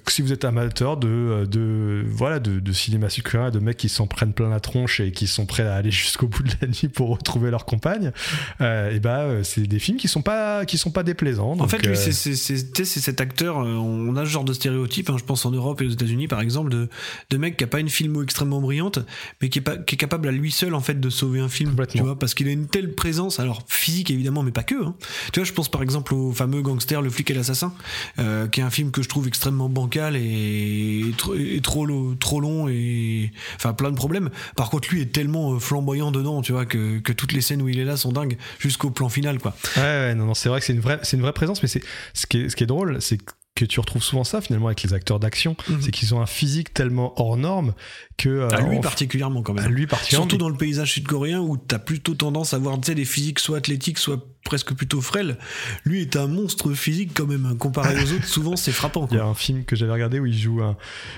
si 0.06 0.20
vous 0.22 0.32
êtes 0.32 0.44
amateur 0.44 0.96
de, 0.98 1.46
de, 1.50 2.04
voilà, 2.06 2.40
de, 2.40 2.60
de 2.60 2.72
cinéma 2.72 3.08
sud-coréen, 3.08 3.50
de 3.50 3.58
mecs 3.58 3.76
qui 3.78 3.88
s'en 3.88 4.06
prennent 4.06 4.32
plein 4.34 4.49
la 4.50 4.60
tronche 4.60 5.00
et 5.00 5.12
qui 5.12 5.26
sont 5.26 5.46
prêts 5.46 5.62
à 5.66 5.74
aller 5.74 5.90
jusqu'au 5.90 6.26
bout 6.28 6.42
de 6.42 6.52
la 6.60 6.68
nuit 6.68 6.88
pour 6.92 7.08
retrouver 7.10 7.50
leur 7.50 7.64
compagne, 7.64 8.12
euh, 8.60 8.90
et 8.94 9.00
bah, 9.00 9.20
euh, 9.20 9.42
c'est 9.42 9.62
des 9.62 9.78
films 9.78 9.96
qui 9.98 10.08
sont 10.08 10.22
pas, 10.22 10.64
qui 10.66 10.76
sont 10.78 10.90
pas 10.90 11.02
déplaisants. 11.02 11.56
En 11.58 11.68
fait, 11.68 11.78
lui, 11.86 11.96
euh, 11.96 12.12
c'est- 12.12 12.84
cet 12.84 13.20
acteur. 13.20 13.58
euh, 13.60 13.74
On 13.76 14.16
a 14.16 14.24
ce 14.24 14.30
genre 14.30 14.44
de 14.44 14.52
stéréotype, 14.52 15.10
hein, 15.10 15.16
je 15.18 15.24
pense 15.24 15.44
en 15.46 15.50
Europe 15.50 15.80
et 15.82 15.86
aux 15.86 15.90
États-Unis, 15.90 16.28
par 16.28 16.40
exemple, 16.40 16.70
de, 16.70 16.88
de 17.30 17.36
mec 17.36 17.56
qui 17.56 17.64
a 17.64 17.66
pas 17.66 17.80
une 17.80 17.88
filmo 17.88 18.22
extrêmement 18.22 18.60
brillante, 18.60 18.98
mais 19.40 19.48
qui 19.48 19.58
est, 19.58 19.62
pas, 19.62 19.76
qui 19.76 19.94
est 19.94 19.98
capable 19.98 20.28
à 20.28 20.32
lui 20.32 20.50
seul 20.50 20.74
en 20.74 20.80
fait 20.80 21.00
de 21.00 21.10
sauver 21.10 21.40
un 21.40 21.48
film. 21.48 21.74
Tu 21.98 22.02
vois, 22.04 22.18
parce 22.18 22.34
qu'il 22.34 22.48
a 22.48 22.50
une 22.52 22.66
telle 22.66 22.92
présence, 22.94 23.40
alors 23.40 23.62
physique 23.68 24.10
évidemment, 24.10 24.42
mais 24.42 24.50
pas 24.52 24.62
que. 24.62 24.74
hein. 24.84 24.94
Tu 25.32 25.40
vois, 25.40 25.44
je 25.46 25.52
pense 25.52 25.70
par 25.70 25.82
exemple 25.82 26.14
au 26.14 26.32
fameux 26.32 26.62
gangster, 26.62 27.00
le 27.02 27.10
flic 27.10 27.30
et 27.30 27.34
l'assassin, 27.34 27.72
euh, 28.18 28.46
qui 28.48 28.60
est 28.60 28.62
un 28.64 28.70
film 28.70 28.90
que 28.90 29.02
je 29.02 29.08
trouve 29.08 29.26
extrêmement 29.28 29.68
bancal 29.68 30.16
et, 30.16 31.00
et 31.08 31.12
trop, 31.16 31.34
et 31.34 31.60
trop, 31.62 31.86
trop 32.18 32.40
long 32.40 32.68
et 32.68 33.30
enfin 33.56 33.72
plein 33.72 33.90
de 33.90 33.96
problèmes. 33.96 34.30
Par 34.56 34.70
contre, 34.70 34.88
lui 34.90 35.02
est 35.02 35.12
tellement 35.12 35.54
euh, 35.54 35.58
flamboyant 35.58 36.10
dedans, 36.10 36.42
tu 36.42 36.52
vois, 36.52 36.66
que, 36.66 36.98
que 36.98 37.12
toutes 37.12 37.32
les 37.32 37.40
scènes 37.40 37.62
où 37.62 37.68
il 37.68 37.78
est 37.78 37.84
là 37.84 37.96
sont 37.96 38.12
dingues 38.12 38.36
jusqu'au 38.58 38.90
plan 38.90 39.08
final, 39.08 39.38
quoi. 39.38 39.54
Ouais, 39.76 39.82
ouais, 39.82 40.14
non, 40.14 40.26
non, 40.26 40.34
c'est 40.34 40.48
vrai 40.48 40.60
que 40.60 40.66
c'est 40.66 40.72
une 40.72 40.80
vraie, 40.80 40.98
c'est 41.02 41.16
une 41.16 41.22
vraie 41.22 41.32
présence, 41.32 41.62
mais 41.62 41.68
c'est 41.68 41.82
ce 42.14 42.26
qui 42.26 42.42
est, 42.42 42.48
ce 42.48 42.56
qui 42.56 42.64
est 42.64 42.68
drôle, 42.68 43.00
c'est 43.00 43.18
que 43.60 43.64
tu 43.66 43.80
retrouves 43.80 44.02
souvent 44.02 44.24
ça 44.24 44.40
finalement 44.40 44.66
avec 44.66 44.82
les 44.82 44.94
acteurs 44.94 45.20
d'action, 45.20 45.56
c'est 45.80 45.90
qu'ils 45.90 46.14
ont 46.14 46.20
un 46.20 46.26
physique 46.26 46.72
tellement 46.74 47.12
hors 47.20 47.36
norme 47.36 47.74
que 48.16 48.28
euh, 48.28 48.48
À 48.50 48.60
lui 48.62 48.78
en- 48.78 48.80
particulièrement 48.80 49.42
quand 49.42 49.54
même. 49.54 49.64
à 49.64 49.68
lui 49.68 49.86
particulièrement, 49.86 50.24
Surtout 50.28 50.36
dans 50.38 50.48
le 50.48 50.56
paysage 50.56 50.92
sud-coréen 50.92 51.40
où 51.40 51.56
t'as 51.56 51.78
plutôt 51.78 52.14
tendance 52.14 52.54
à 52.54 52.58
voir 52.58 52.78
des 52.78 53.04
physiques 53.04 53.38
soit 53.38 53.58
athlétiques, 53.58 53.98
soit 53.98 54.26
presque 54.44 54.72
plutôt 54.74 55.00
frêles. 55.00 55.38
Lui 55.84 56.00
est 56.00 56.16
un 56.16 56.26
monstre 56.26 56.72
physique 56.72 57.10
quand 57.14 57.26
même. 57.26 57.56
Comparé 57.58 57.94
aux 58.02 58.12
autres, 58.12 58.26
souvent 58.26 58.56
c'est 58.56 58.72
frappant. 58.72 59.06
Il 59.10 59.16
y 59.16 59.20
a 59.20 59.24
un 59.24 59.34
film 59.34 59.64
que 59.64 59.76
j'avais 59.76 59.92
regardé 59.92 60.18
où 60.20 60.26
il 60.26 60.36
joue 60.38 60.62
un, 60.62 60.76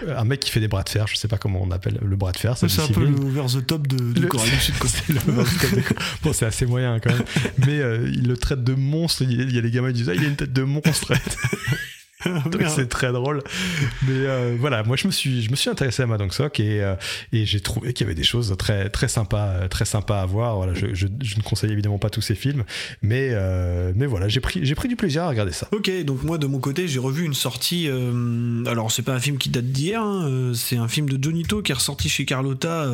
un 0.08 0.24
mec 0.24 0.40
qui 0.40 0.50
fait 0.50 0.60
des 0.60 0.68
bras 0.68 0.82
de 0.82 0.88
fer, 0.88 1.06
je 1.06 1.16
sais 1.16 1.28
pas 1.28 1.38
comment 1.38 1.60
on 1.62 1.70
appelle 1.70 1.98
le 2.02 2.16
bras 2.16 2.32
de 2.32 2.38
fer. 2.38 2.56
C'est 2.56 2.66
un 2.80 2.88
peu 2.88 3.04
le 3.04 3.14
over 3.14 3.46
the 3.60 3.66
top 3.66 3.86
de, 3.86 4.12
de 4.12 4.20
Le- 4.20 4.26
Corée 4.28 4.50
du 4.50 4.56
Sud. 4.60 4.74
Bon, 6.22 6.32
c'est 6.32 6.46
assez 6.46 6.66
moyen 6.66 6.98
quand 7.00 7.12
même. 7.12 7.24
Mais 7.66 7.78
euh, 7.80 8.08
il 8.12 8.26
le 8.28 8.36
traite 8.36 8.62
de 8.64 8.74
monstre. 8.74 9.22
Il 9.22 9.32
y 9.32 9.40
a- 9.40 9.44
il 9.44 9.54
y 9.54 9.58
a 9.58 9.60
les 9.60 9.70
gamins 9.70 9.88
qui 9.88 9.94
disent 9.94 10.08
Ah, 10.10 10.14
il 10.14 10.24
a 10.24 10.28
une 10.28 10.36
tête 10.36 10.52
de 10.52 10.62
monstre. 10.62 11.12
Donc 12.50 12.62
c'est 12.68 12.88
très 12.88 13.12
drôle. 13.12 13.42
Mais 14.02 14.12
euh, 14.26 14.56
voilà, 14.58 14.82
moi 14.82 14.96
je 14.96 15.06
me 15.06 15.12
suis, 15.12 15.42
je 15.42 15.50
me 15.50 15.56
suis 15.56 15.70
intéressé 15.70 16.02
à 16.02 16.06
Madong 16.06 16.32
Sok 16.32 16.60
et, 16.60 16.82
euh, 16.82 16.94
et 17.32 17.44
j'ai 17.46 17.60
trouvé 17.60 17.92
qu'il 17.92 18.06
y 18.06 18.08
avait 18.08 18.14
des 18.14 18.22
choses 18.22 18.54
très, 18.58 18.88
très 18.90 19.08
sympas, 19.08 19.68
très 19.68 19.84
sympas 19.84 20.20
à 20.20 20.26
voir. 20.26 20.56
Voilà, 20.56 20.74
je, 20.74 20.94
je, 20.94 21.06
je 21.20 21.36
ne 21.36 21.42
conseille 21.42 21.72
évidemment 21.72 21.98
pas 21.98 22.10
tous 22.10 22.20
ces 22.20 22.34
films, 22.34 22.64
mais, 23.02 23.28
euh, 23.32 23.92
mais 23.96 24.06
voilà, 24.06 24.28
j'ai 24.28 24.40
pris, 24.40 24.60
j'ai 24.64 24.74
pris 24.74 24.88
du 24.88 24.96
plaisir 24.96 25.24
à 25.24 25.28
regarder 25.28 25.52
ça. 25.52 25.68
Ok, 25.72 25.90
donc 26.04 26.22
moi 26.22 26.38
de 26.38 26.46
mon 26.46 26.58
côté 26.58 26.88
j'ai 26.88 26.98
revu 26.98 27.24
une 27.24 27.34
sortie. 27.34 27.88
alors 28.66 28.90
c'est 28.90 29.02
pas 29.02 29.14
un 29.14 29.20
film 29.20 29.38
qui 29.38 29.48
date 29.48 29.66
d'hier, 29.66 30.02
hein, 30.02 30.52
c'est 30.54 30.76
un 30.76 30.88
film 30.88 31.08
de 31.08 31.22
Jonito 31.22 31.62
qui 31.62 31.72
est 31.72 31.74
ressorti 31.74 32.08
chez 32.08 32.24
Carlotta 32.24 32.86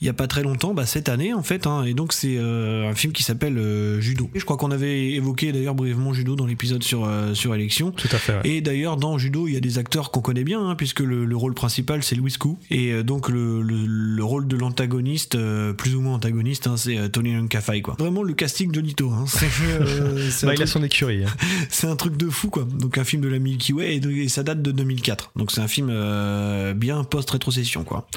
il 0.00 0.06
y 0.06 0.10
a 0.10 0.12
pas 0.12 0.26
très 0.26 0.42
longtemps, 0.42 0.74
bah, 0.74 0.86
cette 0.86 1.08
année 1.08 1.34
en 1.34 1.42
fait. 1.42 1.66
hein, 1.66 1.84
et 1.84 1.94
donc 1.94 2.12
c'est 2.12 2.38
un 2.38 2.94
film 2.94 3.12
qui 3.12 3.22
s'appelle 3.22 3.60
Judo. 4.00 4.30
Et 4.34 4.40
je 4.40 4.44
crois 4.44 4.56
qu'on 4.56 4.70
avait 4.70 5.10
évoqué 5.12 5.52
d'ailleurs 5.52 5.74
brièvement 5.74 6.12
Judo 6.12 6.36
dans 6.36 6.46
l'épisode 6.46 6.82
sur 6.82 7.08
sur 7.34 7.54
élection. 7.54 7.90
Tout 7.92 8.08
à 8.12 8.18
fait. 8.18 8.32
ouais. 8.34 8.39
Et 8.44 8.60
d'ailleurs, 8.60 8.96
dans 8.96 9.18
Judo, 9.18 9.46
il 9.48 9.54
y 9.54 9.56
a 9.56 9.60
des 9.60 9.78
acteurs 9.78 10.10
qu'on 10.10 10.20
connaît 10.20 10.44
bien, 10.44 10.60
hein, 10.66 10.74
puisque 10.76 11.00
le, 11.00 11.24
le 11.24 11.36
rôle 11.36 11.54
principal, 11.54 12.02
c'est 12.02 12.14
Louis 12.16 12.32
Koo. 12.38 12.58
Et 12.70 12.92
euh, 12.92 13.02
donc, 13.02 13.28
le, 13.28 13.62
le- 13.62 13.86
le 13.86 14.24
rôle 14.24 14.46
de 14.48 14.56
l'antagoniste, 14.56 15.34
euh, 15.34 15.72
plus 15.72 15.94
ou 15.94 16.00
moins 16.00 16.14
antagoniste, 16.14 16.66
hein, 16.66 16.76
c'est 16.76 16.98
euh, 16.98 17.08
Tony 17.08 17.34
Kafai, 17.48 17.82
quoi. 17.82 17.96
Vraiment 17.98 18.22
le 18.22 18.32
casting 18.34 18.70
de 18.72 18.80
Nito. 18.80 19.10
Hein. 19.10 19.24
C'est 19.28 19.46
euh, 19.70 20.30
Bah, 20.42 20.54
il 20.54 20.62
a 20.62 20.66
son 20.66 20.82
écurie. 20.82 21.24
hein. 21.24 21.30
c'est 21.70 21.86
un 21.86 21.96
truc 21.96 22.16
de 22.16 22.28
fou, 22.28 22.50
quoi. 22.50 22.64
Donc, 22.78 22.98
un 22.98 23.04
film 23.04 23.22
de 23.22 23.28
la 23.28 23.38
Milky 23.38 23.72
Way, 23.72 23.96
et, 24.04 24.28
ça 24.28 24.42
date 24.42 24.62
de 24.62 24.72
2004. 24.72 25.32
Donc, 25.36 25.50
c'est 25.52 25.60
un 25.60 25.68
film 25.68 25.88
euh, 25.90 26.74
bien 26.74 27.04
post-rétrocession, 27.04 27.84
quoi. 27.84 28.08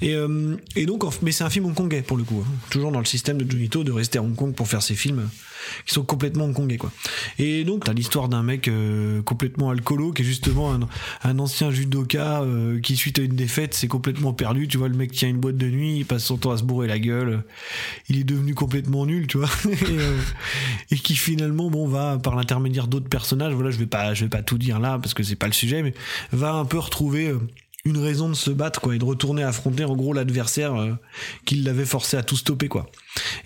Et, 0.00 0.14
euh, 0.14 0.56
et 0.76 0.86
donc, 0.86 1.02
mais 1.22 1.32
c'est 1.32 1.44
un 1.44 1.50
film 1.50 1.66
hongkongais, 1.66 2.02
pour 2.02 2.16
le 2.16 2.24
coup. 2.24 2.42
hein. 2.46 2.50
Toujours 2.70 2.92
dans 2.92 2.98
le 3.00 3.04
système 3.04 3.38
de 3.42 3.50
Jonito 3.50 3.84
de 3.84 3.92
rester 3.92 4.18
à 4.18 4.22
Hong 4.22 4.34
Kong 4.34 4.54
pour 4.54 4.68
faire 4.68 4.82
ses 4.82 4.94
films 4.94 5.28
qui 5.86 5.94
sont 5.94 6.04
complètement 6.04 6.44
hongkongais 6.44 6.76
quoi. 6.76 6.90
Et 7.38 7.64
donc 7.64 7.84
t'as 7.84 7.92
l'histoire 7.92 8.28
d'un 8.28 8.42
mec 8.42 8.68
euh, 8.68 9.22
complètement 9.22 9.70
alcoolo 9.70 10.12
qui 10.12 10.22
est 10.22 10.24
justement 10.24 10.78
un, 11.22 11.38
ancien 11.38 11.70
judoka 11.70 12.42
euh, 12.42 12.80
qui 12.80 12.96
suite 12.96 13.18
à 13.18 13.22
une 13.22 13.34
défaite 13.34 13.74
s'est 13.74 13.88
complètement 13.88 14.32
perdu. 14.32 14.68
Tu 14.68 14.78
vois 14.78 14.88
le 14.88 14.96
mec 14.96 15.12
tient 15.12 15.28
une 15.28 15.38
boîte 15.38 15.56
de 15.56 15.66
nuit, 15.66 15.98
il 15.98 16.06
passe 16.06 16.24
son 16.24 16.36
temps 16.36 16.52
à 16.52 16.56
se 16.56 16.62
bourrer 16.62 16.86
la 16.86 16.98
gueule, 16.98 17.44
il 18.08 18.18
est 18.18 18.24
devenu 18.24 18.54
complètement 18.54 19.06
nul, 19.06 19.26
tu 19.26 19.38
vois. 19.38 19.50
et, 19.70 19.98
euh, 19.98 20.18
et 20.90 20.96
qui 20.96 21.16
finalement 21.16 21.70
bon 21.70 21.86
va 21.86 22.18
par 22.18 22.36
l'intermédiaire 22.36 22.88
d'autres 22.88 23.08
personnages, 23.08 23.54
voilà 23.54 23.70
je 23.70 23.78
vais 23.78 23.86
pas 23.86 24.14
je 24.14 24.24
vais 24.24 24.30
pas 24.30 24.42
tout 24.42 24.58
dire 24.58 24.80
là 24.80 24.98
parce 24.98 25.14
que 25.14 25.22
c'est 25.22 25.36
pas 25.36 25.46
le 25.46 25.52
sujet, 25.52 25.82
mais 25.82 25.94
va 26.32 26.52
un 26.52 26.64
peu 26.64 26.78
retrouver 26.78 27.34
une 27.84 27.98
raison 27.98 28.28
de 28.28 28.34
se 28.34 28.50
battre 28.50 28.80
quoi 28.80 28.94
et 28.94 28.98
de 28.98 29.04
retourner 29.04 29.42
affronter 29.42 29.84
en 29.84 29.96
gros 29.96 30.12
l'adversaire 30.12 30.98
qui 31.44 31.56
l'avait 31.56 31.84
forcé 31.84 32.16
à 32.16 32.22
tout 32.22 32.36
stopper 32.36 32.68
quoi 32.68 32.90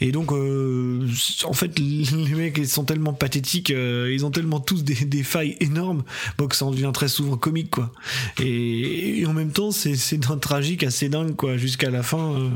et 0.01 0.13
donc 0.13 0.33
euh, 0.33 1.07
en 1.45 1.53
fait 1.53 1.79
les 1.79 2.35
mecs 2.35 2.59
ils 2.59 2.69
sont 2.69 2.85
tellement 2.85 3.13
pathétiques 3.13 3.71
euh, 3.71 4.11
ils 4.13 4.25
ont 4.25 4.31
tellement 4.31 4.61
tous 4.61 4.85
des, 4.85 4.95
des 5.05 5.23
failles 5.23 5.57
énormes 5.61 6.05
bon, 6.39 6.47
que 6.47 6.57
ça 6.57 6.65
en 6.65 6.71
devient 6.71 6.91
très 6.93 7.09
souvent 7.09 7.37
comique 7.37 7.71
quoi 7.71 7.93
et, 8.41 9.21
et 9.21 9.27
en 9.27 9.33
même 9.33 9.51
temps 9.51 9.71
c'est 9.71 9.97
c'est 9.97 10.19
d'un 10.19 10.39
tragique 10.39 10.83
assez 10.83 11.09
dingue 11.09 11.35
quoi 11.35 11.57
jusqu'à 11.57 11.91
la 11.91 12.03
fin 12.03 12.35
euh. 12.35 12.49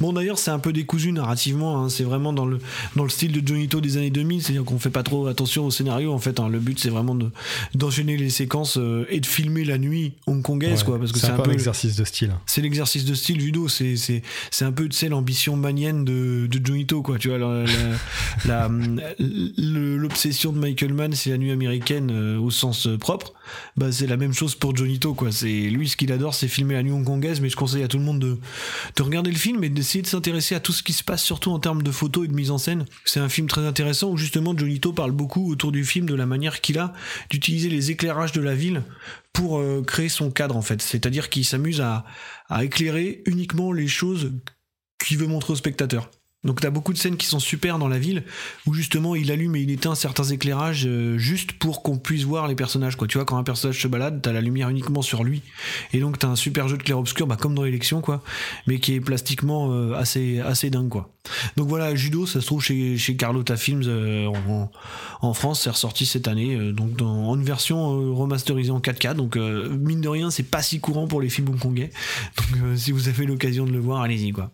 bon 0.00 0.12
d'ailleurs 0.12 0.38
c'est 0.38 0.50
un 0.50 0.58
peu 0.58 0.72
décousu 0.72 1.12
narrativement 1.12 1.82
hein, 1.84 1.88
c'est 1.88 2.04
vraiment 2.04 2.32
dans 2.32 2.46
le 2.46 2.58
dans 2.96 3.04
le 3.04 3.10
style 3.10 3.32
de 3.32 3.46
Johnny 3.46 3.68
To 3.68 3.80
des 3.80 3.96
années 3.96 4.10
2000 4.10 4.42
c'est 4.42 4.50
à 4.50 4.52
dire 4.52 4.64
qu'on 4.64 4.78
fait 4.78 4.90
pas 4.90 5.02
trop 5.02 5.26
attention 5.26 5.66
au 5.66 5.70
scénario 5.70 6.12
en 6.12 6.18
fait 6.18 6.40
hein. 6.40 6.48
le 6.48 6.58
but 6.58 6.78
c'est 6.78 6.90
vraiment 6.90 7.14
de 7.14 7.30
d'enchaîner 7.74 8.16
les 8.16 8.30
séquences 8.30 8.78
euh, 8.78 9.06
et 9.10 9.20
de 9.20 9.26
filmer 9.26 9.64
la 9.64 9.78
nuit 9.78 10.12
hongkongaise 10.26 10.64
Ouais, 10.80 10.84
quoi 10.84 10.98
parce 10.98 11.12
que 11.12 11.18
c'est 11.18 11.26
c'est 11.26 11.32
un 11.32 11.36
peu 11.36 11.50
un 11.50 11.54
exercice 11.54 11.96
de 11.96 12.04
style. 12.04 12.32
c'est 12.46 12.60
l'exercice 12.60 13.04
de 13.04 13.14
style 13.14 13.40
judo 13.40 13.68
c'est 13.68 13.96
c'est 13.96 14.22
c'est 14.50 14.64
un 14.64 14.72
peu 14.72 14.88
tu 14.88 14.96
sais 14.96 15.08
l'ambition 15.08 15.56
manienne 15.56 16.04
de 16.04 16.46
de 16.46 16.53
Johnny 16.62 16.86
To 16.86 17.02
quoi 17.02 17.18
tu 17.18 17.28
vois 17.28 17.38
l'obsession 19.58 20.52
de 20.52 20.58
Michael 20.58 20.92
Mann 20.92 21.12
c'est 21.12 21.30
la 21.30 21.38
nuit 21.38 21.50
américaine 21.50 22.10
euh, 22.10 22.38
au 22.38 22.50
sens 22.50 22.86
euh, 22.86 22.98
propre 22.98 23.32
bah 23.76 23.92
c'est 23.92 24.06
la 24.06 24.16
même 24.16 24.32
chose 24.32 24.54
pour 24.54 24.76
Johnny 24.76 24.98
To 24.98 25.14
quoi 25.14 25.32
c'est 25.32 25.68
lui 25.70 25.88
ce 25.88 25.96
qu'il 25.96 26.12
adore 26.12 26.34
c'est 26.34 26.48
filmer 26.48 26.74
la 26.74 26.82
nuit 26.82 26.92
hongkongaise 26.92 27.40
mais 27.40 27.48
je 27.48 27.56
conseille 27.56 27.82
à 27.82 27.88
tout 27.88 27.98
le 27.98 28.04
monde 28.04 28.18
de 28.18 28.38
de 28.96 29.02
regarder 29.02 29.30
le 29.30 29.36
film 29.36 29.64
et 29.64 29.68
d'essayer 29.68 30.02
de 30.02 30.06
s'intéresser 30.06 30.54
à 30.54 30.60
tout 30.60 30.72
ce 30.72 30.82
qui 30.82 30.92
se 30.92 31.04
passe 31.04 31.22
surtout 31.22 31.50
en 31.50 31.58
termes 31.58 31.82
de 31.82 31.90
photos 31.90 32.24
et 32.24 32.28
de 32.28 32.34
mise 32.34 32.50
en 32.50 32.58
scène 32.58 32.84
c'est 33.04 33.20
un 33.20 33.28
film 33.28 33.46
très 33.46 33.66
intéressant 33.66 34.10
où 34.10 34.16
justement 34.16 34.56
Johnny 34.56 34.80
To 34.80 34.92
parle 34.92 35.12
beaucoup 35.12 35.50
autour 35.50 35.72
du 35.72 35.84
film 35.84 36.06
de 36.06 36.14
la 36.14 36.26
manière 36.26 36.60
qu'il 36.60 36.78
a 36.78 36.92
d'utiliser 37.30 37.68
les 37.68 37.90
éclairages 37.90 38.32
de 38.32 38.40
la 38.40 38.54
ville 38.54 38.82
pour 39.34 39.58
euh, 39.58 39.82
créer 39.82 40.08
son 40.08 40.30
cadre 40.30 40.56
en 40.56 40.62
fait. 40.62 40.80
C'est-à-dire 40.80 41.28
qu'il 41.28 41.44
s'amuse 41.44 41.82
à, 41.82 42.04
à 42.48 42.64
éclairer 42.64 43.22
uniquement 43.26 43.72
les 43.72 43.88
choses 43.88 44.32
qu'il 44.98 45.18
veut 45.18 45.26
montrer 45.26 45.52
au 45.52 45.56
spectateur. 45.56 46.10
Donc 46.44 46.60
t'as 46.60 46.70
beaucoup 46.70 46.92
de 46.92 46.98
scènes 46.98 47.16
qui 47.16 47.26
sont 47.26 47.38
super 47.38 47.78
dans 47.78 47.88
la 47.88 47.98
ville 47.98 48.24
où 48.66 48.74
justement 48.74 49.14
il 49.14 49.30
allume 49.30 49.56
et 49.56 49.60
il 49.60 49.70
éteint 49.70 49.94
certains 49.94 50.24
éclairages 50.24 50.86
euh, 50.86 51.18
juste 51.18 51.52
pour 51.52 51.82
qu'on 51.82 51.98
puisse 51.98 52.24
voir 52.24 52.48
les 52.48 52.54
personnages 52.54 52.96
quoi. 52.96 53.08
Tu 53.08 53.18
vois 53.18 53.24
quand 53.24 53.38
un 53.38 53.44
personnage 53.44 53.80
se 53.80 53.88
balade, 53.88 54.20
t'as 54.22 54.32
la 54.32 54.40
lumière 54.40 54.68
uniquement 54.68 55.02
sur 55.02 55.24
lui 55.24 55.42
et 55.92 56.00
donc 56.00 56.18
t'as 56.18 56.28
un 56.28 56.36
super 56.36 56.68
jeu 56.68 56.76
de 56.76 56.82
clair-obscur 56.82 57.26
bah, 57.26 57.36
comme 57.36 57.54
dans 57.54 57.62
l'élection 57.62 58.00
quoi, 58.00 58.22
mais 58.66 58.78
qui 58.78 58.94
est 58.94 59.00
plastiquement 59.00 59.72
euh, 59.72 59.94
assez 59.94 60.40
assez 60.40 60.70
dingue 60.70 60.88
quoi. 60.88 61.10
Donc 61.56 61.68
voilà 61.68 61.94
judo 61.94 62.26
ça 62.26 62.40
se 62.40 62.46
trouve 62.46 62.62
chez 62.62 62.98
chez 62.98 63.16
Carlotta 63.16 63.56
Films 63.56 63.84
euh, 63.86 64.26
en, 64.26 64.70
en 65.22 65.34
France 65.34 65.62
c'est 65.62 65.70
ressorti 65.70 66.04
cette 66.06 66.28
année 66.28 66.54
euh, 66.54 66.72
donc 66.72 66.96
dans, 66.96 67.28
en 67.28 67.36
une 67.36 67.44
version 67.44 67.98
euh, 67.98 68.12
remasterisée 68.12 68.70
en 68.70 68.80
4K 68.80 69.14
donc 69.14 69.36
euh, 69.36 69.68
mine 69.70 70.00
de 70.00 70.08
rien 70.08 70.30
c'est 70.30 70.42
pas 70.42 70.62
si 70.62 70.80
courant 70.80 71.06
pour 71.06 71.20
les 71.20 71.30
films 71.30 71.48
hongkongais 71.48 71.90
donc 72.36 72.78
si 72.78 72.92
vous 72.92 73.08
avez 73.08 73.26
l'occasion 73.26 73.64
de 73.64 73.72
le 73.72 73.78
voir 73.78 74.02
allez-y 74.02 74.32
quoi. 74.32 74.50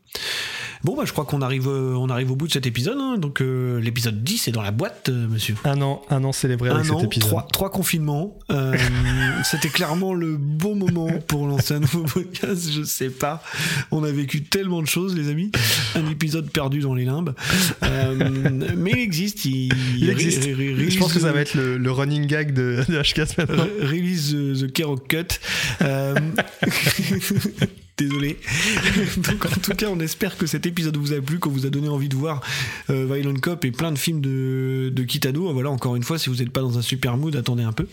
Bon 0.82 0.96
bah 0.96 1.02
je 1.04 1.12
crois 1.12 1.26
qu'on 1.26 1.42
arrive 1.42 1.68
euh, 1.68 1.92
on 1.94 2.08
arrive 2.08 2.30
au 2.30 2.36
bout 2.36 2.46
de 2.46 2.52
cet 2.52 2.66
épisode 2.66 2.96
hein. 2.98 3.18
donc 3.18 3.42
euh, 3.42 3.78
l'épisode 3.80 4.24
10 4.24 4.48
est 4.48 4.52
dans 4.52 4.62
la 4.62 4.70
boîte 4.70 5.10
euh, 5.10 5.28
monsieur. 5.28 5.54
Un 5.64 5.82
an, 5.82 6.00
un 6.08 6.24
an 6.24 6.32
célébré 6.32 6.70
avec 6.70 6.80
Un 6.80 6.84
cet 6.84 6.92
an, 6.94 7.00
épisode. 7.04 7.28
trois, 7.28 7.46
trois 7.52 7.70
confinements. 7.70 8.38
Euh, 8.50 8.74
C'était 9.44 9.68
clairement 9.68 10.14
le 10.14 10.38
bon 10.38 10.74
moment 10.76 11.10
pour 11.28 11.46
lancer 11.46 11.74
un 11.74 11.80
nouveau 11.80 12.02
podcast. 12.04 12.70
Je 12.72 12.82
sais 12.82 13.10
pas. 13.10 13.42
On 13.90 14.04
a 14.04 14.10
vécu 14.10 14.42
tellement 14.44 14.80
de 14.80 14.86
choses, 14.86 15.14
les 15.14 15.28
amis. 15.28 15.52
Un 15.96 16.08
épisode 16.10 16.50
perdu 16.50 16.80
dans 16.80 16.94
les 16.94 17.04
limbes. 17.04 17.34
Mais 17.82 18.92
il 18.92 18.98
existe. 19.00 19.44
Il, 19.44 19.70
Il 19.98 20.08
existe. 20.08 20.44
Je 20.48 20.98
pense 20.98 21.12
que 21.12 21.20
ça 21.20 21.32
va 21.32 21.40
être 21.40 21.52
le, 21.54 21.76
le 21.76 21.92
running 21.92 22.24
gag 22.26 22.54
de, 22.54 22.82
de 22.88 22.98
HKS 23.02 23.34
the- 23.34 23.38
maintenant. 23.38 23.64
re- 23.64 23.86
Release 23.86 24.30
the, 24.32 24.66
the 24.66 24.72
Kerok 24.72 25.08
Cut. 25.08 25.40
Désolé. 28.00 28.38
Donc 29.18 29.44
en 29.44 29.60
tout 29.60 29.74
cas, 29.74 29.88
on 29.90 30.00
espère 30.00 30.38
que 30.38 30.46
cet 30.46 30.64
épisode 30.64 30.96
vous 30.96 31.12
a 31.12 31.20
plu, 31.20 31.38
qu'on 31.38 31.50
vous 31.50 31.66
a 31.66 31.68
donné 31.70 31.88
envie 31.88 32.08
de 32.08 32.16
voir 32.16 32.40
euh, 32.88 33.04
Violent 33.04 33.38
Cop 33.38 33.62
et 33.66 33.70
plein 33.72 33.92
de 33.92 33.98
films 33.98 34.22
de, 34.22 34.90
de 34.90 35.02
Kitano. 35.02 35.52
Voilà, 35.52 35.68
encore 35.68 35.96
une 35.96 36.02
fois, 36.02 36.18
si 36.18 36.30
vous 36.30 36.36
n'êtes 36.36 36.50
pas 36.50 36.62
dans 36.62 36.78
un 36.78 36.82
super 36.82 37.18
mood, 37.18 37.36
attendez 37.36 37.62
un 37.62 37.72
peu. 37.72 37.86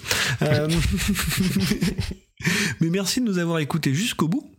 Euh, 0.43 0.70
Mais 2.82 2.90
merci 2.90 3.20
de 3.20 3.26
nous 3.26 3.40
avoir 3.40 3.60
écoutés 3.60 3.94
jusqu'au 3.94 4.28
bout. 4.28 4.50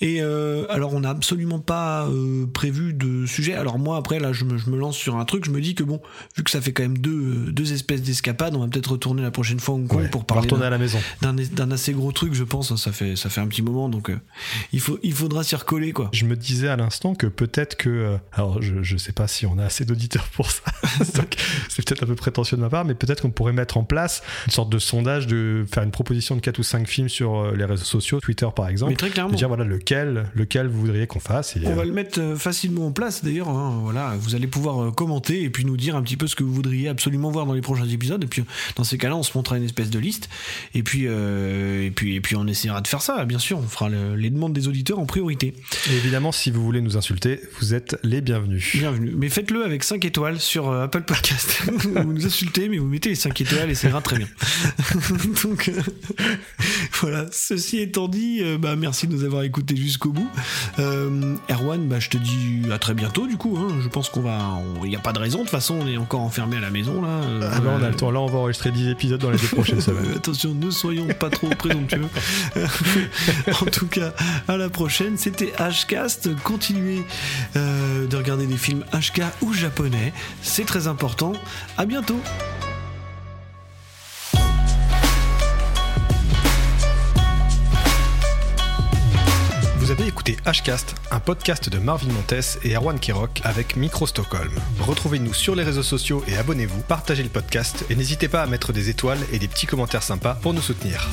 Et 0.00 0.20
euh, 0.20 0.66
alors, 0.68 0.94
on 0.94 1.00
n'a 1.00 1.10
absolument 1.10 1.58
pas 1.58 2.06
euh, 2.06 2.46
prévu 2.46 2.92
de 2.92 3.26
sujet. 3.26 3.54
Alors 3.54 3.78
moi, 3.78 3.96
après, 3.96 4.20
là, 4.20 4.32
je 4.32 4.44
me, 4.44 4.58
je 4.58 4.68
me 4.70 4.76
lance 4.78 4.96
sur 4.96 5.16
un 5.16 5.24
truc. 5.24 5.44
Je 5.44 5.50
me 5.50 5.60
dis 5.60 5.74
que 5.74 5.82
bon, 5.82 6.00
vu 6.36 6.44
que 6.44 6.50
ça 6.50 6.60
fait 6.60 6.72
quand 6.72 6.82
même 6.82 6.98
deux, 6.98 7.50
deux 7.50 7.72
espèces 7.72 8.02
d'escapades, 8.02 8.54
on 8.54 8.60
va 8.60 8.68
peut-être 8.68 8.92
retourner 8.92 9.22
la 9.22 9.30
prochaine 9.30 9.58
fois 9.60 9.74
à 9.74 9.78
Hong 9.78 9.88
Kong 9.88 10.00
Ouais, 10.02 10.08
pour 10.08 10.24
parler 10.24 10.42
d'un- 11.22 11.70
assez 11.70 11.92
gros 11.92 12.12
truc, 12.12 12.34
je 12.34 12.44
pense. 12.44 12.74
Ça 12.76 12.92
fait, 12.92 13.16
ça 13.16 13.30
fait 13.30 13.40
un 13.40 13.46
petit 13.46 13.62
moment, 13.62 13.88
donc 13.88 14.10
euh, 14.10 14.18
il, 14.72 14.80
faut, 14.80 14.98
il 15.02 15.12
faudra 15.12 15.42
s'y 15.42 15.56
recoller, 15.56 15.92
quoi. 15.92 16.10
Je 16.12 16.26
me 16.26 16.36
disais 16.36 16.68
à 16.68 16.76
l'instant 16.76 17.14
que 17.14 17.26
peut-être 17.26 17.76
que. 17.76 17.88
euh, 17.88 18.16
alors, 18.32 18.60
je, 18.62 18.82
je 18.82 18.96
sais 18.96 19.12
pas 19.12 19.26
si 19.28 19.46
on 19.46 19.58
a 19.58 19.64
assez 19.64 19.84
d'auditeurs 19.84 20.28
pour 20.28 20.50
ça. 20.50 20.62
C'est 21.68 21.84
peut-être 21.84 22.02
un 22.02 22.06
peu 22.06 22.14
prétentieux 22.16 22.56
de 22.56 22.62
ma 22.62 22.68
part, 22.68 22.84
mais 22.84 22.94
peut-être 22.94 23.22
qu'on 23.22 23.30
pourrait 23.30 23.52
mettre 23.52 23.76
en 23.76 23.84
place 23.84 24.22
une 24.46 24.52
sorte 24.52 24.70
de 24.70 24.78
sondage, 24.78 25.26
de 25.26 25.64
faire 25.72 25.82
une 25.82 25.90
proposition 25.90 26.36
de 26.36 26.40
4 26.40 26.58
ou 26.58 26.62
5 26.62 26.86
films 26.86 27.08
sur 27.08 27.23
euh, 27.32 27.54
les 27.56 27.64
réseaux 27.64 27.84
sociaux, 27.84 28.20
Twitter 28.20 28.46
par 28.54 28.68
exemple. 28.68 28.90
Mais 28.92 28.96
très 28.96 29.10
clairement. 29.10 29.32
de 29.32 29.36
dire 29.36 29.48
voilà 29.48 29.64
lequel, 29.64 30.26
lequel 30.34 30.66
vous 30.68 30.80
voudriez 30.80 31.06
qu'on 31.06 31.20
fasse. 31.20 31.56
Et, 31.56 31.60
On 31.64 31.70
euh, 31.70 31.74
va 31.74 31.84
le 31.84 31.92
mettre 31.92 32.20
euh, 32.20 32.36
facilement 32.36 32.86
en 32.86 32.92
place 32.92 33.24
d'ailleurs. 33.24 33.48
hein, 33.48 33.80
voilà, 33.82 34.14
vous 34.18 34.34
allez 34.34 34.46
pouvoir 34.46 34.82
euh, 34.84 34.90
commenter 34.90 35.42
et 35.42 35.50
puis 35.50 35.64
nous 35.64 35.76
dire 35.76 35.96
un 35.96 36.02
petit 36.02 36.16
peu 36.16 36.26
ce 36.26 36.34
que 36.36 36.42
vous 36.44 36.52
voudriez 36.52 36.88
absolument 36.88 37.30
voir 37.30 37.46
dans 37.46 37.52
les 37.54 37.60
prochains 37.62 37.86
épisodes. 37.88 38.22
Et 38.22 38.26
puis 38.26 38.44
dans 38.76 38.84
ces 38.84 38.98
cas-là, 38.98 39.16
on 39.16 39.22
se 39.22 39.32
montrera 39.36 39.56
une 39.58 39.64
espèce 39.64 39.90
de 39.90 39.98
liste. 39.98 40.28
Et 40.74 40.82
puis 40.82 41.04
euh, 41.06 41.84
et 41.86 41.90
puis 41.90 42.14
et 42.16 42.20
puis 42.20 42.36
on 42.36 42.46
essaiera 42.46 42.80
de 42.80 42.88
faire 42.88 43.02
ça. 43.02 43.24
Bien 43.24 43.38
sûr, 43.38 43.58
on 43.58 43.62
fera 43.68 43.88
le- 43.88 44.14
les 44.16 44.30
demandes 44.30 44.52
des 44.52 44.68
auditeurs 44.68 44.98
en 44.98 45.06
priorité. 45.06 45.54
et 45.90 45.96
évidemment, 45.96 46.32
si 46.32 46.50
vous 46.50 46.62
voulez 46.64 46.80
nous 46.80 46.96
insulter, 46.96 47.40
vous 47.60 47.74
êtes 47.74 47.96
les 48.02 48.20
bienvenus. 48.20 48.76
Bienvenue. 48.76 49.12
Mais 49.16 49.28
faites-le 49.28 49.64
avec 49.64 49.84
5 49.84 50.04
étoiles 50.04 50.40
sur 50.40 50.68
euh, 50.68 50.84
Apple 50.84 51.02
Podcast. 51.02 51.62
vous 51.72 52.12
nous 52.12 52.26
insultez, 52.26 52.68
mais 52.68 52.78
vous 52.78 52.86
mettez 52.86 53.10
les 53.10 53.14
5 53.14 53.40
étoiles 53.40 53.70
et 53.70 53.74
ça 53.74 53.88
ira 53.88 54.00
très 54.00 54.16
bien. 54.18 54.28
Donc 55.44 55.68
euh, 55.68 55.80
voilà. 57.00 57.13
Ceci 57.32 57.78
étant 57.80 58.08
dit, 58.08 58.38
euh, 58.42 58.58
bah, 58.58 58.76
merci 58.76 59.06
de 59.06 59.12
nous 59.14 59.24
avoir 59.24 59.42
écoutés 59.42 59.76
jusqu'au 59.76 60.10
bout. 60.10 60.28
Euh, 60.78 61.34
Erwan, 61.50 61.86
bah, 61.86 62.00
je 62.00 62.08
te 62.10 62.16
dis 62.16 62.62
à 62.72 62.78
très 62.78 62.94
bientôt 62.94 63.26
du 63.26 63.36
coup. 63.36 63.56
hein. 63.58 63.68
Je 63.82 63.88
pense 63.88 64.08
qu'on 64.08 64.22
va. 64.22 64.58
Il 64.82 64.88
n'y 64.88 64.96
a 64.96 65.00
pas 65.00 65.12
de 65.12 65.18
raison. 65.18 65.38
De 65.38 65.42
toute 65.42 65.50
façon, 65.50 65.78
on 65.80 65.86
est 65.86 65.96
encore 65.96 66.20
enfermé 66.20 66.56
à 66.56 66.60
la 66.60 66.70
maison 66.70 67.02
là. 67.02 67.08
Euh, 67.08 67.50
Ah, 67.52 67.60
là, 67.60 67.76
on 67.78 67.82
a 67.82 67.88
le 67.90 67.94
temps. 67.96 68.10
Là, 68.10 68.20
on 68.20 68.26
va 68.26 68.38
enregistrer 68.38 68.70
10 68.70 68.88
épisodes 68.88 69.20
dans 69.20 69.30
les 69.30 69.38
deux 69.38 69.46
prochaines 69.48 69.80
semaines. 69.82 70.12
Attention, 70.16 70.54
ne 70.54 70.70
soyons 70.70 71.06
pas 71.18 71.30
trop 71.30 71.48
présomptueux. 71.50 72.06
en 72.56 73.66
tout 73.66 73.86
cas, 73.86 74.12
à 74.48 74.56
la 74.56 74.68
prochaine. 74.68 75.16
C'était 75.16 75.52
Hcast. 75.58 76.28
Continuez 76.42 77.04
de 77.54 78.16
regarder 78.16 78.46
des 78.46 78.56
films 78.56 78.84
HK 78.92 79.22
ou 79.42 79.52
japonais. 79.52 80.12
C'est 80.42 80.64
très 80.66 80.86
important. 80.88 81.32
À 81.76 81.86
bientôt. 81.86 82.20
Vous 89.84 89.90
avez 89.90 90.06
écouté 90.06 90.38
Hcast, 90.46 90.94
un 91.10 91.20
podcast 91.20 91.68
de 91.68 91.76
Marvin 91.76 92.10
Montes 92.10 92.56
et 92.62 92.74
Erwan 92.74 92.98
Kirok 92.98 93.42
avec 93.44 93.76
Micro 93.76 94.06
Stockholm. 94.06 94.50
Retrouvez-nous 94.80 95.34
sur 95.34 95.54
les 95.54 95.62
réseaux 95.62 95.82
sociaux 95.82 96.24
et 96.26 96.38
abonnez-vous, 96.38 96.80
partagez 96.80 97.22
le 97.22 97.28
podcast 97.28 97.84
et 97.90 97.94
n'hésitez 97.94 98.28
pas 98.28 98.40
à 98.40 98.46
mettre 98.46 98.72
des 98.72 98.88
étoiles 98.88 99.18
et 99.30 99.38
des 99.38 99.46
petits 99.46 99.66
commentaires 99.66 100.02
sympas 100.02 100.38
pour 100.40 100.54
nous 100.54 100.62
soutenir. 100.62 101.10